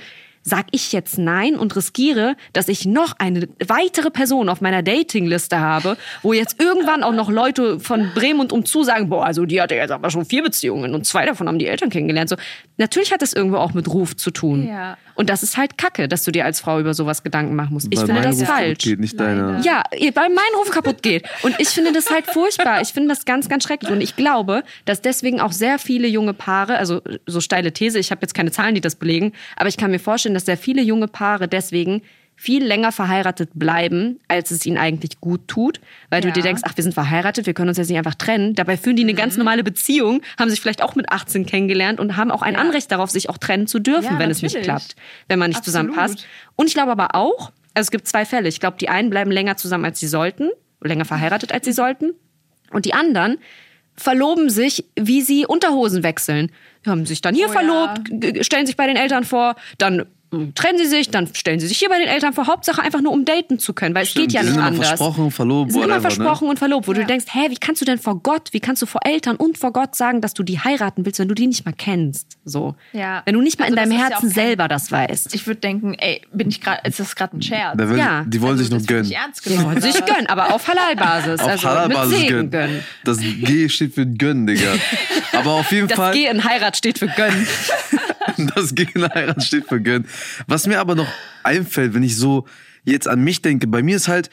Sag 0.49 0.67
ich 0.71 0.93
jetzt 0.93 1.19
nein 1.19 1.57
und 1.57 1.75
riskiere, 1.75 2.37
dass 2.53 2.69
ich 2.69 2.87
noch 2.87 3.15
eine 3.19 3.49
weitere 3.67 4.11
Person 4.11 4.49
auf 4.49 4.61
meiner 4.61 4.81
Datingliste 4.81 5.59
habe, 5.59 5.97
wo 6.23 6.33
jetzt 6.33 6.61
irgendwann 6.61 7.03
auch 7.03 7.13
noch 7.13 7.29
Leute 7.29 7.81
von 7.81 8.13
Bremen 8.15 8.39
und 8.39 8.53
umzu 8.53 8.85
sagen, 8.85 9.09
boah, 9.09 9.27
also 9.27 9.45
die 9.45 9.61
hatte 9.61 9.75
jetzt 9.75 9.91
aber 9.91 10.09
schon 10.09 10.25
vier 10.25 10.45
Beziehungen 10.45 10.95
und 10.95 11.05
zwei 11.05 11.27
davon 11.27 11.49
haben 11.49 11.59
die 11.59 11.67
Eltern 11.67 11.91
kennengelernt. 11.91 12.29
So, 12.31 12.37
natürlich 12.77 13.13
hat 13.13 13.23
das 13.23 13.33
irgendwo 13.33 13.57
auch 13.57 13.75
mit 13.75 13.93
Ruf 13.93 14.15
zu 14.15 14.31
tun. 14.31 14.69
Ja. 14.69 14.97
Und 15.17 15.31
das 15.31 15.43
ist 15.43 15.57
halt 15.57 15.79
Kacke, 15.79 16.09
dass 16.09 16.25
du 16.25 16.31
dir 16.31 16.45
als 16.45 16.61
Frau 16.61 16.79
über 16.79 16.95
sowas 16.95 17.23
Gedanken 17.23 17.57
machen 17.57 17.73
musst. 17.73 17.89
Ich 17.91 17.99
Weil 17.99 18.07
finde 18.07 18.21
mein 18.21 18.31
das 18.31 18.41
Ruf 18.41 18.47
kaputt 18.47 18.65
falsch. 18.65 18.79
Geht, 18.79 19.01
nicht 19.01 19.19
deiner. 19.19 19.61
Ja, 19.63 19.83
weil 19.93 20.29
mein 20.29 20.45
Ruf 20.59 20.71
kaputt 20.71 21.03
geht. 21.03 21.25
Und 21.43 21.55
ich 21.59 21.69
finde 21.69 21.93
das 21.93 22.11
halt 22.11 22.27
furchtbar. 22.27 22.81
Ich 22.83 22.89
finde 22.89 23.09
das 23.09 23.25
ganz, 23.25 23.49
ganz 23.49 23.65
schrecklich. 23.65 23.91
Und 23.91 24.01
ich 24.01 24.15
glaube, 24.15 24.63
dass 24.85 25.01
deswegen 25.01 25.41
auch 25.41 25.53
sehr 25.53 25.79
viele 25.79 26.07
junge 26.07 26.35
Paare, 26.35 26.77
also 26.77 27.01
so 27.27 27.41
steile 27.41 27.73
These, 27.73 27.99
ich 27.99 28.11
habe 28.11 28.21
jetzt 28.23 28.35
keine 28.35 28.51
Zahlen, 28.51 28.75
die 28.75 28.81
das 28.81 28.97
belegen, 28.97 29.33
aber 29.57 29.69
ich 29.69 29.77
kann 29.77 29.91
mir 29.91 29.99
vorstellen, 29.99 30.35
dass 30.35 30.45
sehr 30.45 30.59
viele 30.59 30.83
junge 30.83 31.09
Paare 31.09 31.49
deswegen 31.49 32.03
viel 32.39 32.63
länger 32.65 32.93
verheiratet 32.93 33.51
bleiben, 33.55 34.21
als 34.29 34.51
es 34.51 34.67
ihnen 34.67 34.77
eigentlich 34.77 35.21
gut 35.21 35.49
tut, 35.49 35.81
weil 36.11 36.21
du 36.21 36.29
Ja. 36.29 36.35
dir 36.35 36.43
denkst, 36.43 36.63
ach, 36.67 36.77
wir 36.77 36.83
sind 36.85 36.93
verheiratet, 36.93 37.47
wir 37.47 37.55
können 37.55 37.71
uns 37.71 37.79
jetzt 37.79 37.89
nicht 37.89 37.97
einfach 37.99 38.15
trennen. 38.15 38.55
Dabei 38.55 38.77
führen 38.77 38.95
die 38.97 39.03
eine 39.05 39.13
Mhm. 39.13 39.17
ganz 39.17 39.37
normale 39.39 39.65
Beziehung, 39.65 40.21
haben 40.39 40.51
sich 40.51 40.61
vielleicht 40.61 40.83
auch 40.83 40.95
mit 40.95 41.11
18 41.11 41.47
kennengelernt 41.47 41.99
und 41.99 42.17
haben 42.17 42.31
auch 42.31 42.43
ein 42.43 42.55
Ja. 42.55 42.61
Anrecht 42.61 42.93
darauf, 42.93 43.11
sich 43.11 43.31
auch 43.31 43.39
trennen 43.39 43.67
zu 43.67 43.79
dürfen, 43.79 44.13
Ja, 44.15 44.19
wenn 44.19 44.31
es 44.31 44.43
nicht 44.43 44.53
natürlich. 44.53 44.67
klappt, 44.67 44.97
wenn 45.29 45.39
man 45.39 45.49
nicht 45.49 45.59
Absolut. 45.59 45.93
zusammenpasst. 45.95 46.27
Und 46.57 46.67
ich 46.69 46.75
glaube 46.75 46.93
aber 46.93 47.15
auch, 47.15 47.51
also 47.75 47.87
es 47.87 47.91
gibt 47.91 48.07
zwei 48.07 48.25
Fälle. 48.27 48.49
Ich 48.49 48.61
glaube, 48.61 48.77
die 48.79 48.89
einen 48.91 49.09
bleiben 49.11 49.31
länger 49.31 49.57
zusammen, 49.57 49.87
als 49.87 49.99
sie 49.99 50.07
sollten, 50.07 50.51
länger 50.83 51.05
verheiratet, 51.07 51.53
als 51.53 51.65
sie 51.65 51.73
sollten. 51.73 52.13
Und 52.71 52.85
die 52.85 52.93
anderen 52.95 53.39
verloben 53.97 54.51
sich, 54.51 54.85
wie 54.95 55.23
sie 55.23 55.47
Unterhosen 55.47 56.03
wechseln. 56.03 56.53
Die 56.85 56.91
haben 56.91 57.07
sich 57.07 57.23
dann 57.23 57.35
hier 57.35 57.49
Oh 57.49 57.53
verlobt, 57.53 58.11
stellen 58.45 58.67
sich 58.67 58.77
bei 58.77 58.87
den 58.87 58.97
Eltern 58.97 59.25
vor, 59.25 59.57
dann 59.79 60.05
trennen 60.55 60.79
sie 60.79 60.87
sich, 60.87 61.11
dann 61.11 61.29
stellen 61.35 61.61
sie 61.61 61.67
sich 61.67 61.79
hier 61.79 61.89
bei 61.89 61.99
den 61.99 62.09
Eltern 62.09 62.33
vor. 62.33 62.47
Hauptsache 62.47 62.83
einfach 62.83 63.01
nur 63.01 63.13
um 63.13 63.25
daten 63.25 63.59
zu 63.59 63.73
können, 63.73 63.95
weil 63.95 64.05
es 64.05 64.11
Stimmt, 64.11 64.27
geht 64.29 64.33
ja 64.35 64.41
nicht 64.43 64.51
sind 64.51 64.59
immer 64.59 64.67
anders. 64.69 64.89
versprochen, 64.89 65.31
verlobt, 65.31 65.73
sind 65.73 65.83
immer 65.83 65.95
ne? 65.97 66.01
versprochen 66.01 66.49
und 66.49 66.59
verlobt, 66.59 66.87
wo 66.89 66.93
du 66.93 67.01
Ja. 67.01 67.07
denkst, 67.07 67.27
hä, 67.31 67.47
wie 67.51 67.57
kannst 67.57 67.81
du 67.81 67.85
denn 67.85 67.99
vor 67.99 68.21
Gott, 68.23 68.49
wie 68.53 68.61
kannst 68.61 68.83
du 68.83 68.87
vor 68.87 69.01
Eltern 69.05 69.37
und 69.37 69.59
vor 69.59 69.73
Gott 69.73 69.95
sagen, 69.95 70.21
dass 70.21 70.35
du 70.35 70.43
die 70.43 70.59
heiraten 70.61 71.05
willst, 71.07 71.19
wenn 71.19 71.29
du 71.29 71.35
die 71.35 71.47
nicht 71.47 71.65
mal 71.65 71.73
kennst? 71.77 72.39
So. 72.45 72.75
Ja. 72.93 73.23
Wenn 73.25 73.35
du 73.35 73.41
nicht 73.43 73.59
mal 73.59 73.67
Also 73.67 73.75
in 73.75 73.77
deinem 73.77 73.91
das 73.91 73.99
ja 73.99 74.07
auch 74.07 74.11
Herzen 74.11 74.29
kein- 74.29 74.35
selber 74.47 74.69
das 74.69 74.93
weißt. 74.93 75.35
Ich 75.35 75.47
würde 75.47 75.61
denken, 75.61 75.95
ey, 75.95 76.23
bin 76.33 76.49
ich 76.49 76.61
gerade, 76.61 76.81
ist 76.89 77.01
das 77.01 77.17
gerade 77.17 77.37
ein 77.37 77.43
Scherz? 77.43 77.77
Da 77.77 77.89
will, 77.89 77.99
Ja. 77.99 78.25
Die 78.27 78.41
wollen 78.41 78.53
Also, 78.53 78.63
sich 78.65 78.71
nur 78.71 78.79
das 78.81 78.89
wird 78.89 78.99
gönnen. 78.99 79.09
nicht 79.09 79.19
ernst 79.19 79.47
Die 79.47 79.63
wollen 79.63 79.81
sich 79.81 80.05
gönnen, 80.05 80.27
aber 80.29 80.55
auf 80.55 80.67
Halal-Basis. 80.69 81.41
Auf 81.41 81.49
also 81.49 81.69
Halal-Basis 81.69 82.11
mit 82.13 82.21
Segen 82.21 82.29
gönnen. 82.35 82.51
gönnen. 82.51 82.85
Das 83.05 83.19
G 83.19 83.69
steht 83.69 83.95
für 83.95 84.07
gönnen, 84.07 84.47
Digga. 84.47 84.73
Aber 85.33 85.53
auf 85.53 85.71
jeden 85.71 85.89
Das 85.89 85.97
Fall. 85.97 86.13
G 86.15 86.27
in 86.27 86.43
Heirat 86.45 86.77
steht 86.77 86.99
für 86.99 87.09
gönnen. 87.09 87.47
Das 88.55 88.75
G 88.75 88.87
in 88.95 89.05
Heirat 89.09 89.43
steht 89.43 89.67
für 89.67 89.81
gönnen. 89.81 90.07
Was 90.47 90.67
mir 90.67 90.81
aber 90.81 90.95
noch 90.95 91.13
einfällt, 91.43 91.95
wenn 91.95 92.03
ich 92.03 92.17
so 92.17 92.47
jetzt 92.85 93.09
an 93.09 93.23
mich 93.23 93.43
denke, 93.43 93.67
bei 93.67 93.83
mir 93.83 93.97
ist 93.97 94.09
halt, 94.09 94.31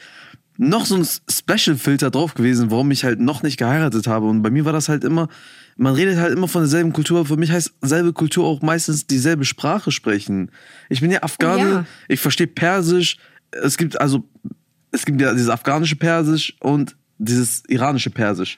noch 0.56 0.86
so 0.86 0.96
ein 0.96 1.06
Special-Filter 1.28 2.10
drauf 2.10 2.34
gewesen, 2.34 2.70
warum 2.70 2.90
ich 2.90 3.04
halt 3.04 3.20
noch 3.20 3.42
nicht 3.42 3.56
geheiratet 3.56 4.06
habe. 4.06 4.26
Und 4.26 4.42
bei 4.42 4.50
mir 4.50 4.64
war 4.64 4.72
das 4.72 4.88
halt 4.88 5.04
immer, 5.04 5.28
man 5.76 5.94
redet 5.94 6.18
halt 6.18 6.32
immer 6.32 6.48
von 6.48 6.62
derselben 6.62 6.92
Kultur. 6.92 7.26
Für 7.26 7.36
mich 7.36 7.50
heißt 7.50 7.74
selbe 7.80 8.12
Kultur 8.12 8.46
auch 8.46 8.62
meistens 8.62 9.06
dieselbe 9.06 9.44
Sprache 9.44 9.90
sprechen. 9.90 10.50
Ich 10.88 11.00
bin 11.00 11.10
ja 11.10 11.22
Afghane, 11.22 11.70
ja. 11.70 11.86
ich 12.08 12.20
verstehe 12.20 12.46
Persisch. 12.46 13.16
Es 13.50 13.76
gibt 13.76 14.00
also, 14.00 14.28
es 14.92 15.04
gibt 15.04 15.20
ja 15.20 15.32
dieses 15.32 15.48
afghanische 15.48 15.96
Persisch 15.96 16.56
und 16.60 16.94
dieses 17.18 17.64
iranische 17.66 18.10
Persisch. 18.10 18.56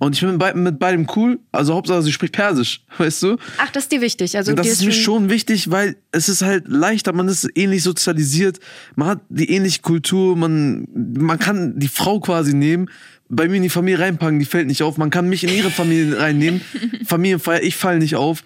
Und 0.00 0.14
ich 0.14 0.22
bin 0.22 0.38
mit, 0.38 0.56
mit 0.56 0.78
beidem 0.78 1.06
cool. 1.14 1.38
Also 1.52 1.74
Hauptsache, 1.74 2.02
sie 2.02 2.10
spricht 2.10 2.32
Persisch, 2.32 2.82
weißt 2.98 3.22
du? 3.22 3.36
Ach, 3.58 3.70
das 3.70 3.84
ist 3.84 3.92
dir 3.92 4.00
wichtig. 4.00 4.34
Also 4.34 4.54
das 4.54 4.66
ist 4.66 4.82
mir 4.82 4.92
schon 4.92 5.28
wichtig, 5.28 5.70
weil 5.70 5.96
es 6.10 6.30
ist 6.30 6.40
halt 6.40 6.68
leichter, 6.68 7.12
man 7.12 7.28
ist 7.28 7.46
ähnlich 7.54 7.82
sozialisiert, 7.82 8.60
man 8.96 9.08
hat 9.08 9.20
die 9.28 9.50
ähnliche 9.50 9.82
Kultur, 9.82 10.36
man, 10.36 10.88
man 10.94 11.38
kann 11.38 11.78
die 11.78 11.88
Frau 11.88 12.18
quasi 12.18 12.54
nehmen, 12.54 12.88
bei 13.28 13.46
mir 13.46 13.56
in 13.56 13.62
die 13.62 13.68
Familie 13.68 14.00
reinpacken, 14.00 14.38
die 14.38 14.46
fällt 14.46 14.68
nicht 14.68 14.82
auf, 14.82 14.96
man 14.96 15.10
kann 15.10 15.28
mich 15.28 15.44
in 15.44 15.50
ihre 15.50 15.70
Familie 15.70 16.18
reinnehmen, 16.18 16.62
Familienfeier, 17.06 17.62
ich 17.62 17.76
fall 17.76 17.98
nicht 17.98 18.16
auf. 18.16 18.42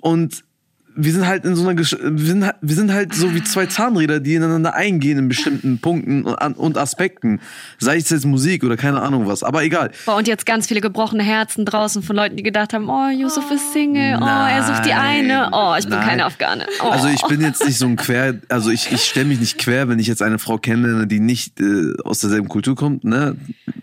Und 0.00 0.44
wir 0.94 1.12
sind 1.12 1.26
halt 1.26 1.44
in 1.44 1.54
so 1.56 1.62
einer, 1.62 1.74
Gesch 1.74 1.96
wir 2.00 2.26
sind, 2.26 2.44
halt- 2.44 2.56
wir 2.60 2.74
sind 2.74 2.92
halt 2.92 3.14
so 3.14 3.34
wie 3.34 3.42
zwei 3.42 3.66
Zahnräder, 3.66 4.20
die 4.20 4.34
ineinander 4.34 4.74
eingehen 4.74 5.18
in 5.18 5.28
bestimmten 5.28 5.78
Punkten 5.78 6.24
und, 6.24 6.76
Aspekten. 6.78 7.40
Sei 7.78 7.96
es 7.96 8.10
jetzt 8.10 8.24
Musik 8.26 8.64
oder 8.64 8.76
keine 8.76 9.00
Ahnung 9.00 9.26
was, 9.26 9.42
aber 9.42 9.62
egal. 9.62 9.90
Boah, 10.06 10.16
und 10.16 10.28
jetzt 10.28 10.46
ganz 10.46 10.66
viele 10.66 10.80
gebrochene 10.80 11.22
Herzen 11.22 11.64
draußen 11.64 12.02
von 12.02 12.16
Leuten, 12.16 12.36
die 12.36 12.42
gedacht 12.42 12.72
haben, 12.72 12.88
oh, 12.88 13.08
Yusuf 13.10 13.50
ist 13.50 13.72
Single, 13.72 14.18
oh, 14.20 14.24
er 14.24 14.64
sucht 14.66 14.86
die 14.86 14.92
eine, 14.92 15.50
oh, 15.52 15.74
ich 15.78 15.84
bin 15.86 15.98
nein. 15.98 16.08
keine 16.08 16.24
Afghane. 16.24 16.66
Oh. 16.82 16.88
Also 16.88 17.08
ich 17.08 17.22
bin 17.22 17.40
jetzt 17.40 17.64
nicht 17.64 17.78
so 17.78 17.86
ein 17.86 17.96
Quer, 17.96 18.40
also 18.48 18.70
ich, 18.70 18.90
ich 18.92 19.02
stelle 19.04 19.26
mich 19.26 19.40
nicht 19.40 19.58
quer, 19.58 19.88
wenn 19.88 19.98
ich 19.98 20.06
jetzt 20.06 20.22
eine 20.22 20.38
Frau 20.38 20.58
kennenlerne, 20.58 21.06
die 21.06 21.20
nicht 21.20 21.60
äh, 21.60 21.92
aus 22.04 22.20
derselben 22.20 22.48
Kultur 22.48 22.76
kommt, 22.76 23.04
ne? 23.04 23.36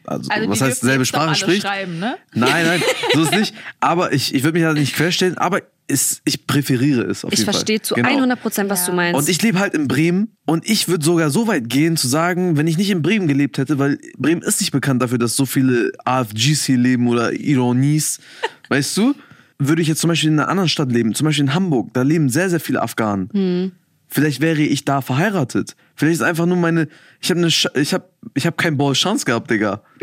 Also, 0.06 0.30
Also 0.30 0.50
was 0.50 0.62
heißt 0.62 0.82
selbe 0.82 1.06
Sprache 1.06 1.36
spricht? 1.36 1.64
schreiben, 1.64 2.00
ne? 2.00 2.16
Nein, 2.34 2.66
nein, 2.66 2.82
so 3.14 3.22
ist 3.24 3.32
nicht. 3.36 3.54
Aber 3.80 4.14
ich, 4.14 4.34
ich 4.34 4.44
würde 4.44 4.58
mich 4.58 4.66
halt 4.66 4.78
nicht 4.78 4.96
querstellen, 4.96 5.38
aber 5.38 5.62
es, 5.88 6.22
ich 6.26 6.46
präferiere 6.48 7.02
es 7.04 7.24
auf 7.24 7.32
ich 7.32 7.40
jeden 7.40 7.46
Fall. 7.46 7.54
verstehe 7.54 7.82
zu 7.82 7.96
Genau. 7.96 8.10
100 8.10 8.42
Prozent, 8.42 8.70
was 8.70 8.82
Ja. 8.82 8.92
du 8.92 8.96
meinst. 8.98 9.18
Und 9.20 9.30
ich 9.30 9.42
lebe 9.42 9.60
halt 9.60 9.74
in 9.74 9.88
Bremen 9.88 10.36
und 10.46 10.68
ich 10.70 10.88
würde 10.88 11.04
sogar 11.06 11.30
so 11.30 11.48
weit 11.48 11.70
gehen 11.70 11.96
zu 11.98 12.08
sagen, 12.08 12.58
wenn 12.58 12.68
ich 12.68 12.78
nicht 12.78 12.90
in 12.90 13.02
Bremen 13.02 13.28
gelebt 13.28 13.58
hätte, 13.58 13.80
weil 13.80 13.98
Bremen 14.18 14.42
ist 14.42 14.60
nicht 14.60 14.72
bekannt 14.72 15.02
dafür, 15.02 15.18
dass 15.18 15.36
so 15.36 15.46
viele 15.46 15.92
AFGs 16.04 16.66
hier 16.66 16.78
leben 16.78 17.08
oder 17.08 17.32
Ironis, 17.34 18.20
weißt 18.70 18.98
du, 18.98 19.14
würde 19.60 19.82
ich 19.82 19.88
jetzt 19.88 20.02
zum 20.02 20.10
Beispiel 20.10 20.30
in 20.30 20.40
einer 20.40 20.50
anderen 20.50 20.70
Stadt 20.70 20.92
leben, 20.92 21.16
zum 21.16 21.26
Beispiel 21.26 21.46
in 21.46 21.54
Hamburg, 21.54 21.90
da 21.94 22.02
leben 22.02 22.30
sehr, 22.30 22.50
sehr 22.50 22.60
viele 22.60 22.82
Afghanen. 22.82 23.30
Hm. 23.34 23.72
Vielleicht 24.10 24.40
wäre 24.40 24.62
ich 24.62 24.86
da 24.86 25.02
verheiratet. 25.02 25.76
Vielleicht 25.96 26.16
ist 26.16 26.22
einfach 26.22 26.46
nur 26.46 26.56
meine, 26.58 26.88
ich 27.22 27.30
habe 27.30 27.40
eine, 27.40 27.50
Sch- 27.50 27.76
ich 27.78 27.94
habe, 27.94 28.08
ich 28.36 28.46
habe 28.46 28.56
keinen 28.56 28.78
Ball 28.78 28.94
Chance 28.94 29.26
gehabt, 29.26 29.50
Digga. 29.52 29.82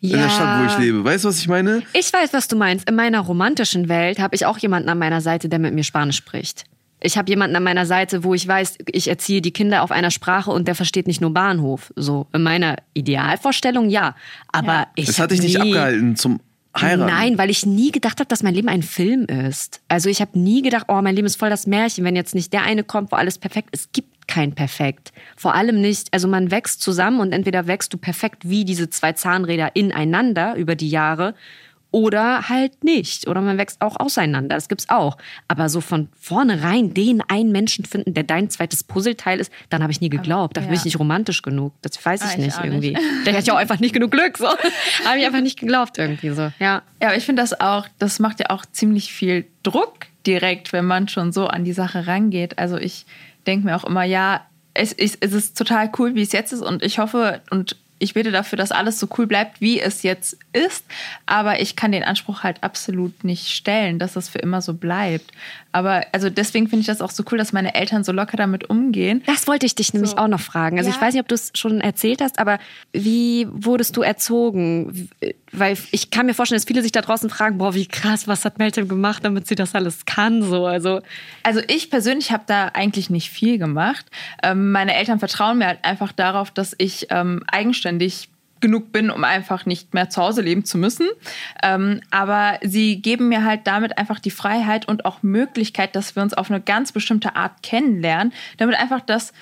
In 0.00 0.10
der 0.10 0.28
Stadt, 0.28 0.60
wo 0.60 0.66
ich 0.72 0.78
lebe. 0.78 1.04
Weißt 1.04 1.24
du, 1.24 1.28
was 1.28 1.38
ich 1.38 1.48
meine? 1.48 1.82
Ich 1.92 2.12
weiß, 2.12 2.32
was 2.32 2.48
du 2.48 2.56
meinst. 2.56 2.88
In 2.88 2.94
meiner 2.96 3.20
romantischen 3.20 3.88
Welt 3.88 4.18
habe 4.18 4.34
ich 4.34 4.46
auch 4.46 4.58
jemanden 4.58 4.88
an 4.88 4.98
meiner 4.98 5.20
Seite, 5.20 5.48
der 5.48 5.58
mit 5.58 5.74
mir 5.74 5.84
Spanisch 5.84 6.16
spricht. 6.16 6.64
Ich 7.00 7.18
habe 7.18 7.28
jemanden 7.28 7.56
an 7.56 7.62
meiner 7.62 7.86
Seite, 7.86 8.24
wo 8.24 8.32
ich 8.34 8.46
weiß, 8.46 8.78
ich 8.90 9.08
erziehe 9.08 9.42
die 9.42 9.52
Kinder 9.52 9.82
auf 9.82 9.90
einer 9.90 10.10
Sprache 10.10 10.50
und 10.50 10.66
der 10.66 10.74
versteht 10.74 11.06
nicht 11.06 11.20
nur 11.20 11.32
Bahnhof. 11.32 11.92
So 11.96 12.26
in 12.32 12.42
meiner 12.42 12.76
Idealvorstellung 12.94 13.90
ja, 13.90 14.14
aber 14.52 14.72
Ja. 14.72 14.86
ich 14.94 15.06
Das 15.06 15.18
hat 15.18 15.30
dich 15.30 15.40
nicht 15.42 15.60
abgehalten 15.60 16.16
zum 16.16 16.40
Heiraten. 16.78 17.10
Nein, 17.12 17.38
weil 17.38 17.50
ich 17.50 17.64
nie 17.66 17.90
gedacht 17.90 18.18
habe, 18.18 18.28
dass 18.28 18.42
mein 18.42 18.54
Leben 18.54 18.68
ein 18.68 18.82
Film 18.82 19.24
ist. 19.24 19.80
Also 19.88 20.08
ich 20.08 20.20
habe 20.20 20.38
nie 20.38 20.62
gedacht, 20.62 20.86
oh, 20.88 21.00
mein 21.02 21.14
Leben 21.14 21.26
ist 21.26 21.36
voll 21.38 21.50
das 21.50 21.66
Märchen, 21.66 22.04
wenn 22.04 22.16
jetzt 22.16 22.34
nicht 22.34 22.52
der 22.52 22.62
eine 22.62 22.84
kommt, 22.84 23.12
wo 23.12 23.16
alles 23.16 23.38
perfekt 23.38 23.70
ist. 23.72 23.80
Es 23.80 23.92
gibt 23.92 24.15
kein 24.26 24.54
Perfekt. 24.54 25.12
Vor 25.36 25.54
allem 25.54 25.80
nicht, 25.80 26.12
also 26.12 26.28
man 26.28 26.50
wächst 26.50 26.82
zusammen 26.82 27.20
und 27.20 27.32
entweder 27.32 27.66
wächst 27.66 27.92
du 27.92 27.98
perfekt 27.98 28.48
wie 28.48 28.64
diese 28.64 28.90
zwei 28.90 29.12
Zahnräder 29.12 29.74
ineinander 29.74 30.56
über 30.56 30.74
die 30.74 30.90
Jahre 30.90 31.34
oder 31.96 32.50
halt 32.50 32.84
nicht. 32.84 33.26
Oder 33.26 33.40
man 33.40 33.56
wächst 33.56 33.80
auch 33.80 33.98
auseinander. 33.98 34.54
Das 34.54 34.68
gibt's 34.68 34.88
auch. 34.90 35.16
Aber 35.48 35.70
so 35.70 35.80
von 35.80 36.08
vornherein 36.20 36.92
den 36.92 37.22
einen 37.28 37.52
Menschen 37.52 37.86
finden, 37.86 38.12
der 38.12 38.24
dein 38.24 38.50
zweites 38.50 38.84
Puzzleteil 38.84 39.40
ist, 39.40 39.50
dann 39.70 39.82
habe 39.82 39.92
ich 39.92 40.00
nie 40.00 40.10
geglaubt. 40.10 40.56
Da 40.56 40.60
bin 40.60 40.70
ja. 40.70 40.76
ich 40.76 40.84
nicht 40.84 40.98
romantisch 40.98 41.40
genug. 41.40 41.72
Das 41.80 42.04
weiß 42.04 42.20
ich 42.20 42.26
Ah, 42.26 42.32
ich 42.32 42.38
nicht 42.38 42.58
auch 42.58 42.64
irgendwie. 42.64 42.90
nicht. 42.90 43.02
Da 43.24 43.32
hatte 43.32 43.42
ich 43.42 43.50
auch 43.50 43.56
einfach 43.56 43.80
nicht 43.80 43.94
genug 43.94 44.10
Glück. 44.10 44.36
So. 44.36 44.46
habe 45.06 45.18
ich 45.18 45.24
einfach 45.24 45.40
nicht 45.40 45.58
geglaubt 45.58 45.96
irgendwie 45.96 46.30
so. 46.30 46.52
Ja. 46.58 46.82
Ja, 47.00 47.08
aber 47.08 47.16
ich 47.16 47.24
finde 47.24 47.40
das 47.40 47.58
auch, 47.58 47.86
das 47.98 48.18
macht 48.18 48.40
ja 48.40 48.50
auch 48.50 48.66
ziemlich 48.66 49.12
viel 49.12 49.46
Druck 49.62 50.06
direkt, 50.26 50.72
wenn 50.72 50.84
man 50.84 51.08
schon 51.08 51.32
so 51.32 51.46
an 51.46 51.64
die 51.64 51.72
Sache 51.72 52.06
rangeht. 52.06 52.58
Also 52.58 52.76
ich 52.76 53.06
denke 53.46 53.66
mir 53.66 53.76
auch 53.76 53.84
immer, 53.84 54.04
ja, 54.04 54.46
es, 54.74 54.92
ist- 54.92 55.18
es 55.20 55.32
ist 55.32 55.56
total 55.56 55.90
cool, 55.98 56.14
wie 56.14 56.22
es 56.22 56.32
jetzt 56.32 56.52
ist 56.52 56.62
und 56.62 56.82
ich 56.82 56.98
hoffe 56.98 57.40
und 57.50 57.76
ich 57.98 58.14
bete 58.14 58.30
dafür, 58.30 58.56
dass 58.58 58.72
alles 58.72 58.98
so 59.00 59.08
cool 59.18 59.26
bleibt, 59.26 59.60
wie 59.60 59.80
es 59.80 60.02
jetzt 60.02 60.36
ist. 60.52 60.84
Aber 61.26 61.60
ich 61.60 61.76
kann 61.76 61.92
den 61.92 62.02
Anspruch 62.04 62.42
halt 62.42 62.62
absolut 62.62 63.24
nicht 63.24 63.48
stellen, 63.48 63.98
dass 63.98 64.16
es 64.16 64.28
für 64.28 64.38
immer 64.38 64.60
so 64.60 64.74
bleibt. 64.74 65.32
Aber 65.72 66.06
also 66.12 66.30
deswegen 66.30 66.68
finde 66.68 66.80
ich 66.82 66.86
das 66.86 67.00
auch 67.02 67.10
so 67.10 67.22
cool, 67.30 67.36
dass 67.38 67.52
meine 67.52 67.74
Eltern 67.74 68.02
so 68.04 68.12
locker 68.12 68.36
damit 68.38 68.68
umgehen. 68.70 69.22
Das 69.26 69.46
wollte 69.46 69.66
ich 69.66 69.74
dich 69.74 69.92
nämlich 69.92 70.12
So. 70.12 70.16
auch 70.16 70.28
noch 70.28 70.40
fragen. 70.40 70.78
Also 70.78 70.88
ich 70.90 70.96
Ja. 70.96 71.02
weiß 71.02 71.14
nicht, 71.14 71.20
ob 71.22 71.28
du 71.28 71.34
es 71.34 71.50
schon 71.54 71.80
erzählt 71.82 72.20
hast, 72.22 72.38
aber 72.38 72.58
wie 72.92 73.46
wurdest 73.50 73.96
du 73.96 74.02
erzogen? 74.02 75.08
Weil 75.52 75.76
ich 75.90 76.10
kann 76.10 76.26
mir 76.26 76.34
vorstellen, 76.34 76.58
dass 76.58 76.66
viele 76.66 76.82
sich 76.82 76.92
da 76.92 77.00
draußen 77.02 77.28
fragen, 77.30 77.58
boah, 77.58 77.74
wie 77.74 77.86
krass, 77.86 78.26
was 78.26 78.44
hat 78.44 78.58
Meltem 78.58 78.88
gemacht, 78.88 79.24
damit 79.24 79.46
sie 79.46 79.54
das 79.54 79.74
alles 79.74 80.04
kann? 80.06 80.42
So, 80.42 80.66
also 80.66 81.00
Also 81.42 81.60
ich 81.68 81.90
persönlich 81.90 82.32
habe 82.32 82.44
da 82.46 82.68
eigentlich 82.74 83.10
nicht 83.10 83.30
viel 83.30 83.58
gemacht. 83.58 84.04
Ähm, 84.42 84.72
meine 84.72 84.94
Eltern 84.94 85.18
vertrauen 85.18 85.58
mir 85.58 85.66
halt 85.66 85.84
einfach 85.84 86.12
darauf, 86.12 86.50
dass 86.50 86.74
ich 86.78 87.06
ähm, 87.10 87.42
eigenständig 87.46 87.85
genug 88.60 88.92
bin, 88.92 89.10
um 89.10 89.24
einfach 89.24 89.66
nicht 89.66 89.94
mehr 89.94 90.08
zu 90.10 90.22
Hause 90.22 90.42
leben 90.42 90.64
zu 90.64 90.78
müssen. 90.78 91.06
Ähm, 91.62 92.00
aber 92.10 92.58
sie 92.62 93.00
geben 93.02 93.28
mir 93.28 93.44
halt 93.44 93.66
damit 93.66 93.98
einfach 93.98 94.18
die 94.18 94.30
Freiheit 94.30 94.88
und 94.88 95.04
auch 95.04 95.22
Möglichkeit, 95.22 95.94
dass 95.94 96.16
wir 96.16 96.22
uns 96.22 96.34
auf 96.34 96.50
eine 96.50 96.60
ganz 96.60 96.92
bestimmte 96.92 97.36
Art 97.36 97.62
kennenlernen, 97.62 98.32
damit 98.56 98.76
einfach 98.76 99.00
das 99.00 99.32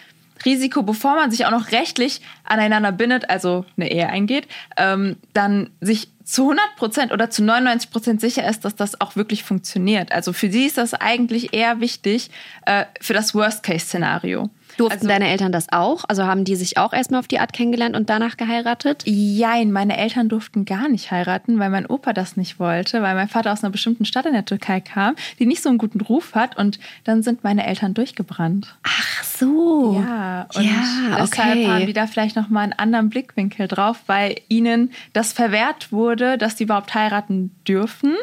Risiko, 0.45 0.83
bevor 0.83 1.15
man 1.15 1.31
sich 1.31 1.47
auch 1.47 1.51
noch 1.51 1.71
rechtlich 1.71 2.21
aneinander 2.43 2.93
bindet, 2.93 3.31
also 3.31 3.65
eine 3.77 3.91
Ehe 3.91 4.09
eingeht, 4.09 4.49
ähm, 4.77 5.17
dann 5.33 5.71
sich 5.81 6.09
zu 6.25 6.43
100 6.43 6.77
Prozent 6.77 7.13
oder 7.13 7.31
zu 7.31 7.45
99 7.45 7.91
Prozent 7.91 8.21
sicher 8.21 8.49
ist, 8.49 8.65
dass 8.65 8.75
das 8.75 9.01
auch 9.01 9.15
wirklich 9.15 9.45
funktioniert. 9.45 10.11
Also 10.13 10.33
für 10.33 10.51
sie 10.51 10.67
ist 10.67 10.79
das 10.79 10.95
eigentlich 10.95 11.55
eher 11.55 11.81
wichtig 11.81 12.31
äh, 12.67 12.87
für 13.01 13.13
das 13.13 13.35
Worst-Case-Szenario. 13.35 14.51
Durften 14.77 14.99
Also- 14.99 15.09
deine 15.09 15.29
Eltern 15.29 15.53
das 15.53 15.67
auch? 15.73 16.05
Also 16.09 16.25
haben 16.25 16.45
die 16.45 16.57
sich 16.57 16.79
auch 16.79 16.93
erstmal 16.93 17.21
auf 17.21 17.29
die 17.29 17.39
Art 17.39 17.53
kennengelernt 17.53 17.97
und 17.97 18.11
danach 18.11 18.37
geheiratet? 18.37 19.03
Jein, 19.07 19.73
meine 19.73 19.97
Eltern 19.97 20.29
durften 20.29 20.65
gar 20.65 20.89
nicht 20.89 21.11
heiraten, 21.11 21.59
weil 21.59 21.71
mein 21.71 21.87
Opa 21.87 22.13
das 22.13 22.37
nicht 22.37 22.59
wollte, 22.59 23.03
weil 23.03 23.15
mein 23.15 23.29
Vater 23.29 23.53
aus 23.53 23.63
einer 23.63 23.71
bestimmten 23.71 24.05
Stadt 24.05 24.27
in 24.27 24.33
der 24.33 24.45
Türkei 24.45 24.81
kam, 24.81 25.15
die 25.39 25.47
nicht 25.47 25.63
so 25.63 25.69
einen 25.69 25.79
guten 25.79 26.01
Ruf 26.01 26.35
hat 26.35 26.57
und 26.57 26.79
dann 27.05 27.23
sind 27.23 27.45
meine 27.45 27.67
Eltern 27.67 27.95
durchgebrannt. 27.95 28.77
Ach 28.83 29.25
so. 29.25 30.03
Ja, 30.07 30.47
und 30.55 30.65
ja, 30.65 31.17
deshalb 31.19 31.57
okay. 31.59 31.69
haben 31.69 31.87
die 31.87 31.93
da 31.93 32.07
vielleicht 32.07 32.37
noch 32.37 32.49
mal 32.49 32.61
einen 32.61 32.73
anderen 32.73 33.11
Blickwinkel 33.11 33.69
drauf, 33.69 34.03
weil 34.07 34.37
ihnen 34.49 34.91
das 35.13 35.33
verwehrt 35.33 35.93
wurde, 35.93 36.39
dass 36.39 36.57
die 36.57 36.65
überhaupt 36.65 36.95
heiraten 36.95 37.55
dürfen. 37.67 38.15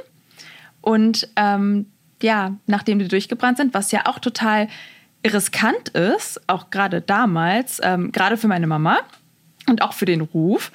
Und 0.81 1.29
ähm, 1.35 1.85
ja, 2.21 2.55
nachdem 2.67 2.99
die 2.99 3.07
durchgebrannt 3.07 3.57
sind, 3.57 3.73
was 3.73 3.91
ja 3.91 4.05
auch 4.05 4.19
total 4.19 4.67
riskant 5.25 5.89
ist, 5.89 6.41
auch 6.47 6.69
gerade 6.69 7.01
damals, 7.01 7.79
ähm, 7.83 8.11
gerade 8.11 8.37
für 8.37 8.47
meine 8.47 8.67
Mama 8.67 8.99
und 9.67 9.81
auch 9.81 9.93
für 9.93 10.05
den 10.05 10.21
Ruf, 10.21 10.71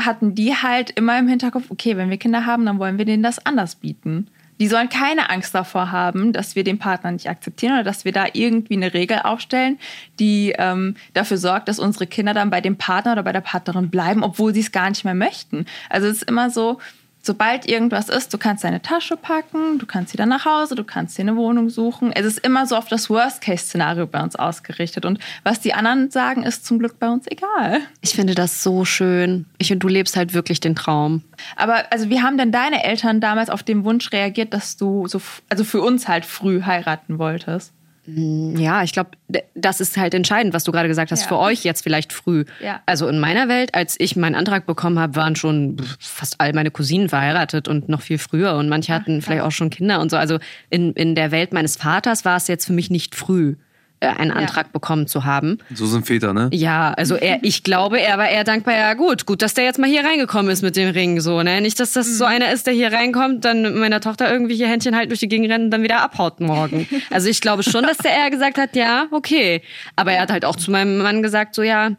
hatten 0.00 0.34
die 0.34 0.54
halt 0.54 0.90
immer 0.90 1.18
im 1.18 1.28
Hinterkopf, 1.28 1.70
okay, 1.70 1.96
wenn 1.96 2.10
wir 2.10 2.18
Kinder 2.18 2.46
haben, 2.46 2.64
dann 2.64 2.78
wollen 2.78 2.98
wir 2.98 3.04
denen 3.04 3.22
das 3.22 3.44
anders 3.44 3.76
bieten. 3.76 4.28
Die 4.60 4.66
sollen 4.66 4.88
keine 4.88 5.30
Angst 5.30 5.54
davor 5.54 5.92
haben, 5.92 6.32
dass 6.32 6.56
wir 6.56 6.64
den 6.64 6.78
Partner 6.78 7.12
nicht 7.12 7.28
akzeptieren 7.28 7.74
oder 7.74 7.84
dass 7.84 8.04
wir 8.04 8.12
da 8.12 8.26
irgendwie 8.32 8.74
eine 8.74 8.92
Regel 8.92 9.20
aufstellen, 9.22 9.78
die 10.18 10.52
ähm, 10.58 10.96
dafür 11.14 11.38
sorgt, 11.38 11.68
dass 11.68 11.78
unsere 11.78 12.08
Kinder 12.08 12.34
dann 12.34 12.50
bei 12.50 12.60
dem 12.60 12.76
Partner 12.76 13.12
oder 13.12 13.22
bei 13.22 13.32
der 13.32 13.40
Partnerin 13.40 13.90
bleiben, 13.90 14.24
obwohl 14.24 14.52
sie 14.52 14.60
es 14.60 14.72
gar 14.72 14.88
nicht 14.88 15.04
mehr 15.04 15.14
möchten. 15.14 15.66
Also 15.90 16.08
es 16.08 16.18
ist 16.18 16.28
immer 16.28 16.50
so, 16.50 16.78
sobald 17.22 17.68
irgendwas 17.68 18.08
ist, 18.08 18.32
du 18.32 18.38
kannst 18.38 18.64
deine 18.64 18.82
Tasche 18.82 19.16
packen, 19.16 19.78
du 19.78 19.86
kannst 19.86 20.12
wieder 20.12 20.26
nach 20.26 20.44
Hause, 20.44 20.74
du 20.74 20.84
kannst 20.84 21.18
dir 21.18 21.22
eine 21.22 21.36
Wohnung 21.36 21.70
suchen. 21.70 22.12
Es 22.12 22.24
ist 22.24 22.38
immer 22.38 22.66
so 22.66 22.76
auf 22.76 22.88
das 22.88 23.10
Worst-Case-Szenario 23.10 24.06
bei 24.06 24.22
uns 24.22 24.36
ausgerichtet. 24.36 25.04
Und 25.04 25.18
was 25.44 25.60
die 25.60 25.74
anderen 25.74 26.10
sagen, 26.10 26.42
ist 26.42 26.64
zum 26.64 26.78
Glück 26.78 26.98
bei 26.98 27.08
uns 27.08 27.26
egal. 27.26 27.80
Ich 28.00 28.12
finde 28.12 28.34
das 28.34 28.62
so 28.62 28.84
schön. 28.84 29.46
Ich 29.58 29.72
und 29.72 29.80
du 29.80 29.88
lebst 29.88 30.16
halt 30.16 30.34
wirklich 30.34 30.60
den 30.60 30.74
Traum. 30.74 31.22
Aber 31.56 31.84
also 31.90 32.08
wie 32.10 32.22
haben 32.22 32.38
denn 32.38 32.52
deine 32.52 32.84
Eltern 32.84 33.20
damals 33.20 33.50
auf 33.50 33.62
den 33.62 33.84
Wunsch 33.84 34.12
reagiert, 34.12 34.54
dass 34.54 34.76
du 34.76 35.06
so, 35.06 35.20
also 35.48 35.64
für 35.64 35.80
uns 35.80 36.08
halt 36.08 36.24
früh 36.24 36.62
heiraten 36.62 37.18
wolltest? 37.18 37.72
Ja, 38.10 38.82
ich 38.82 38.92
glaube, 38.92 39.10
das 39.54 39.82
ist 39.82 39.98
halt 39.98 40.14
entscheidend, 40.14 40.54
was 40.54 40.64
du 40.64 40.72
gerade 40.72 40.88
gesagt 40.88 41.10
hast. 41.10 41.22
Ja. 41.22 41.28
Für 41.28 41.38
euch 41.38 41.62
jetzt 41.62 41.82
vielleicht 41.82 42.14
früh. 42.14 42.46
Ja. 42.62 42.80
Also 42.86 43.06
in 43.06 43.18
meiner 43.18 43.48
Welt, 43.48 43.74
als 43.74 43.96
ich 43.98 44.16
meinen 44.16 44.34
Antrag 44.34 44.64
bekommen 44.64 44.98
habe, 44.98 45.14
waren 45.16 45.36
schon 45.36 45.76
fast 46.00 46.40
all 46.40 46.54
meine 46.54 46.70
Cousinen 46.70 47.10
verheiratet 47.10 47.68
und 47.68 47.90
noch 47.90 48.00
viel 48.00 48.16
früher. 48.16 48.54
Und 48.54 48.70
manche 48.70 48.94
hatten 48.94 49.20
vielleicht 49.20 49.42
auch 49.42 49.52
schon 49.52 49.68
Kinder 49.68 50.00
und 50.00 50.10
so. 50.10 50.16
Also 50.16 50.38
in, 50.70 50.94
in 50.94 51.14
der 51.14 51.32
Welt 51.32 51.52
meines 51.52 51.76
Vaters 51.76 52.24
war 52.24 52.38
es 52.38 52.48
jetzt 52.48 52.64
für 52.64 52.72
mich 52.72 52.88
nicht 52.88 53.14
früh. 53.14 53.56
Äh, 54.00 54.06
einen 54.08 54.30
Antrag 54.30 54.66
ja. 54.66 54.72
bekommen 54.72 55.06
zu 55.06 55.24
haben. 55.24 55.58
So 55.74 55.86
sind 55.86 56.06
Väter, 56.06 56.32
ne? 56.32 56.48
Ja, 56.52 56.92
also 56.92 57.16
er, 57.16 57.38
ich 57.42 57.64
glaube, 57.64 58.00
er 58.00 58.18
war 58.18 58.28
eher 58.28 58.44
dankbar, 58.44 58.74
ja 58.74 58.94
gut, 58.94 59.26
gut, 59.26 59.42
dass 59.42 59.54
der 59.54 59.64
jetzt 59.64 59.78
mal 59.78 59.88
hier 59.88 60.04
reingekommen 60.04 60.50
ist 60.50 60.62
mit 60.62 60.76
dem 60.76 60.90
Ring, 60.90 61.20
so, 61.20 61.42
ne? 61.42 61.60
Nicht, 61.60 61.80
dass 61.80 61.92
das 61.92 62.06
mhm. 62.08 62.12
so 62.12 62.24
einer 62.24 62.52
ist, 62.52 62.66
der 62.66 62.74
hier 62.74 62.92
reinkommt, 62.92 63.44
dann 63.44 63.62
mit 63.62 63.74
meiner 63.74 64.00
Tochter 64.00 64.30
irgendwie 64.30 64.54
hier 64.54 64.68
Händchen 64.68 64.94
halt 64.94 65.10
durch 65.10 65.20
die 65.20 65.28
Gegend 65.28 65.50
rennt 65.50 65.64
und 65.64 65.70
dann 65.70 65.82
wieder 65.82 66.00
abhaut 66.00 66.40
morgen. 66.40 66.88
also 67.10 67.28
ich 67.28 67.40
glaube 67.40 67.62
schon, 67.62 67.84
dass 67.84 67.98
der 67.98 68.12
eher 68.12 68.30
gesagt 68.30 68.58
hat, 68.58 68.76
ja, 68.76 69.06
okay. 69.10 69.62
Aber 69.96 70.12
er 70.12 70.22
hat 70.22 70.30
halt 70.30 70.44
auch 70.44 70.56
zu 70.56 70.70
meinem 70.70 70.98
Mann 70.98 71.22
gesagt, 71.22 71.54
so, 71.54 71.62
ja, 71.62 71.92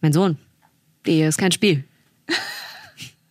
mein 0.00 0.12
Sohn, 0.12 0.38
die 1.06 1.22
ist 1.22 1.38
kein 1.38 1.52
Spiel. 1.52 1.84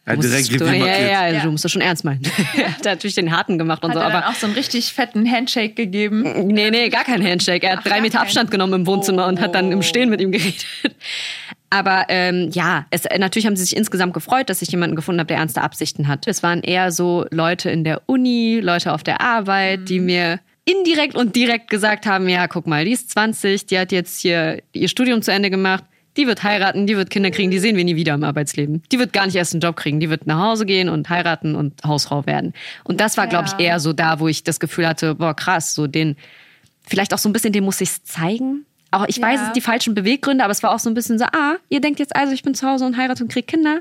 Ja, 0.10 0.16
direkt 0.16 0.62
du, 0.62 0.66
ja, 0.66 0.74
ja, 0.74 1.28
ja, 1.28 1.44
du 1.44 1.52
musst 1.52 1.64
das 1.64 1.72
schon 1.72 1.82
ernst 1.82 2.04
meinen. 2.04 2.22
er 2.58 2.72
hat 2.72 2.84
natürlich 2.84 3.16
den 3.16 3.32
harten 3.32 3.58
gemacht 3.58 3.84
und 3.84 3.92
hat 3.92 3.98
so. 3.98 4.04
Er 4.04 4.16
aber 4.16 4.30
auch 4.30 4.34
so 4.34 4.48
einen 4.48 4.56
richtig 4.56 4.94
fetten 4.94 5.30
Handshake 5.30 5.74
gegeben. 5.74 6.48
Nee, 6.48 6.72
nee, 6.72 6.90
gar 6.90 7.04
keinen 7.04 7.26
Handshake. 7.26 7.66
Er 7.66 7.74
hat 7.74 7.80
Ach, 7.84 7.90
drei 7.90 8.02
Meter 8.02 8.22
Abstand 8.22 8.52
genommen 8.52 8.74
im 8.74 8.88
Wohnzimmer 8.88 9.26
oh. 9.26 9.30
und 9.30 9.40
hat 9.40 9.56
dann 9.56 9.72
im 9.72 9.82
Stehen 9.82 10.10
mit 10.10 10.22
ihm 10.22 10.32
geredet. 10.32 10.66
Aber 11.70 12.06
ähm, 12.10 12.50
ja, 12.52 12.88
es, 12.90 13.04
natürlich 13.18 13.46
haben 13.46 13.56
sie 13.56 13.64
sich 13.64 13.78
insgesamt 13.78 14.16
gefreut, 14.16 14.50
dass 14.50 14.64
ich 14.64 14.70
jemanden 14.70 14.96
gefunden 14.96 15.20
habe, 15.20 15.28
der 15.28 15.38
ernste 15.38 15.62
Absichten 15.62 16.08
hat. 16.08 16.28
Es 16.28 16.42
waren 16.42 16.64
eher 16.64 16.92
so 16.92 17.26
Leute 17.30 17.70
in 17.70 17.84
der 17.84 18.02
Uni, 18.08 18.60
Leute 18.60 18.92
auf 18.92 19.04
der 19.04 19.22
Arbeit, 19.22 19.82
mhm. 19.82 19.86
die 19.86 20.00
mir 20.00 20.40
indirekt 20.66 21.16
und 21.16 21.36
direkt 21.36 21.70
gesagt 21.70 22.08
haben, 22.08 22.28
ja, 22.28 22.48
guck 22.48 22.66
mal, 22.66 22.86
die 22.86 22.92
ist 22.92 23.12
20, 23.12 23.68
die 23.68 23.78
hat 23.78 23.92
jetzt 23.92 24.20
hier 24.20 24.62
ihr 24.74 24.88
Studium 24.88 25.22
zu 25.22 25.32
Ende 25.32 25.50
gemacht 25.50 25.84
die 26.20 26.28
wird 26.28 26.44
heiraten, 26.44 26.86
die 26.86 26.98
wird 26.98 27.10
Kinder 27.10 27.32
kriegen, 27.32 27.50
die 27.50 27.60
sehen 27.60 27.78
wir 27.78 27.86
nie 27.86 27.96
wieder 27.96 28.14
im 28.14 28.26
Arbeitsleben. 28.26 28.84
Die 28.92 29.00
wird 29.00 29.14
gar 29.14 29.26
nicht 29.26 29.36
erst 29.36 29.54
einen 29.54 29.62
Job 29.62 29.78
kriegen, 29.78 30.02
die 30.02 30.10
wird 30.10 30.28
nach 30.28 30.40
Hause 30.40 30.66
gehen 30.66 30.90
und 30.90 31.10
heiraten 31.10 31.56
und 31.56 31.82
Hausfrau 31.86 32.26
werden. 32.26 32.54
Und 32.84 33.00
das 33.00 33.16
war, 33.16 33.24
ja. 33.24 33.30
glaube 33.30 33.48
ich, 33.48 33.66
eher 33.66 33.80
so 33.80 33.94
da, 33.94 34.20
wo 34.20 34.28
ich 34.28 34.44
das 34.44 34.60
Gefühl 34.60 34.86
hatte, 34.86 35.16
boah, 35.16 35.34
krass, 35.34 35.74
so 35.74 35.88
den, 35.88 36.18
vielleicht 36.86 37.14
auch 37.14 37.18
so 37.18 37.30
ein 37.30 37.34
bisschen, 37.34 37.54
den 37.54 37.64
muss 37.64 37.80
ich 37.80 37.90
es 37.90 38.04
zeigen. 38.04 38.66
Auch 38.92 39.06
ich 39.08 39.18
ja. 39.18 39.28
weiß, 39.28 39.40
es 39.40 39.46
sind 39.46 39.56
die 39.56 39.62
falschen 39.62 39.96
Beweggründe, 39.96 40.44
aber 40.44 40.52
es 40.52 40.62
war 40.62 40.72
auch 40.72 40.80
so 40.80 40.90
ein 40.90 40.94
bisschen 40.94 41.18
so, 41.18 41.26
ah, 41.26 41.56
ihr 41.70 41.80
denkt 41.80 42.00
jetzt 42.00 42.14
also, 42.14 42.34
ich 42.34 42.44
bin 42.44 42.54
zu 42.54 42.68
Hause 42.68 42.86
und 42.86 42.98
heirate 42.98 43.24
und 43.24 43.32
krieg 43.32 43.48
Kinder? 43.48 43.80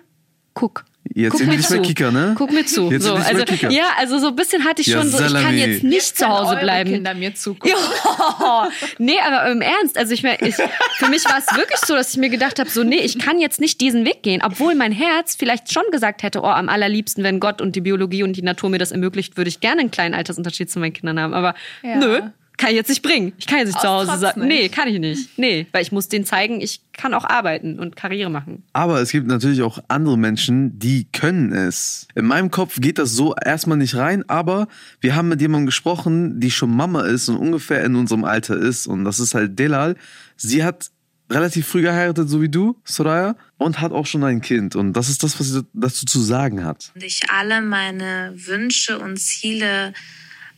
Guck, 0.55 0.85
Jetzt 1.15 1.33
Guck 1.33 1.39
sind 1.41 1.51
wir 1.51 1.57
nicht 1.57 1.71
mehr 1.71 1.83
Kicker, 1.83 2.13
ne? 2.13 2.35
Guck 2.37 2.53
mir 2.53 2.67
zu. 2.67 2.91
Jetzt 2.91 3.05
so, 3.05 3.15
also, 3.15 3.45
Kicker. 3.45 3.71
Ja, 3.71 3.87
also 3.99 4.19
so 4.19 4.29
ein 4.29 4.37
bisschen 4.37 4.65
hatte 4.65 4.83
ich 4.83 4.89
ja, 4.89 4.99
schon 4.99 5.11
so, 5.11 5.23
ich 5.23 5.33
kann 5.33 5.57
jetzt 5.57 5.83
nicht 5.83 5.95
jetzt 5.95 6.19
zu 6.19 6.29
Hause 6.29 6.57
bleiben. 6.57 6.91
Kinder 6.91 7.15
mir 7.15 7.35
zugucken. 7.35 7.71
Ja. 7.71 8.69
nee, 8.99 9.19
aber 9.25 9.51
im 9.51 9.61
Ernst, 9.61 9.97
also 9.97 10.13
ich, 10.13 10.25
ich 10.25 10.55
für 10.55 11.09
mich 11.09 11.25
war 11.25 11.39
es 11.39 11.57
wirklich 11.57 11.81
so, 11.81 11.95
dass 11.95 12.11
ich 12.11 12.17
mir 12.19 12.29
gedacht 12.29 12.59
habe, 12.59 12.69
so 12.69 12.85
nee, 12.85 13.01
ich 13.01 13.19
kann 13.19 13.41
jetzt 13.41 13.61
nicht 13.61 13.81
diesen 13.81 14.05
Weg 14.05 14.23
gehen, 14.23 14.43
obwohl 14.45 14.75
mein 14.75 14.93
Herz 14.93 15.37
vielleicht 15.39 15.73
schon 15.73 15.85
gesagt 15.91 16.23
hätte, 16.23 16.41
oh, 16.41 16.47
am 16.47 16.69
allerliebsten, 16.69 17.25
wenn 17.25 17.41
Gott 17.41 17.61
und 17.61 17.77
die 17.77 17.81
Biologie 17.81 18.23
und 18.23 18.35
die 18.35 18.43
Natur 18.43 18.71
mir 18.71 18.79
das 18.79 18.93
ermöglicht, 18.93 19.37
würde 19.37 19.49
ich 19.49 19.61
gerne 19.61 19.81
einen 19.81 19.91
kleinen 19.91 20.15
Altersunterschied 20.15 20.71
zu 20.71 20.79
meinen 20.79 20.93
Kindern 20.93 21.21
haben, 21.21 21.35
aber 21.35 21.55
ja. 21.83 21.97
nö, 21.97 22.21
kann 22.59 22.71
ich 22.71 22.77
jetzt 22.77 22.89
nicht 22.89 23.03
bringen. 23.03 23.33
Ich 23.39 23.47
kann 23.47 23.59
jetzt 23.59 23.69
nicht 23.69 23.77
Aus 23.77 23.83
zu 23.83 24.13
Hause 24.13 24.19
sagen. 24.19 24.47
Nee, 24.47 24.69
kann 24.69 24.89
ich 24.89 24.99
nicht. 24.99 25.39
Nee, 25.39 25.67
weil 25.73 25.83
ich 25.83 25.93
muss 25.93 26.09
denen 26.09 26.27
zeigen, 26.27 26.61
ich 26.61 26.83
kann 26.93 27.15
auch 27.15 27.25
arbeiten 27.25 27.79
und 27.79 27.97
Karriere 27.97 28.31
machen. 28.31 28.65
Aber 28.73 29.01
es 29.01 29.11
gibt 29.13 29.27
natürlich 29.27 29.63
auch 29.63 29.79
andere 29.89 30.19
Menschen, 30.19 30.79
die 30.79 31.07
können 31.13 31.53
es. 31.53 32.09
In 32.15 32.27
meinem 32.27 32.51
Kopf 32.51 32.81
geht 32.81 32.99
das 32.99 33.13
so 33.13 33.35
erstmal 33.35 33.79
nicht 33.79 33.95
rein, 33.95 34.29
aber 34.29 34.69
wir 35.01 35.15
haben 35.15 35.29
mit 35.29 35.41
jemandem 35.41 35.67
gesprochen, 35.67 36.41
die 36.41 36.51
schon 36.51 36.77
Mama 36.77 37.03
ist 37.03 37.29
und 37.29 37.37
ungefähr 37.37 37.85
in 37.85 37.95
unserem 37.95 38.25
Alter 38.25 38.57
ist. 38.57 38.87
Und 38.87 39.05
das 39.05 39.21
ist 39.21 39.35
halt 39.35 39.59
Delal. 39.59 39.97
Sie 40.37 40.65
hat 40.65 40.91
relativ 41.31 41.67
früh 41.67 41.83
geheiratet, 41.83 42.29
so 42.29 42.41
wie 42.43 42.49
du, 42.49 42.77
Soraya, 42.85 43.37
und 43.59 43.81
hat 43.81 43.93
auch 43.93 44.07
schon 44.07 44.25
ein 44.25 44.41
Kind. 44.41 44.77
Und 44.77 44.95
das 44.95 45.09
ist 45.09 45.23
das, 45.23 45.39
was 45.39 45.49
sie 45.49 45.65
dazu 45.75 46.07
zu 46.07 46.21
sagen 46.21 46.65
hat. 46.65 46.91
Und 46.95 47.05
ich 47.05 47.21
alle 47.31 47.61
meine 47.61 48.33
Wünsche 48.35 48.99
und 48.99 49.19
Ziele 49.19 49.93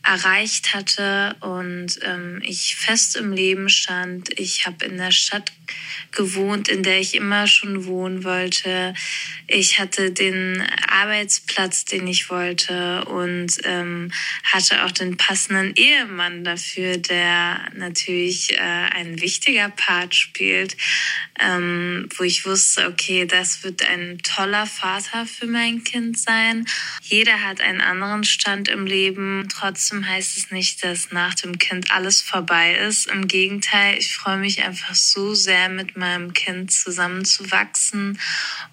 erreicht 0.03 0.73
hatte 0.73 1.35
und 1.41 1.99
ähm, 2.03 2.41
ich 2.43 2.75
fest 2.75 3.15
im 3.15 3.31
Leben 3.31 3.69
stand. 3.69 4.39
Ich 4.39 4.65
habe 4.65 4.85
in 4.85 4.97
der 4.97 5.11
Stadt 5.11 5.51
gewohnt, 6.11 6.67
in 6.67 6.83
der 6.83 6.99
ich 6.99 7.15
immer 7.15 7.47
schon 7.47 7.85
wohnen 7.85 8.23
wollte. 8.23 8.93
Ich 9.47 9.79
hatte 9.79 10.11
den 10.11 10.61
Arbeitsplatz, 10.87 11.85
den 11.85 12.07
ich 12.07 12.29
wollte 12.29 13.05
und 13.05 13.57
ähm, 13.63 14.11
hatte 14.43 14.83
auch 14.85 14.91
den 14.91 15.17
passenden 15.17 15.73
Ehemann 15.75 16.43
dafür, 16.43 16.97
der 16.97 17.69
natürlich 17.75 18.53
äh, 18.53 18.59
ein 18.59 19.21
wichtiger 19.21 19.69
Part 19.69 20.15
spielt, 20.15 20.75
ähm, 21.39 22.09
wo 22.17 22.23
ich 22.23 22.45
wusste, 22.45 22.87
okay, 22.87 23.25
das 23.25 23.63
wird 23.63 23.87
ein 23.87 24.17
toller 24.19 24.65
Vater 24.65 25.25
für 25.25 25.47
mein 25.47 25.83
Kind 25.83 26.19
sein. 26.19 26.65
Jeder 27.11 27.43
hat 27.43 27.59
einen 27.59 27.81
anderen 27.81 28.23
Stand 28.23 28.69
im 28.69 28.85
Leben. 28.85 29.49
Trotzdem 29.49 30.07
heißt 30.07 30.37
es 30.37 30.49
nicht, 30.49 30.81
dass 30.81 31.11
nach 31.11 31.33
dem 31.33 31.57
Kind 31.57 31.91
alles 31.91 32.21
vorbei 32.21 32.73
ist. 32.75 33.11
Im 33.11 33.27
Gegenteil, 33.27 33.97
ich 33.97 34.15
freue 34.15 34.37
mich 34.37 34.63
einfach 34.63 34.95
so 34.95 35.33
sehr 35.33 35.67
mit 35.67 35.97
meinem 35.97 36.31
Kind 36.31 36.71
zusammenzuwachsen 36.71 38.17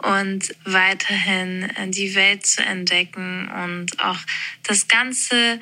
und 0.05 0.55
weiterhin 0.63 1.69
die 1.89 2.15
Welt 2.15 2.47
zu 2.47 2.63
entdecken 2.63 3.49
und 3.49 3.99
auch 3.99 4.21
das 4.63 4.87
Ganze 4.87 5.59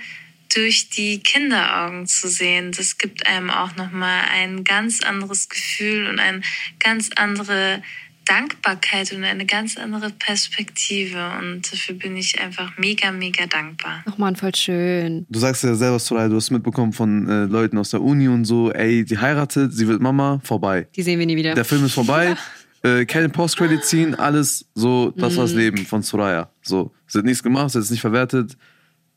durch 0.54 0.90
die 0.90 1.20
Kinderaugen 1.22 2.06
zu 2.06 2.28
sehen, 2.28 2.72
das 2.72 2.98
gibt 2.98 3.26
einem 3.26 3.50
auch 3.50 3.74
nochmal 3.76 4.26
ein 4.30 4.64
ganz 4.64 5.02
anderes 5.02 5.48
Gefühl 5.48 6.08
und 6.08 6.20
eine 6.20 6.42
ganz 6.78 7.08
andere 7.16 7.82
Dankbarkeit 8.26 9.12
und 9.12 9.24
eine 9.24 9.46
ganz 9.46 9.76
andere 9.76 10.10
Perspektive. 10.10 11.18
Und 11.40 11.72
dafür 11.72 11.94
bin 11.94 12.16
ich 12.16 12.38
einfach 12.40 12.76
mega, 12.76 13.10
mega 13.10 13.46
dankbar. 13.46 14.02
Ach 14.06 14.18
man, 14.18 14.36
voll 14.36 14.54
schön. 14.54 15.26
Du 15.30 15.38
sagst 15.38 15.64
ja 15.64 15.74
selber, 15.74 15.98
Soraya, 15.98 16.28
du 16.28 16.36
hast 16.36 16.50
mitbekommen 16.50 16.92
von 16.92 17.28
äh, 17.28 17.44
Leuten 17.44 17.78
aus 17.78 17.90
der 17.90 18.02
Uni 18.02 18.28
und 18.28 18.44
so, 18.44 18.70
ey, 18.72 19.04
die 19.04 19.18
heiratet, 19.18 19.72
sie 19.72 19.88
wird 19.88 20.00
Mama, 20.02 20.40
vorbei. 20.44 20.88
Die 20.94 21.02
sehen 21.02 21.18
wir 21.18 21.26
nie 21.26 21.36
wieder. 21.36 21.54
Der 21.54 21.64
Film 21.64 21.84
ist 21.84 21.94
vorbei. 21.94 22.36
äh, 22.82 23.06
keine 23.06 23.28
Post-Credit 23.28 23.84
ziehen, 23.84 24.14
alles 24.14 24.66
so, 24.74 25.10
das 25.12 25.36
mhm. 25.36 25.58
Leben 25.58 25.86
von 25.86 26.02
Soraya. 26.02 26.50
So, 26.62 26.92
sie 27.06 27.18
hat 27.18 27.24
nichts 27.24 27.42
gemacht, 27.42 27.70
sie 27.70 27.78
hat 27.78 27.84
es 27.84 27.90
nicht 27.90 28.00
verwertet, 28.00 28.56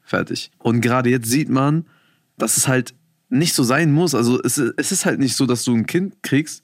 fertig. 0.04 0.52
Und 0.60 0.82
gerade 0.82 1.10
jetzt 1.10 1.30
sieht 1.30 1.50
man, 1.50 1.86
dass 2.38 2.58
es 2.58 2.68
halt 2.68 2.94
nicht 3.30 3.54
so 3.54 3.64
sein 3.64 3.92
muss. 3.92 4.16
Also 4.16 4.42
es, 4.42 4.58
es 4.58 4.92
ist 4.92 5.06
halt 5.06 5.20
nicht 5.20 5.36
so, 5.36 5.46
dass 5.46 5.64
du 5.64 5.76
ein 5.76 5.86
Kind 5.86 6.24
kriegst 6.24 6.64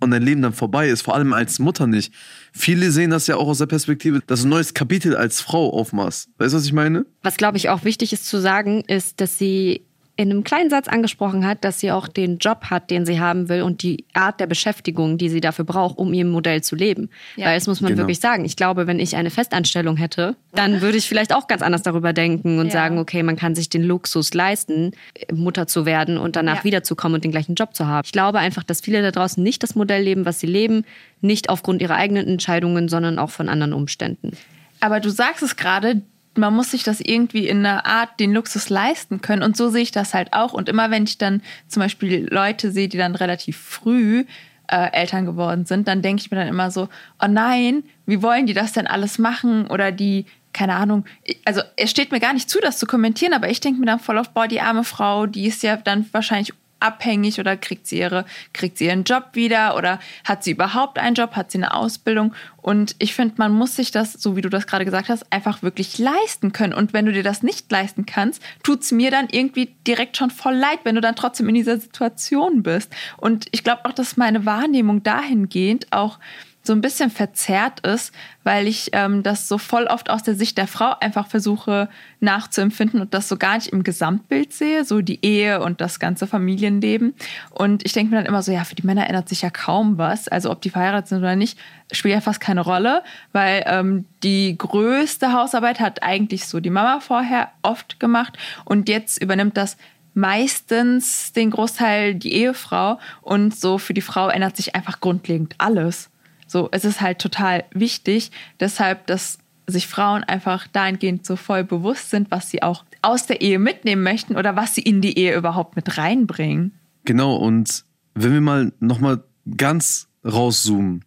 und 0.00 0.10
dein 0.10 0.22
Leben 0.22 0.42
dann 0.42 0.52
vorbei 0.52 0.88
ist, 0.88 1.02
vor 1.02 1.14
allem 1.14 1.32
als 1.32 1.58
Mutter 1.58 1.86
nicht. 1.86 2.12
Viele 2.52 2.90
sehen 2.90 3.10
das 3.10 3.26
ja 3.26 3.36
auch 3.36 3.48
aus 3.48 3.58
der 3.58 3.66
Perspektive, 3.66 4.20
dass 4.26 4.40
du 4.40 4.46
ein 4.46 4.50
neues 4.50 4.74
Kapitel 4.74 5.16
als 5.16 5.40
Frau 5.40 5.70
aufmachst. 5.70 6.30
Weißt 6.38 6.52
du, 6.52 6.58
was 6.58 6.64
ich 6.64 6.72
meine? 6.72 7.06
Was, 7.22 7.36
glaube 7.36 7.58
ich, 7.58 7.68
auch 7.68 7.84
wichtig 7.84 8.12
ist 8.12 8.26
zu 8.26 8.40
sagen, 8.40 8.82
ist, 8.86 9.20
dass 9.20 9.38
sie 9.38 9.86
in 10.20 10.30
einem 10.30 10.44
kleinen 10.44 10.68
Satz 10.68 10.86
angesprochen 10.86 11.46
hat, 11.46 11.64
dass 11.64 11.80
sie 11.80 11.90
auch 11.90 12.06
den 12.06 12.36
Job 12.36 12.64
hat, 12.64 12.90
den 12.90 13.06
sie 13.06 13.20
haben 13.20 13.48
will 13.48 13.62
und 13.62 13.82
die 13.82 14.04
Art 14.12 14.38
der 14.38 14.46
Beschäftigung, 14.46 15.16
die 15.16 15.30
sie 15.30 15.40
dafür 15.40 15.64
braucht, 15.64 15.96
um 15.96 16.12
ihr 16.12 16.26
Modell 16.26 16.62
zu 16.62 16.76
leben. 16.76 17.08
Ja. 17.36 17.46
Weil 17.46 17.54
das 17.54 17.66
muss 17.66 17.80
man 17.80 17.92
genau. 17.92 18.02
wirklich 18.02 18.20
sagen. 18.20 18.44
Ich 18.44 18.54
glaube, 18.54 18.86
wenn 18.86 19.00
ich 19.00 19.16
eine 19.16 19.30
Festanstellung 19.30 19.96
hätte, 19.96 20.36
dann 20.52 20.82
würde 20.82 20.98
ich 20.98 21.08
vielleicht 21.08 21.34
auch 21.34 21.48
ganz 21.48 21.62
anders 21.62 21.82
darüber 21.82 22.12
denken 22.12 22.58
und 22.58 22.66
ja. 22.66 22.72
sagen, 22.72 22.98
okay, 22.98 23.22
man 23.22 23.36
kann 23.36 23.54
sich 23.54 23.70
den 23.70 23.82
Luxus 23.82 24.34
leisten, 24.34 24.90
Mutter 25.32 25.66
zu 25.66 25.86
werden 25.86 26.18
und 26.18 26.36
danach 26.36 26.58
ja. 26.58 26.64
wiederzukommen 26.64 27.14
und 27.14 27.24
den 27.24 27.30
gleichen 27.30 27.54
Job 27.54 27.74
zu 27.74 27.86
haben. 27.86 28.04
Ich 28.04 28.12
glaube 28.12 28.40
einfach, 28.40 28.62
dass 28.62 28.82
viele 28.82 29.00
da 29.00 29.12
draußen 29.12 29.42
nicht 29.42 29.62
das 29.62 29.74
Modell 29.74 30.02
leben, 30.02 30.26
was 30.26 30.38
sie 30.38 30.48
leben, 30.48 30.84
nicht 31.22 31.48
aufgrund 31.48 31.80
ihrer 31.80 31.96
eigenen 31.96 32.28
Entscheidungen, 32.28 32.90
sondern 32.90 33.18
auch 33.18 33.30
von 33.30 33.48
anderen 33.48 33.72
Umständen. 33.72 34.32
Aber 34.80 35.00
du 35.00 35.08
sagst 35.08 35.42
es 35.42 35.56
gerade, 35.56 36.02
man 36.36 36.54
muss 36.54 36.70
sich 36.70 36.82
das 36.82 37.00
irgendwie 37.00 37.48
in 37.48 37.64
einer 37.64 37.86
Art 37.86 38.20
den 38.20 38.32
Luxus 38.32 38.68
leisten 38.68 39.20
können. 39.20 39.42
Und 39.42 39.56
so 39.56 39.68
sehe 39.68 39.82
ich 39.82 39.90
das 39.90 40.14
halt 40.14 40.32
auch. 40.32 40.52
Und 40.52 40.68
immer 40.68 40.90
wenn 40.90 41.04
ich 41.04 41.18
dann 41.18 41.42
zum 41.66 41.80
Beispiel 41.80 42.28
Leute 42.30 42.70
sehe, 42.70 42.88
die 42.88 42.98
dann 42.98 43.14
relativ 43.14 43.58
früh 43.58 44.24
äh, 44.68 44.92
Eltern 44.92 45.26
geworden 45.26 45.66
sind, 45.66 45.88
dann 45.88 46.02
denke 46.02 46.22
ich 46.22 46.30
mir 46.30 46.36
dann 46.36 46.48
immer 46.48 46.70
so, 46.70 46.88
oh 47.22 47.26
nein, 47.28 47.82
wie 48.06 48.22
wollen 48.22 48.46
die 48.46 48.54
das 48.54 48.72
denn 48.72 48.86
alles 48.86 49.18
machen? 49.18 49.66
Oder 49.66 49.90
die, 49.90 50.26
keine 50.52 50.74
Ahnung, 50.74 51.04
also 51.44 51.62
es 51.76 51.90
steht 51.90 52.12
mir 52.12 52.20
gar 52.20 52.32
nicht 52.32 52.48
zu, 52.48 52.60
das 52.60 52.78
zu 52.78 52.86
kommentieren, 52.86 53.34
aber 53.34 53.50
ich 53.50 53.60
denke 53.60 53.80
mir 53.80 53.86
dann 53.86 54.00
voll 54.00 54.18
auf, 54.18 54.30
boah, 54.30 54.46
die 54.46 54.60
arme 54.60 54.84
Frau, 54.84 55.26
die 55.26 55.46
ist 55.46 55.62
ja 55.62 55.76
dann 55.76 56.06
wahrscheinlich 56.12 56.52
abhängig 56.80 57.38
oder 57.38 57.56
kriegt 57.56 57.86
sie 57.86 57.98
ihre, 57.98 58.24
kriegt 58.52 58.78
sie 58.78 58.86
ihren 58.86 59.04
Job 59.04 59.30
wieder 59.34 59.76
oder 59.76 60.00
hat 60.24 60.44
sie 60.44 60.52
überhaupt 60.52 60.98
einen 60.98 61.14
Job, 61.14 61.36
hat 61.36 61.50
sie 61.50 61.58
eine 61.58 61.74
Ausbildung? 61.74 62.34
Und 62.56 62.94
ich 62.98 63.14
finde, 63.14 63.34
man 63.38 63.52
muss 63.52 63.76
sich 63.76 63.90
das, 63.90 64.12
so 64.12 64.36
wie 64.36 64.42
du 64.42 64.50
das 64.50 64.66
gerade 64.66 64.84
gesagt 64.84 65.08
hast, 65.08 65.32
einfach 65.32 65.62
wirklich 65.62 65.98
leisten 65.98 66.52
können. 66.52 66.74
Und 66.74 66.92
wenn 66.92 67.06
du 67.06 67.12
dir 67.12 67.22
das 67.22 67.42
nicht 67.42 67.70
leisten 67.70 68.04
kannst, 68.04 68.42
tut 68.62 68.82
es 68.82 68.92
mir 68.92 69.10
dann 69.10 69.28
irgendwie 69.30 69.74
direkt 69.86 70.16
schon 70.16 70.30
voll 70.30 70.54
leid, 70.54 70.80
wenn 70.84 70.94
du 70.94 71.00
dann 71.00 71.16
trotzdem 71.16 71.48
in 71.48 71.54
dieser 71.54 71.78
Situation 71.78 72.62
bist. 72.62 72.92
Und 73.16 73.46
ich 73.52 73.64
glaube 73.64 73.84
auch, 73.84 73.92
dass 73.92 74.16
meine 74.16 74.44
Wahrnehmung 74.44 75.02
dahingehend 75.02 75.86
auch 75.90 76.18
so 76.62 76.74
ein 76.74 76.82
bisschen 76.82 77.10
verzerrt 77.10 77.80
ist, 77.86 78.12
weil 78.44 78.66
ich 78.66 78.90
ähm, 78.92 79.22
das 79.22 79.48
so 79.48 79.56
voll 79.56 79.84
oft 79.84 80.10
aus 80.10 80.22
der 80.22 80.34
Sicht 80.34 80.58
der 80.58 80.66
Frau 80.66 80.94
einfach 81.00 81.26
versuche 81.26 81.88
nachzuempfinden 82.20 83.00
und 83.00 83.14
das 83.14 83.28
so 83.28 83.38
gar 83.38 83.54
nicht 83.54 83.68
im 83.68 83.82
Gesamtbild 83.82 84.52
sehe, 84.52 84.84
so 84.84 85.00
die 85.00 85.24
Ehe 85.24 85.62
und 85.62 85.80
das 85.80 85.98
ganze 85.98 86.26
Familienleben. 86.26 87.14
Und 87.50 87.84
ich 87.86 87.94
denke 87.94 88.10
mir 88.10 88.18
dann 88.18 88.26
immer 88.26 88.42
so, 88.42 88.52
ja, 88.52 88.64
für 88.64 88.74
die 88.74 88.86
Männer 88.86 89.06
ändert 89.06 89.28
sich 89.28 89.40
ja 89.40 89.50
kaum 89.50 89.96
was. 89.96 90.28
Also 90.28 90.50
ob 90.50 90.60
die 90.60 90.70
verheiratet 90.70 91.08
sind 91.08 91.18
oder 91.18 91.36
nicht, 91.36 91.58
spielt 91.92 92.14
ja 92.14 92.20
fast 92.20 92.40
keine 92.40 92.60
Rolle, 92.60 93.02
weil 93.32 93.64
ähm, 93.66 94.04
die 94.22 94.56
größte 94.56 95.32
Hausarbeit 95.32 95.80
hat 95.80 96.02
eigentlich 96.02 96.46
so 96.46 96.60
die 96.60 96.70
Mama 96.70 97.00
vorher 97.00 97.50
oft 97.62 97.98
gemacht 98.00 98.36
und 98.66 98.88
jetzt 98.88 99.22
übernimmt 99.22 99.56
das 99.56 99.78
meistens 100.12 101.32
den 101.32 101.50
Großteil 101.50 102.14
die 102.14 102.34
Ehefrau 102.34 102.98
und 103.22 103.54
so 103.54 103.78
für 103.78 103.94
die 103.94 104.00
Frau 104.00 104.28
ändert 104.28 104.56
sich 104.56 104.74
einfach 104.74 105.00
grundlegend 105.00 105.54
alles. 105.58 106.10
So, 106.50 106.68
es 106.72 106.84
ist 106.84 107.00
halt 107.00 107.20
total 107.20 107.62
wichtig, 107.70 108.32
deshalb, 108.58 109.06
dass 109.06 109.38
sich 109.68 109.86
Frauen 109.86 110.24
einfach 110.24 110.66
dahingehend 110.66 111.24
so 111.24 111.36
voll 111.36 111.62
bewusst 111.62 112.10
sind, 112.10 112.32
was 112.32 112.50
sie 112.50 112.60
auch 112.64 112.84
aus 113.02 113.28
der 113.28 113.40
Ehe 113.40 113.60
mitnehmen 113.60 114.02
möchten 114.02 114.34
oder 114.34 114.56
was 114.56 114.74
sie 114.74 114.80
in 114.80 115.00
die 115.00 115.16
Ehe 115.16 115.36
überhaupt 115.36 115.76
mit 115.76 115.96
reinbringen. 115.96 116.72
Genau, 117.04 117.36
und 117.36 117.84
wenn 118.16 118.32
wir 118.32 118.40
mal 118.40 118.72
nochmal 118.80 119.22
ganz 119.56 120.08
rauszoomen. 120.24 121.04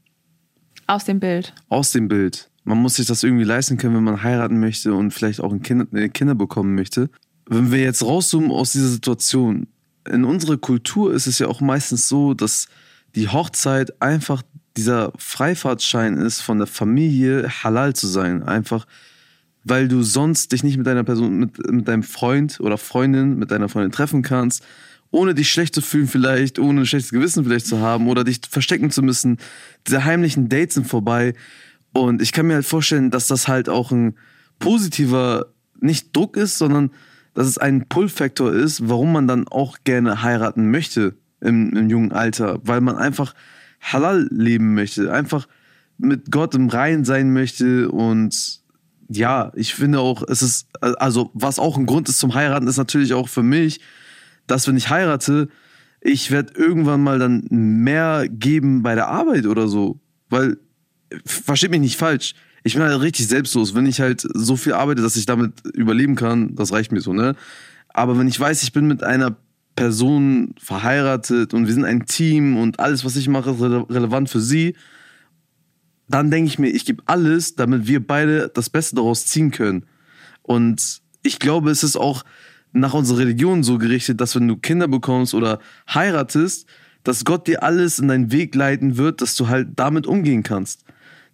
Aus 0.87 1.03
dem 1.03 1.19
Bild. 1.19 1.53
Aus 1.67 1.91
dem 1.91 2.07
Bild. 2.07 2.49
Man 2.63 2.77
muss 2.77 2.95
sich 2.95 3.07
das 3.07 3.21
irgendwie 3.21 3.43
leisten 3.43 3.75
können, 3.75 3.97
wenn 3.97 4.03
man 4.05 4.23
heiraten 4.23 4.61
möchte 4.61 4.93
und 4.93 5.11
vielleicht 5.11 5.41
auch 5.41 5.53
Kinder, 5.61 5.87
äh, 5.91 6.07
Kinder 6.07 6.35
bekommen 6.35 6.73
möchte. 6.73 7.09
Wenn 7.47 7.69
wir 7.69 7.79
jetzt 7.79 8.01
rauszoomen 8.01 8.49
aus 8.49 8.71
dieser 8.71 8.87
Situation, 8.87 9.67
in 10.09 10.23
unserer 10.23 10.55
Kultur 10.55 11.13
ist 11.13 11.27
es 11.27 11.39
ja 11.39 11.47
auch 11.47 11.59
meistens 11.59 12.07
so, 12.07 12.33
dass 12.33 12.69
die 13.15 13.27
Hochzeit 13.27 14.01
einfach 14.01 14.41
dieser 14.77 15.13
Freifahrtschein 15.17 16.17
ist, 16.17 16.41
von 16.41 16.57
der 16.57 16.67
Familie 16.67 17.49
halal 17.63 17.93
zu 17.93 18.07
sein. 18.07 18.43
Einfach, 18.43 18.87
weil 19.63 19.87
du 19.87 20.03
sonst 20.03 20.51
dich 20.51 20.63
nicht 20.63 20.77
mit 20.77 20.87
deiner 20.87 21.03
Person, 21.03 21.37
mit, 21.37 21.71
mit 21.71 21.87
deinem 21.87 22.03
Freund 22.03 22.59
oder 22.59 22.77
Freundin, 22.77 23.37
mit 23.37 23.51
deiner 23.51 23.69
Freundin 23.69 23.91
treffen 23.91 24.21
kannst, 24.21 24.63
ohne 25.11 25.35
dich 25.35 25.51
schlecht 25.51 25.75
zu 25.75 25.81
fühlen 25.81 26.07
vielleicht, 26.07 26.57
ohne 26.57 26.81
ein 26.81 26.85
schlechtes 26.85 27.11
Gewissen 27.11 27.43
vielleicht 27.43 27.67
zu 27.67 27.79
haben 27.79 28.07
oder 28.07 28.23
dich 28.23 28.41
verstecken 28.49 28.89
zu 28.89 29.03
müssen. 29.03 29.37
Diese 29.87 30.03
heimlichen 30.05 30.49
Dates 30.49 30.73
sind 30.73 30.87
vorbei. 30.87 31.35
Und 31.93 32.21
ich 32.21 32.31
kann 32.31 32.47
mir 32.47 32.55
halt 32.55 32.65
vorstellen, 32.65 33.11
dass 33.11 33.27
das 33.27 33.47
halt 33.47 33.69
auch 33.69 33.91
ein 33.91 34.15
positiver, 34.57 35.53
nicht 35.79 36.15
Druck 36.15 36.35
ist, 36.35 36.57
sondern 36.57 36.89
dass 37.35 37.47
es 37.47 37.59
ein 37.59 37.87
Pull-Faktor 37.87 38.53
ist, 38.53 38.89
warum 38.89 39.11
man 39.11 39.27
dann 39.27 39.47
auch 39.47 39.77
gerne 39.83 40.23
heiraten 40.23 40.71
möchte 40.71 41.15
im, 41.41 41.75
im 41.75 41.89
jungen 41.89 42.11
Alter. 42.11 42.59
Weil 42.63 42.81
man 42.81 42.97
einfach 42.97 43.35
halal 43.83 44.27
leben 44.31 44.73
möchte, 44.73 45.11
einfach 45.11 45.47
mit 45.97 46.31
Gott 46.31 46.55
im 46.55 46.69
Reinen 46.69 47.05
sein 47.05 47.33
möchte 47.33 47.89
und 47.91 48.61
ja, 49.09 49.51
ich 49.55 49.75
finde 49.75 49.99
auch, 49.99 50.23
es 50.27 50.41
ist, 50.41 50.67
also 50.81 51.29
was 51.33 51.59
auch 51.59 51.77
ein 51.77 51.85
Grund 51.85 52.09
ist 52.09 52.19
zum 52.19 52.33
Heiraten, 52.33 52.67
ist 52.67 52.77
natürlich 52.77 53.13
auch 53.13 53.29
für 53.29 53.43
mich, 53.43 53.79
dass 54.47 54.67
wenn 54.67 54.77
ich 54.77 54.89
heirate, 54.89 55.49
ich 56.01 56.31
werde 56.31 56.53
irgendwann 56.55 57.01
mal 57.01 57.19
dann 57.19 57.45
mehr 57.49 58.27
geben 58.29 58.83
bei 58.83 58.95
der 58.95 59.07
Arbeit 59.07 59.45
oder 59.45 59.67
so. 59.67 59.99
Weil, 60.29 60.57
versteht 61.25 61.71
mich 61.71 61.79
nicht 61.79 61.97
falsch, 61.97 62.33
ich 62.63 62.73
bin 62.73 62.83
halt 62.83 62.99
richtig 63.01 63.27
selbstlos. 63.27 63.75
Wenn 63.75 63.85
ich 63.85 64.01
halt 64.01 64.21
so 64.33 64.55
viel 64.55 64.73
arbeite, 64.73 65.01
dass 65.01 65.15
ich 65.15 65.25
damit 65.25 65.53
überleben 65.73 66.15
kann, 66.15 66.55
das 66.55 66.71
reicht 66.71 66.91
mir 66.91 67.01
so, 67.01 67.13
ne? 67.13 67.35
Aber 67.89 68.17
wenn 68.17 68.27
ich 68.27 68.39
weiß, 68.39 68.63
ich 68.63 68.73
bin 68.73 68.87
mit 68.87 69.03
einer 69.03 69.37
Person 69.75 70.53
verheiratet 70.59 71.53
und 71.53 71.67
wir 71.67 71.73
sind 71.73 71.85
ein 71.85 72.05
Team 72.05 72.57
und 72.57 72.79
alles, 72.79 73.03
was 73.05 73.15
ich 73.15 73.27
mache, 73.27 73.51
ist 73.51 73.61
rele 73.61 73.85
relevant 73.89 74.29
für 74.29 74.39
sie, 74.41 74.75
dann 76.07 76.29
denke 76.29 76.47
ich 76.47 76.59
mir, 76.59 76.69
ich 76.69 76.85
gebe 76.85 77.01
alles, 77.05 77.55
damit 77.55 77.87
wir 77.87 78.05
beide 78.05 78.51
das 78.53 78.69
Beste 78.69 78.95
daraus 78.95 79.25
ziehen 79.25 79.51
können. 79.51 79.85
Und 80.41 81.01
ich 81.23 81.39
glaube, 81.39 81.71
es 81.71 81.83
ist 81.83 81.95
auch 81.95 82.23
nach 82.71 82.93
unserer 82.93 83.19
Religion 83.19 83.63
so 83.63 83.77
gerichtet, 83.77 84.19
dass 84.19 84.35
wenn 84.35 84.47
du 84.47 84.57
Kinder 84.57 84.87
bekommst 84.87 85.33
oder 85.33 85.59
heiratest, 85.91 86.67
dass 87.03 87.25
Gott 87.25 87.47
dir 87.47 87.63
alles 87.63 87.99
in 87.99 88.07
deinen 88.07 88.31
Weg 88.31 88.55
leiten 88.55 88.97
wird, 88.97 89.21
dass 89.21 89.35
du 89.35 89.47
halt 89.47 89.69
damit 89.75 90.07
umgehen 90.07 90.43
kannst. 90.43 90.83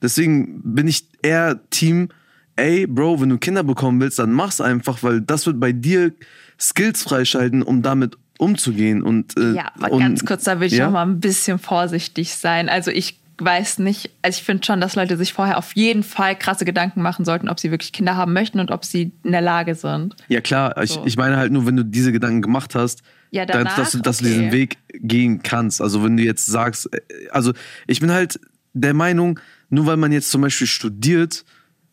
Deswegen 0.02 0.62
bin 0.64 0.88
ich 0.88 1.08
eher 1.22 1.60
Team, 1.70 2.10
ey, 2.56 2.88
Bro, 2.88 3.22
wenn 3.22 3.30
du 3.30 3.38
Kinder 3.38 3.64
bekommen 3.64 4.00
willst, 4.02 4.20
dann 4.20 4.32
mach's 4.32 4.62
einfach, 4.62 5.04
weil 5.04 5.22
das 5.22 5.46
wird 5.46 5.60
bei 5.60 5.72
dir 5.72 6.14
Skills 6.60 7.04
freischalten, 7.04 7.62
um 7.62 7.82
damit 7.82 8.18
umzugehen. 8.40 9.04
Und, 9.04 9.38
äh, 9.38 9.54
ja, 9.54 9.72
aber 9.78 9.92
und, 9.92 10.00
ganz 10.00 10.26
kurz, 10.26 10.46
da 10.46 10.60
will 10.60 10.68
ich 10.68 10.74
ja? 10.74 10.86
noch 10.86 10.94
mal 10.94 11.04
ein 11.04 11.20
bisschen 11.20 11.60
vorsichtig 11.60 12.34
sein. 12.34 12.70
Also 12.70 12.90
ich 12.90 13.20
weiß 13.38 13.80
nicht, 13.80 14.10
also 14.22 14.38
ich 14.38 14.44
finde 14.44 14.66
schon, 14.66 14.82
dass 14.82 14.96
Leute 14.96 15.18
sich 15.18 15.34
vorher 15.34 15.58
auf 15.58 15.76
jeden 15.76 16.04
Fall 16.04 16.38
krasse 16.38 16.66
Gedanken 16.66 17.02
machen 17.02 17.26
sollten, 17.26 17.50
ob 17.50 17.60
sie 17.60 17.72
wirklich 17.72 17.92
Kinder 17.92 18.16
haben 18.16 18.34
möchten 18.34 18.60
und 18.60 18.72
ob 18.72 18.84
sie 18.86 19.12
in 19.24 19.32
der 19.32 19.42
Lage 19.42 19.76
sind. 19.76 20.16
Ja 20.28 20.42
klar, 20.42 20.74
so. 20.78 20.84
ich, 20.84 21.00
ich 21.06 21.18
meine 21.18 21.38
halt 21.38 21.52
nur, 21.52 21.66
wenn 21.66 21.76
du 21.76 21.84
diese 21.84 22.12
Gedanken 22.12 22.42
gemacht 22.42 22.76
hast, 22.76 23.02
ja, 23.32 23.46
danach, 23.46 23.76
dass, 23.76 23.92
du, 23.92 24.00
dass 24.00 24.22
okay. 24.22 24.30
du 24.30 24.36
diesen 24.36 24.52
Weg 24.52 24.78
gehen 24.94 25.44
kannst. 25.44 25.82
Also 25.82 26.04
wenn 26.04 26.18
du 26.18 26.24
jetzt 26.24 26.46
sagst, 26.48 26.90
äh, 26.94 27.00
also 27.32 27.54
ich 27.88 28.00
bin 28.00 28.12
halt 28.12 28.40
der 28.74 28.94
Meinung, 28.94 29.40
nur 29.70 29.86
weil 29.86 29.98
man 29.98 30.12
jetzt 30.12 30.32
zum 30.32 30.42
Beispiel 30.42 30.68
studiert, 30.68 31.46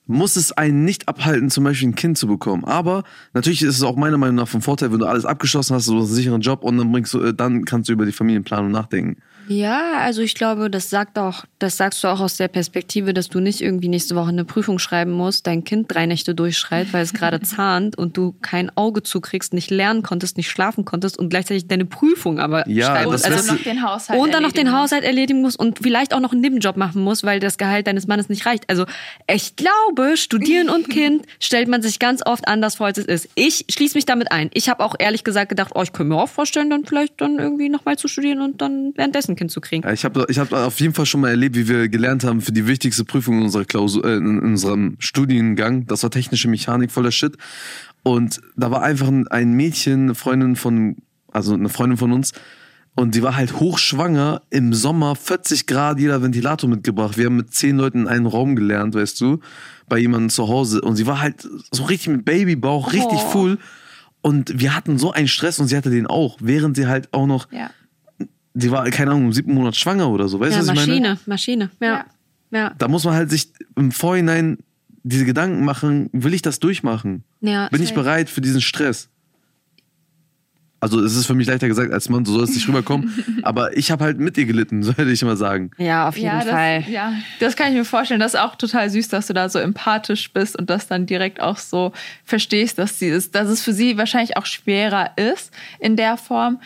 muss 0.07 0.37
es 0.37 0.53
einen 0.53 0.85
nicht 0.85 1.09
abhalten, 1.09 1.51
zum 1.51 1.65
Beispiel 1.65 1.89
ein 1.89 1.95
Kind 1.95 2.17
zu 2.19 2.27
bekommen. 2.27 2.65
Aber 2.65 3.03
natürlich 3.35 3.63
ist 3.63 3.77
es 3.77 3.83
auch 3.83 3.97
meiner 3.97 4.19
Meinung 4.19 4.37
nach 4.37 4.49
vom 4.49 4.63
Vorteil, 4.63 4.93
wenn 4.93 5.01
du 5.01 5.07
alles 5.07 5.25
abgeschlossen 5.25 5.75
hast, 5.75 5.89
du 5.89 5.97
hast 5.97 6.07
einen 6.07 6.15
sicheren 6.15 6.41
Job 6.41 6.63
und 6.63 6.79
dann 6.79 6.93
bringst 6.93 7.13
du, 7.15 7.21
äh, 7.21 7.35
dann 7.35 7.65
kannst 7.65 7.89
du 7.89 7.93
über 7.93 8.07
die 8.07 8.13
Familienplanung 8.13 8.71
nachdenken. 8.71 9.21
Ja, 9.49 9.99
also 9.99 10.23
ich 10.23 10.35
glaube, 10.35 10.71
das 10.71 10.91
sagt 10.91 11.19
auch, 11.19 11.45
das 11.59 11.77
sagst 11.77 12.03
du 12.03 12.09
auch 12.09 12.21
aus 12.21 12.37
der 12.37 12.49
Perspektive, 12.49 13.15
dass 13.15 13.29
du 13.29 13.41
nicht 13.41 13.61
irgendwie 13.61 13.89
nächste 13.89 14.17
Woche 14.17 14.29
eine 14.29 14.45
Prüfung 14.45 14.79
schreiben 14.79 15.13
musst, 15.13 15.47
dein 15.47 15.65
Kind 15.65 15.93
drei 15.93 16.07
Nächte 16.07 16.35
durchschreit, 16.35 16.93
weil 16.93 17.03
es 17.03 17.13
gerade 17.13 17.41
zahnt 17.43 17.97
und 17.97 18.17
du 18.17 18.35
kein 18.43 18.77
Auge 18.77 19.03
zukriegst, 19.03 19.53
nicht 19.53 19.71
lernen 19.71 20.03
konntest, 20.03 20.37
nicht 20.37 20.51
schlafen 20.51 20.85
konntest 20.85 21.19
und 21.19 21.29
gleichzeitig 21.29 21.69
deine 21.69 21.85
Prüfung 21.85 22.39
aber 22.39 22.69
ja, 22.69 22.87
schreiben 22.87 23.13
musst. 23.13 23.25
Also 23.25 23.53
noch 23.53 23.63
den 23.63 23.83
Haushalt 23.83 24.21
und 24.21 24.35
dann 24.35 24.43
noch 24.43 24.53
den 24.53 24.73
Haushalt 24.73 25.05
erledigen 25.05 25.43
musst 25.43 25.59
und 25.59 25.79
vielleicht 25.81 26.13
auch 26.13 26.21
noch 26.21 26.33
einen 26.33 26.41
Nebenjob 26.41 26.77
machen 26.77 27.03
musst, 27.03 27.25
weil 27.25 27.41
das 27.41 27.59
Gehalt 27.59 27.87
deines 27.87 28.07
Mannes 28.07 28.29
nicht 28.29 28.47
reicht. 28.47 28.69
Also 28.69 28.87
ich 29.33 29.57
glaube, 29.57 30.17
studieren 30.17 30.69
und 30.69 30.91
Kind 30.91 31.25
stellt 31.41 31.69
man 31.69 31.83
sich 31.83 31.99
ganz 31.99 32.23
oft 32.25 32.49
anders 32.49 32.77
vor, 32.77 32.87
als 32.87 32.99
es 32.99 33.05
ist. 33.05 33.29
Ich 33.35 33.67
schließe 33.71 33.97
mich 33.97 34.07
damit 34.07 34.33
ein. 34.33 34.51
Ich 34.55 34.69
habe 34.69 34.85
auch 34.85 34.95
ehrlich 34.99 35.25
gesagt 35.25 35.51
gedacht, 35.51 35.73
oh, 35.75 35.83
ich 35.83 35.93
könnte 35.93 36.15
mir 36.15 36.21
auch 36.21 36.29
vorstellen, 36.29 36.71
dann 36.71 36.85
vielleicht 36.85 37.21
dann 37.21 37.39
irgendwie 37.39 37.69
nochmal 37.69 37.97
zu 37.97 38.09
studieren 38.09 38.41
und 38.41 38.61
dann 38.61 38.93
währenddessen 38.97 39.36
ein 39.37 39.39
Kind 39.39 39.51
zu 39.51 39.61
kriegen. 39.61 39.89
Ich 39.93 40.05
habe 40.05 40.27
ich 40.29 40.39
hab 40.39 40.53
auf 40.53 40.81
jeden 40.81 40.95
Fall 40.95 41.07
schon 41.07 41.21
mal 41.21 41.29
erlebt, 41.29 41.57
wie 41.57 41.69
wir 41.69 41.89
gelernt 41.89 42.25
haben 42.25 42.41
für 42.41 42.53
die 42.53 42.67
wichtigste 42.67 43.05
Prüfung 43.05 43.39
in, 43.39 43.45
unserer 43.45 43.65
Klausur, 43.65 44.05
äh, 44.05 44.17
in 44.17 44.41
unserem 44.41 44.97
Studiengang. 44.99 45.87
Das 45.87 46.03
war 46.03 46.11
technische 46.11 46.49
Mechanik, 46.49 46.91
voller 46.91 47.13
Shit. 47.13 47.37
Und 48.03 48.41
da 48.57 48.71
war 48.71 48.83
einfach 48.83 49.11
ein 49.31 49.53
Mädchen, 49.53 50.05
eine 50.05 50.15
Freundin 50.15 50.57
von, 50.57 50.97
also 51.33 51.55
eine 51.55 51.69
Freundin 51.69 51.99
von 51.99 52.13
uns, 52.13 52.33
und 52.99 53.15
die 53.15 53.23
war 53.23 53.37
halt 53.37 53.61
hochschwanger, 53.61 54.41
im 54.49 54.73
Sommer 54.73 55.17
40 55.17 55.67
Grad, 55.67 55.99
jeder 56.01 56.23
Ventilator 56.23 56.69
mitgebracht. 56.69 57.19
Wir 57.19 57.27
haben 57.27 57.37
mit 57.37 57.53
zehn 57.53 57.77
Leuten 57.77 58.03
in 58.03 58.09
einem 58.09 58.27
Raum 58.27 58.57
gelernt, 58.57 58.95
weißt 58.95 59.21
du, 59.21 59.41
bei 59.87 59.99
jemandem 59.99 60.31
zu 60.31 60.49
Hause. 60.49 60.81
Und 60.81 60.97
sie 60.97 61.07
war 61.07 61.21
halt 61.21 61.47
so 61.71 61.85
richtig 61.85 62.09
mit 62.09 62.25
Babybauch, 62.25 62.95
richtig 62.95 63.19
oh. 63.19 63.31
full. 63.31 63.59
Und 64.23 64.59
wir 64.59 64.75
hatten 64.75 64.97
so 64.97 65.13
einen 65.13 65.29
Stress 65.29 65.59
und 65.59 65.69
sie 65.69 65.77
hatte 65.77 65.91
den 65.91 66.07
auch, 66.07 66.39
während 66.41 66.75
sie 66.77 66.87
halt 66.87 67.13
auch 67.13 67.27
noch 67.27 67.53
ja 67.53 67.71
sie 68.57 68.71
war, 68.71 68.89
keine 68.91 69.11
Ahnung, 69.13 69.27
im 69.27 69.33
siebten 69.33 69.55
Monat 69.55 69.77
schwanger 69.77 70.09
oder 70.09 70.29
so. 70.29 70.41
Weißt 70.41 70.53
du, 70.53 70.57
ja, 70.57 70.61
was 70.61 70.75
Maschine, 70.75 70.95
ich 70.95 71.01
meine? 71.03 71.19
Maschine, 71.27 71.71
ja. 71.81 72.05
ja. 72.51 72.73
Da 72.79 72.89
muss 72.89 73.05
man 73.05 73.15
halt 73.15 73.31
sich 73.31 73.53
im 73.77 73.93
Vorhinein 73.93 74.59
diese 75.03 75.25
Gedanken 75.25 75.65
machen, 75.65 76.11
will 76.13 76.35
ich 76.35 76.43
das 76.43 76.59
durchmachen? 76.59 77.23
Ja, 77.41 77.69
Bin 77.69 77.83
ich 77.83 77.95
bereit 77.95 78.29
für 78.29 78.41
diesen 78.41 78.61
Stress? 78.61 79.09
Also 80.79 81.01
es 81.01 81.17
ist 81.17 81.27
für 81.27 81.35
mich 81.35 81.47
leichter 81.47 81.69
gesagt 81.69 81.93
als 81.93 82.09
Mann, 82.09 82.25
so 82.25 82.33
soll 82.33 82.45
es 82.45 82.55
nicht 82.55 82.69
rüberkommen. 82.69 83.41
aber 83.43 83.77
ich 83.77 83.91
habe 83.91 84.05
halt 84.05 84.19
mit 84.19 84.37
ihr 84.37 84.47
gelitten, 84.47 84.83
sollte 84.85 85.05
ich 85.05 85.23
mal 85.23 85.37
sagen. 85.37 85.71
Ja, 85.79 86.09
auf 86.09 86.17
jeden 86.17 86.27
ja, 86.27 86.41
Fall. 86.41 86.81
Das, 86.81 86.91
ja, 86.91 87.13
das 87.41 87.57
kann 87.57 87.69
ich 87.69 87.75
mir 87.75 87.85
vorstellen. 87.85 88.21
Das 88.21 88.35
ist 88.35 88.41
auch 88.41 88.57
total 88.57 88.91
süß, 88.91 89.09
dass 89.09 89.27
du 89.27 89.33
da 89.33 89.49
so 89.49 89.59
empathisch 89.59 90.33
bist 90.33 90.59
und 90.59 90.69
das 90.69 90.87
dann 90.87 91.07
direkt 91.07 91.41
auch 91.41 91.59
so 91.59 91.93
verstehst, 92.25 92.79
dass, 92.79 92.99
sie 92.99 93.09
ist, 93.09 93.35
dass 93.35 93.49
es 93.49 93.63
für 93.63 93.73
sie 93.73 93.97
wahrscheinlich 93.97 94.37
auch 94.37 94.47
schwerer 94.47 95.13
ist 95.17 95.53
in 95.79 95.97
der 95.97 96.17
Form. 96.17 96.59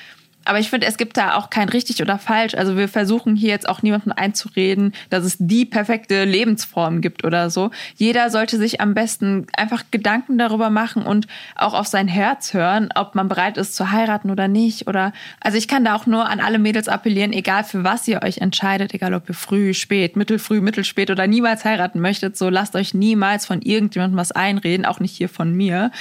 Aber 0.51 0.59
ich 0.59 0.69
finde, 0.69 0.89
es 0.89 0.97
gibt 0.97 1.17
da 1.17 1.37
auch 1.37 1.49
kein 1.49 1.69
richtig 1.69 2.03
oder 2.03 2.19
falsch. 2.19 2.57
Also 2.57 2.77
wir 2.77 2.89
versuchen 2.89 3.37
hier 3.37 3.51
jetzt 3.51 3.69
auch 3.69 3.83
niemandem 3.83 4.13
einzureden, 4.17 4.95
dass 5.09 5.25
es 5.25 5.37
die 5.39 5.65
perfekte 5.65 6.25
Lebensform 6.25 7.03
gibt 7.03 7.23
oder 7.25 7.51
so. 7.51 7.71
Jeder 7.95 8.31
sollte 8.31 8.59
sich 8.59 8.81
am 8.81 8.93
besten 8.93 9.47
einfach 9.57 9.85
Gedanken 9.93 10.39
darüber 10.39 10.69
machen 10.69 11.05
und 11.05 11.29
auch 11.55 11.73
auf 11.73 11.87
sein 11.87 12.09
Herz 12.09 12.53
hören, 12.53 12.89
ob 12.97 13.15
man 13.15 13.29
bereit 13.29 13.59
ist 13.59 13.77
zu 13.77 13.93
heiraten 13.93 14.29
oder 14.29 14.49
nicht. 14.49 14.89
Oder 14.89 15.13
also 15.39 15.57
ich 15.57 15.69
kann 15.69 15.85
da 15.85 15.95
auch 15.95 16.07
nur 16.07 16.29
an 16.29 16.41
alle 16.41 16.59
Mädels 16.59 16.89
appellieren, 16.89 17.33
egal 17.33 17.63
für 17.63 17.85
was 17.85 18.09
ihr 18.09 18.25
euch 18.25 18.39
entscheidet, 18.39 18.93
egal 18.93 19.15
ob 19.15 19.29
ihr 19.29 19.37
früh, 19.37 19.73
spät, 19.73 20.17
mittelfrüh, 20.17 20.61
mittelspät 20.61 21.13
oder 21.13 21.29
niemals 21.29 21.65
heiraten 21.65 22.01
möchtet, 22.01 22.37
so 22.37 22.49
lasst 22.49 22.75
euch 22.75 22.93
niemals 22.93 23.47
von 23.47 23.63
irgendjemandem 23.63 24.19
was 24.19 24.33
einreden, 24.33 24.85
auch 24.85 24.99
nicht 24.99 25.17
hier 25.17 25.29
von 25.29 25.55
mir. 25.55 25.93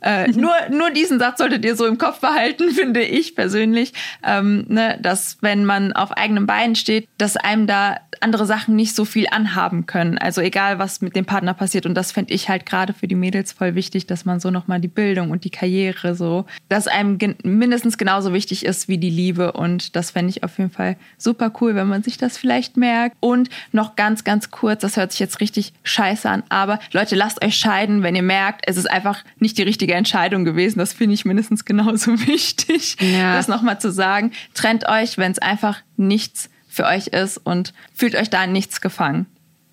Äh, 0.00 0.28
nur, 0.32 0.54
nur 0.70 0.90
diesen 0.90 1.18
Satz 1.18 1.38
solltet 1.38 1.64
ihr 1.64 1.76
so 1.76 1.86
im 1.86 1.98
Kopf 1.98 2.20
behalten, 2.20 2.70
finde 2.74 3.02
ich 3.02 3.34
persönlich, 3.34 3.92
ähm, 4.24 4.64
ne, 4.68 4.98
dass 5.00 5.38
wenn 5.40 5.64
man 5.64 5.92
auf 5.92 6.12
eigenem 6.12 6.46
Bein 6.46 6.74
steht, 6.74 7.08
dass 7.18 7.36
einem 7.36 7.66
da 7.66 7.98
andere 8.20 8.46
Sachen 8.46 8.76
nicht 8.76 8.94
so 8.94 9.04
viel 9.04 9.26
anhaben 9.30 9.86
können. 9.86 10.18
Also 10.18 10.40
egal, 10.40 10.78
was 10.78 11.00
mit 11.00 11.16
dem 11.16 11.24
Partner 11.24 11.54
passiert. 11.54 11.86
Und 11.86 11.94
das 11.94 12.12
fände 12.12 12.32
ich 12.32 12.48
halt 12.48 12.66
gerade 12.66 12.92
für 12.92 13.08
die 13.08 13.14
Mädels 13.14 13.52
voll 13.52 13.74
wichtig, 13.74 14.06
dass 14.06 14.24
man 14.24 14.40
so 14.40 14.50
nochmal 14.50 14.80
die 14.80 14.88
Bildung 14.88 15.30
und 15.30 15.44
die 15.44 15.50
Karriere 15.50 16.14
so, 16.14 16.46
dass 16.68 16.88
einem 16.88 17.18
mindestens 17.42 17.98
genauso 17.98 18.32
wichtig 18.32 18.64
ist 18.64 18.88
wie 18.88 18.98
die 18.98 19.10
Liebe. 19.10 19.52
Und 19.52 19.96
das 19.96 20.12
fände 20.12 20.30
ich 20.30 20.44
auf 20.44 20.58
jeden 20.58 20.70
Fall 20.70 20.96
super 21.18 21.52
cool, 21.60 21.74
wenn 21.74 21.88
man 21.88 22.02
sich 22.02 22.18
das 22.18 22.38
vielleicht 22.38 22.76
merkt. 22.76 23.16
Und 23.20 23.50
noch 23.72 23.96
ganz, 23.96 24.24
ganz 24.24 24.50
kurz, 24.50 24.80
das 24.80 24.96
hört 24.96 25.12
sich 25.12 25.20
jetzt 25.20 25.40
richtig 25.40 25.72
scheiße 25.82 26.28
an, 26.28 26.42
aber 26.48 26.78
Leute, 26.92 27.14
lasst 27.16 27.44
euch 27.44 27.56
scheiden, 27.56 28.02
wenn 28.02 28.16
ihr 28.16 28.22
merkt, 28.22 28.62
es 28.66 28.76
ist 28.76 28.90
einfach 28.90 29.24
nicht 29.38 29.58
die 29.58 29.62
richtige 29.62 29.85
richtige 29.86 29.94
Entscheidung 29.94 30.44
gewesen. 30.44 30.78
Das 30.80 30.92
finde 30.92 31.14
ich 31.14 31.24
mindestens 31.24 31.64
genauso 31.64 32.12
wichtig, 32.26 32.96
ja. 33.00 33.36
das 33.36 33.48
nochmal 33.48 33.80
zu 33.80 33.92
sagen. 33.92 34.32
Trennt 34.54 34.88
euch, 34.88 35.16
wenn 35.16 35.30
es 35.32 35.38
einfach 35.38 35.80
nichts 35.96 36.50
für 36.68 36.84
euch 36.84 37.08
ist 37.08 37.38
und 37.38 37.72
fühlt 37.94 38.16
euch 38.16 38.28
da 38.28 38.44
in 38.44 38.52
nichts 38.52 38.80
gefangen. 38.80 39.26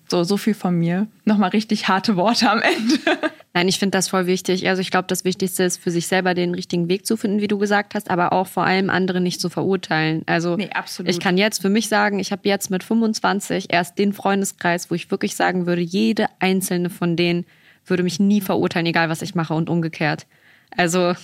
So, 0.08 0.22
so 0.22 0.36
viel 0.36 0.54
von 0.54 0.78
mir. 0.78 1.08
Nochmal 1.24 1.50
richtig 1.50 1.88
harte 1.88 2.16
Worte 2.16 2.48
am 2.48 2.60
Ende. 2.62 2.98
Nein, 3.54 3.68
ich 3.68 3.78
finde 3.78 3.96
das 3.96 4.08
voll 4.08 4.26
wichtig. 4.26 4.68
Also 4.68 4.80
ich 4.80 4.90
glaube, 4.90 5.06
das 5.08 5.24
Wichtigste 5.24 5.64
ist 5.64 5.82
für 5.82 5.90
sich 5.90 6.06
selber 6.06 6.34
den 6.34 6.54
richtigen 6.54 6.88
Weg 6.88 7.06
zu 7.06 7.16
finden, 7.16 7.40
wie 7.40 7.48
du 7.48 7.58
gesagt 7.58 7.94
hast, 7.94 8.10
aber 8.10 8.32
auch 8.32 8.46
vor 8.46 8.64
allem 8.64 8.90
andere 8.90 9.20
nicht 9.20 9.40
zu 9.40 9.48
verurteilen. 9.48 10.22
Also 10.26 10.56
nee, 10.56 10.70
ich 11.04 11.20
kann 11.20 11.38
jetzt 11.38 11.62
für 11.62 11.70
mich 11.70 11.88
sagen, 11.88 12.20
ich 12.20 12.32
habe 12.32 12.42
jetzt 12.44 12.70
mit 12.70 12.84
25 12.84 13.72
erst 13.72 13.98
den 13.98 14.12
Freundeskreis, 14.12 14.90
wo 14.90 14.94
ich 14.94 15.10
wirklich 15.10 15.34
sagen 15.34 15.66
würde, 15.66 15.82
jede 15.82 16.26
einzelne 16.38 16.90
von 16.90 17.16
denen 17.16 17.44
würde 17.86 18.02
mich 18.02 18.20
nie 18.20 18.40
verurteilen, 18.40 18.86
egal 18.86 19.08
was 19.08 19.22
ich 19.22 19.34
mache 19.34 19.54
und 19.54 19.70
umgekehrt. 19.70 20.26
Also, 20.76 21.14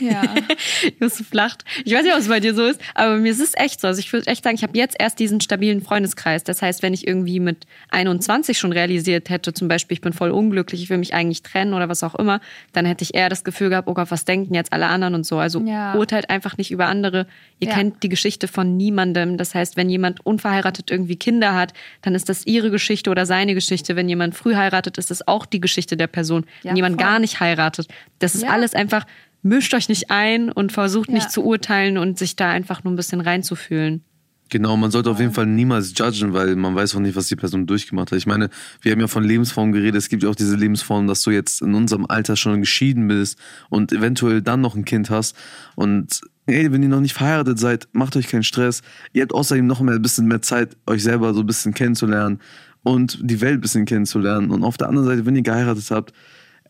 ja. 0.00 0.22
Josef 1.00 1.32
lacht. 1.32 1.64
Ich 1.84 1.92
weiß 1.92 2.04
nicht, 2.04 2.12
ob 2.12 2.20
es 2.20 2.28
bei 2.28 2.38
dir 2.38 2.54
so 2.54 2.64
ist, 2.64 2.80
aber 2.94 3.16
mir 3.16 3.32
ist 3.32 3.40
es 3.40 3.54
echt 3.56 3.80
so. 3.80 3.88
Also 3.88 3.98
ich 3.98 4.12
würde 4.12 4.28
echt 4.28 4.44
sagen, 4.44 4.54
ich 4.54 4.62
habe 4.62 4.76
jetzt 4.78 4.96
erst 4.98 5.18
diesen 5.18 5.40
stabilen 5.40 5.82
Freundeskreis. 5.82 6.44
Das 6.44 6.62
heißt, 6.62 6.82
wenn 6.82 6.94
ich 6.94 7.06
irgendwie 7.06 7.40
mit 7.40 7.66
21 7.90 8.56
schon 8.56 8.72
realisiert 8.72 9.30
hätte, 9.30 9.52
zum 9.52 9.66
Beispiel, 9.66 9.96
ich 9.96 10.00
bin 10.00 10.12
voll 10.12 10.30
unglücklich, 10.30 10.82
ich 10.82 10.90
will 10.90 10.98
mich 10.98 11.12
eigentlich 11.12 11.42
trennen 11.42 11.74
oder 11.74 11.88
was 11.88 12.04
auch 12.04 12.14
immer, 12.14 12.40
dann 12.72 12.86
hätte 12.86 13.02
ich 13.02 13.14
eher 13.14 13.28
das 13.28 13.42
Gefühl 13.42 13.68
gehabt, 13.68 13.88
oh 13.88 13.94
Gott, 13.94 14.10
was 14.10 14.24
denken 14.24 14.54
jetzt 14.54 14.72
alle 14.72 14.86
anderen 14.86 15.14
und 15.14 15.26
so. 15.26 15.38
Also 15.38 15.60
ja. 15.60 15.94
urteilt 15.94 16.30
einfach 16.30 16.56
nicht 16.56 16.70
über 16.70 16.86
andere. 16.86 17.26
Ihr 17.58 17.68
ja. 17.68 17.74
kennt 17.74 18.02
die 18.04 18.08
Geschichte 18.08 18.46
von 18.46 18.76
niemandem. 18.76 19.38
Das 19.38 19.54
heißt, 19.54 19.76
wenn 19.76 19.90
jemand 19.90 20.24
unverheiratet 20.24 20.90
irgendwie 20.92 21.16
Kinder 21.16 21.54
hat, 21.54 21.72
dann 22.02 22.14
ist 22.14 22.28
das 22.28 22.46
ihre 22.46 22.70
Geschichte 22.70 23.10
oder 23.10 23.26
seine 23.26 23.54
Geschichte. 23.54 23.96
Wenn 23.96 24.08
jemand 24.08 24.36
früh 24.36 24.54
heiratet, 24.54 24.98
ist 24.98 25.10
das 25.10 25.26
auch 25.26 25.46
die 25.46 25.60
Geschichte 25.60 25.96
der 25.96 26.06
Person. 26.06 26.46
Wenn 26.62 26.76
jemand 26.76 26.96
voll. 26.96 27.04
gar 27.04 27.18
nicht 27.18 27.40
heiratet, 27.40 27.88
das 28.20 28.34
ist 28.34 28.44
alles 28.44 28.74
einfach 28.74 28.83
einfach, 28.84 29.06
mischt 29.42 29.74
euch 29.74 29.88
nicht 29.88 30.10
ein 30.10 30.50
und 30.50 30.72
versucht 30.72 31.08
ja. 31.08 31.14
nicht 31.14 31.30
zu 31.30 31.44
urteilen 31.44 31.98
und 31.98 32.18
sich 32.18 32.36
da 32.36 32.50
einfach 32.50 32.84
nur 32.84 32.92
ein 32.92 32.96
bisschen 32.96 33.20
reinzufühlen. 33.20 34.02
Genau, 34.50 34.76
man 34.76 34.90
sollte 34.90 35.10
auf 35.10 35.18
jeden 35.18 35.32
Fall 35.32 35.46
niemals 35.46 35.94
judgen, 35.96 36.32
weil 36.32 36.54
man 36.54 36.74
weiß 36.74 36.94
auch 36.94 37.00
nicht, 37.00 37.16
was 37.16 37.28
die 37.28 37.36
Person 37.36 37.66
durchgemacht 37.66 38.12
hat. 38.12 38.18
Ich 38.18 38.26
meine, 38.26 38.50
wir 38.82 38.92
haben 38.92 39.00
ja 39.00 39.08
von 39.08 39.24
Lebensformen 39.24 39.72
geredet. 39.72 39.96
Es 39.96 40.08
gibt 40.08 40.22
ja 40.22 40.28
auch 40.28 40.34
diese 40.34 40.54
Lebensform, 40.54 41.06
dass 41.06 41.22
du 41.22 41.30
jetzt 41.30 41.62
in 41.62 41.74
unserem 41.74 42.06
Alter 42.06 42.36
schon 42.36 42.60
geschieden 42.60 43.08
bist 43.08 43.38
und 43.70 43.90
eventuell 43.90 44.42
dann 44.42 44.60
noch 44.60 44.76
ein 44.76 44.84
Kind 44.84 45.08
hast. 45.08 45.34
Und 45.76 46.20
hey, 46.46 46.70
wenn 46.70 46.82
ihr 46.82 46.90
noch 46.90 47.00
nicht 47.00 47.14
verheiratet 47.14 47.58
seid, 47.58 47.88
macht 47.92 48.16
euch 48.16 48.28
keinen 48.28 48.44
Stress. 48.44 48.82
Ihr 49.12 49.22
habt 49.22 49.32
außerdem 49.32 49.66
noch 49.66 49.80
mal 49.80 49.96
ein 49.96 50.02
bisschen 50.02 50.26
mehr 50.26 50.42
Zeit, 50.42 50.76
euch 50.86 51.02
selber 51.02 51.32
so 51.32 51.40
ein 51.40 51.46
bisschen 51.46 51.72
kennenzulernen 51.72 52.38
und 52.82 53.18
die 53.22 53.40
Welt 53.40 53.54
ein 53.54 53.60
bisschen 53.60 53.86
kennenzulernen. 53.86 54.50
Und 54.50 54.62
auf 54.62 54.76
der 54.76 54.88
anderen 54.88 55.08
Seite, 55.08 55.26
wenn 55.26 55.36
ihr 55.36 55.42
geheiratet 55.42 55.90
habt, 55.90 56.12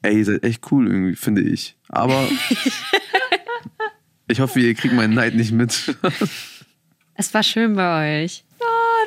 ey, 0.04 0.18
ihr 0.18 0.24
seid 0.24 0.44
echt 0.44 0.70
cool 0.70 0.86
irgendwie, 0.86 1.16
finde 1.16 1.42
ich. 1.42 1.76
Aber 1.88 2.28
ich 4.28 4.40
hoffe, 4.40 4.60
ihr 4.60 4.74
kriegt 4.74 4.94
meinen 4.94 5.14
Neid 5.14 5.34
nicht 5.34 5.52
mit. 5.52 5.96
es 7.14 7.34
war 7.34 7.42
schön 7.42 7.74
bei 7.74 8.24
euch 8.24 8.44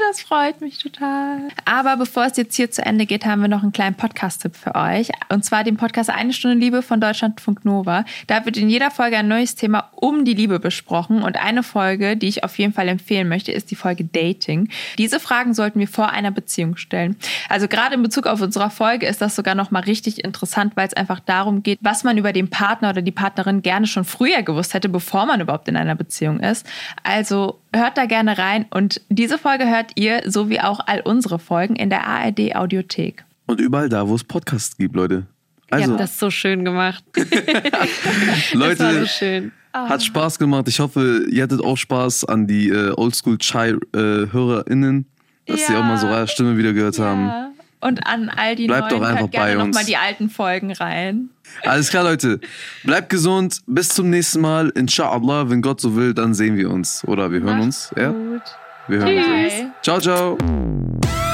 das 0.10 0.22
freut 0.22 0.62
mich 0.62 0.78
total. 0.78 1.48
Aber 1.66 1.98
bevor 1.98 2.26
es 2.26 2.38
jetzt 2.38 2.56
hier 2.56 2.72
zu 2.72 2.86
Ende 2.86 3.06
geht, 3.06 3.26
haben 3.26 3.42
wir 3.42 3.48
noch 3.48 3.64
einen 3.64 3.72
kleinen 3.72 3.96
Podcast-Tipp 3.96 4.56
für 4.56 4.76
euch. 4.76 5.10
Und 5.30 5.44
zwar 5.46 5.64
den 5.64 5.78
Podcast 5.78 6.10
Eine 6.10 6.34
Stunde 6.34 6.58
Liebe 6.58 6.82
von 6.82 7.02
Deutschlandfunk 7.02 7.66
Nova. 7.66 8.06
Da 8.28 8.46
wird 8.46 8.58
in 8.58 8.70
jeder 8.70 8.92
Folge 8.92 9.18
ein 9.18 9.28
neues 9.28 9.56
Thema 9.56 9.90
um 9.96 10.26
die 10.26 10.34
Liebe 10.34 10.60
besprochen. 10.60 11.24
Und 11.24 11.38
eine 11.38 11.64
Folge, 11.64 12.18
die 12.18 12.28
ich 12.28 12.44
auf 12.44 12.58
jeden 12.58 12.74
Fall 12.74 12.88
empfehlen 12.88 13.28
möchte, 13.28 13.52
ist 13.52 13.72
die 13.72 13.76
Folge 13.76 14.06
Dating. 14.06 14.70
Diese 14.98 15.20
Fragen 15.20 15.54
sollten 15.54 15.80
wir 15.80 15.88
vor 15.88 16.10
einer 16.10 16.32
Beziehung 16.32 16.78
stellen. 16.78 17.16
Also 17.50 17.68
gerade 17.68 17.96
in 17.96 18.04
Bezug 18.04 18.28
auf 18.28 18.42
unsere 18.42 18.70
Folge 18.70 19.08
ist 19.08 19.22
das 19.22 19.36
sogar 19.36 19.56
noch 19.56 19.72
mal 19.72 19.84
richtig 19.84 20.24
interessant, 20.24 20.74
weil 20.76 20.88
es 20.88 20.94
einfach 20.94 21.20
darum 21.20 21.64
geht, 21.64 21.80
was 21.82 22.04
man 22.04 22.18
über 22.18 22.34
den 22.34 22.50
Partner 22.50 22.90
oder 22.90 23.02
die 23.02 23.12
Partnerin 23.12 23.62
gerne 23.62 23.88
schon 23.88 24.06
früher 24.06 24.44
gewusst 24.44 24.74
hätte, 24.74 24.90
bevor 24.90 25.26
man 25.26 25.42
überhaupt 25.42 25.68
in 25.68 25.78
einer 25.78 25.96
Beziehung 25.96 26.40
ist. 26.40 26.66
Also 27.04 27.60
hört 27.74 27.98
da 27.98 28.06
gerne 28.06 28.38
rein 28.38 28.66
und 28.70 29.02
diese 29.10 29.38
Folge 29.38 29.68
hört 29.68 29.92
ihr, 29.96 30.24
so 30.26 30.50
wie 30.50 30.60
auch 30.60 30.82
all 30.86 31.00
unsere 31.02 31.40
Folgen, 31.40 31.76
in 31.76 31.90
der 31.90 32.08
ARD 32.08 32.56
Audiothek. 32.56 33.24
Und 33.46 33.62
überall 33.62 33.90
da, 33.90 34.08
wo 34.08 34.16
es 34.16 34.24
Podcasts 34.24 34.78
gibt, 34.78 34.96
Leute. 34.96 35.28
Also, 35.70 35.92
ihr 35.92 35.98
das 35.98 36.18
so 36.18 36.32
schön 36.32 36.64
gemacht. 36.64 37.04
Leute, 38.54 39.02
so 39.02 39.06
schön. 39.06 39.52
hat 39.74 40.02
Spaß 40.04 40.40
gemacht. 40.40 40.68
Ich 40.68 40.80
hoffe, 40.80 41.26
ihr 41.30 41.44
hattet 41.44 41.62
auch 41.62 41.78
Spaß 41.78 42.26
an 42.26 42.48
die 42.48 42.70
äh, 42.70 42.94
Oldschool-Chai-HörerInnen, 42.96 45.06
äh, 45.46 45.52
dass 45.52 45.62
ja. 45.62 45.68
sie 45.68 45.76
auch 45.76 45.84
mal 45.84 45.98
so 45.98 46.08
eure 46.08 46.28
Stimme 46.28 46.58
wieder 46.58 46.74
gehört 46.74 46.98
ja. 46.98 47.06
haben. 47.06 47.54
Und 47.80 48.08
an 48.08 48.30
all 48.30 48.56
die 48.56 48.66
Bleibt 48.68 48.90
neuen, 48.92 49.02
doch 49.02 49.08
einfach 49.08 49.30
gerne 49.30 49.56
bei 49.56 49.58
uns. 49.58 49.68
nochmal 49.68 49.86
die 49.86 49.98
alten 49.98 50.30
Folgen 50.30 50.72
rein. 50.74 51.30
Alles 51.64 51.90
klar, 51.90 52.04
Leute. 52.04 52.40
Bleibt 52.84 53.10
gesund. 53.10 53.60
Bis 53.68 53.90
zum 53.90 54.10
nächsten 54.10 54.42
Mal. 54.42 54.70
Inshallah, 54.70 55.50
wenn 55.50 55.62
Gott 55.62 55.80
so 55.80 55.96
will, 55.96 56.14
dann 56.14 56.34
sehen 56.34 56.58
wir 56.58 56.72
uns. 56.72 57.04
Oder 57.06 57.32
wir 57.32 57.42
hören 57.42 57.58
Macht 57.58 57.66
uns. 57.66 57.92
Ja? 57.96 58.10
Gut. 58.12 58.42
Wir 58.88 59.00
hören 59.00 59.08
Tschüss. 59.08 59.62
uns. 59.62 59.72
Ciao, 59.84 60.00
ciao. 60.00 60.38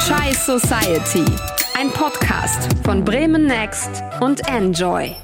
Chai 0.05 0.33
Society. 0.33 1.25
Ein 1.79 1.89
Podcast 1.91 2.69
von 2.83 3.03
Bremen 3.03 3.45
Next 3.47 4.03
und 4.19 4.41
Enjoy. 4.49 5.15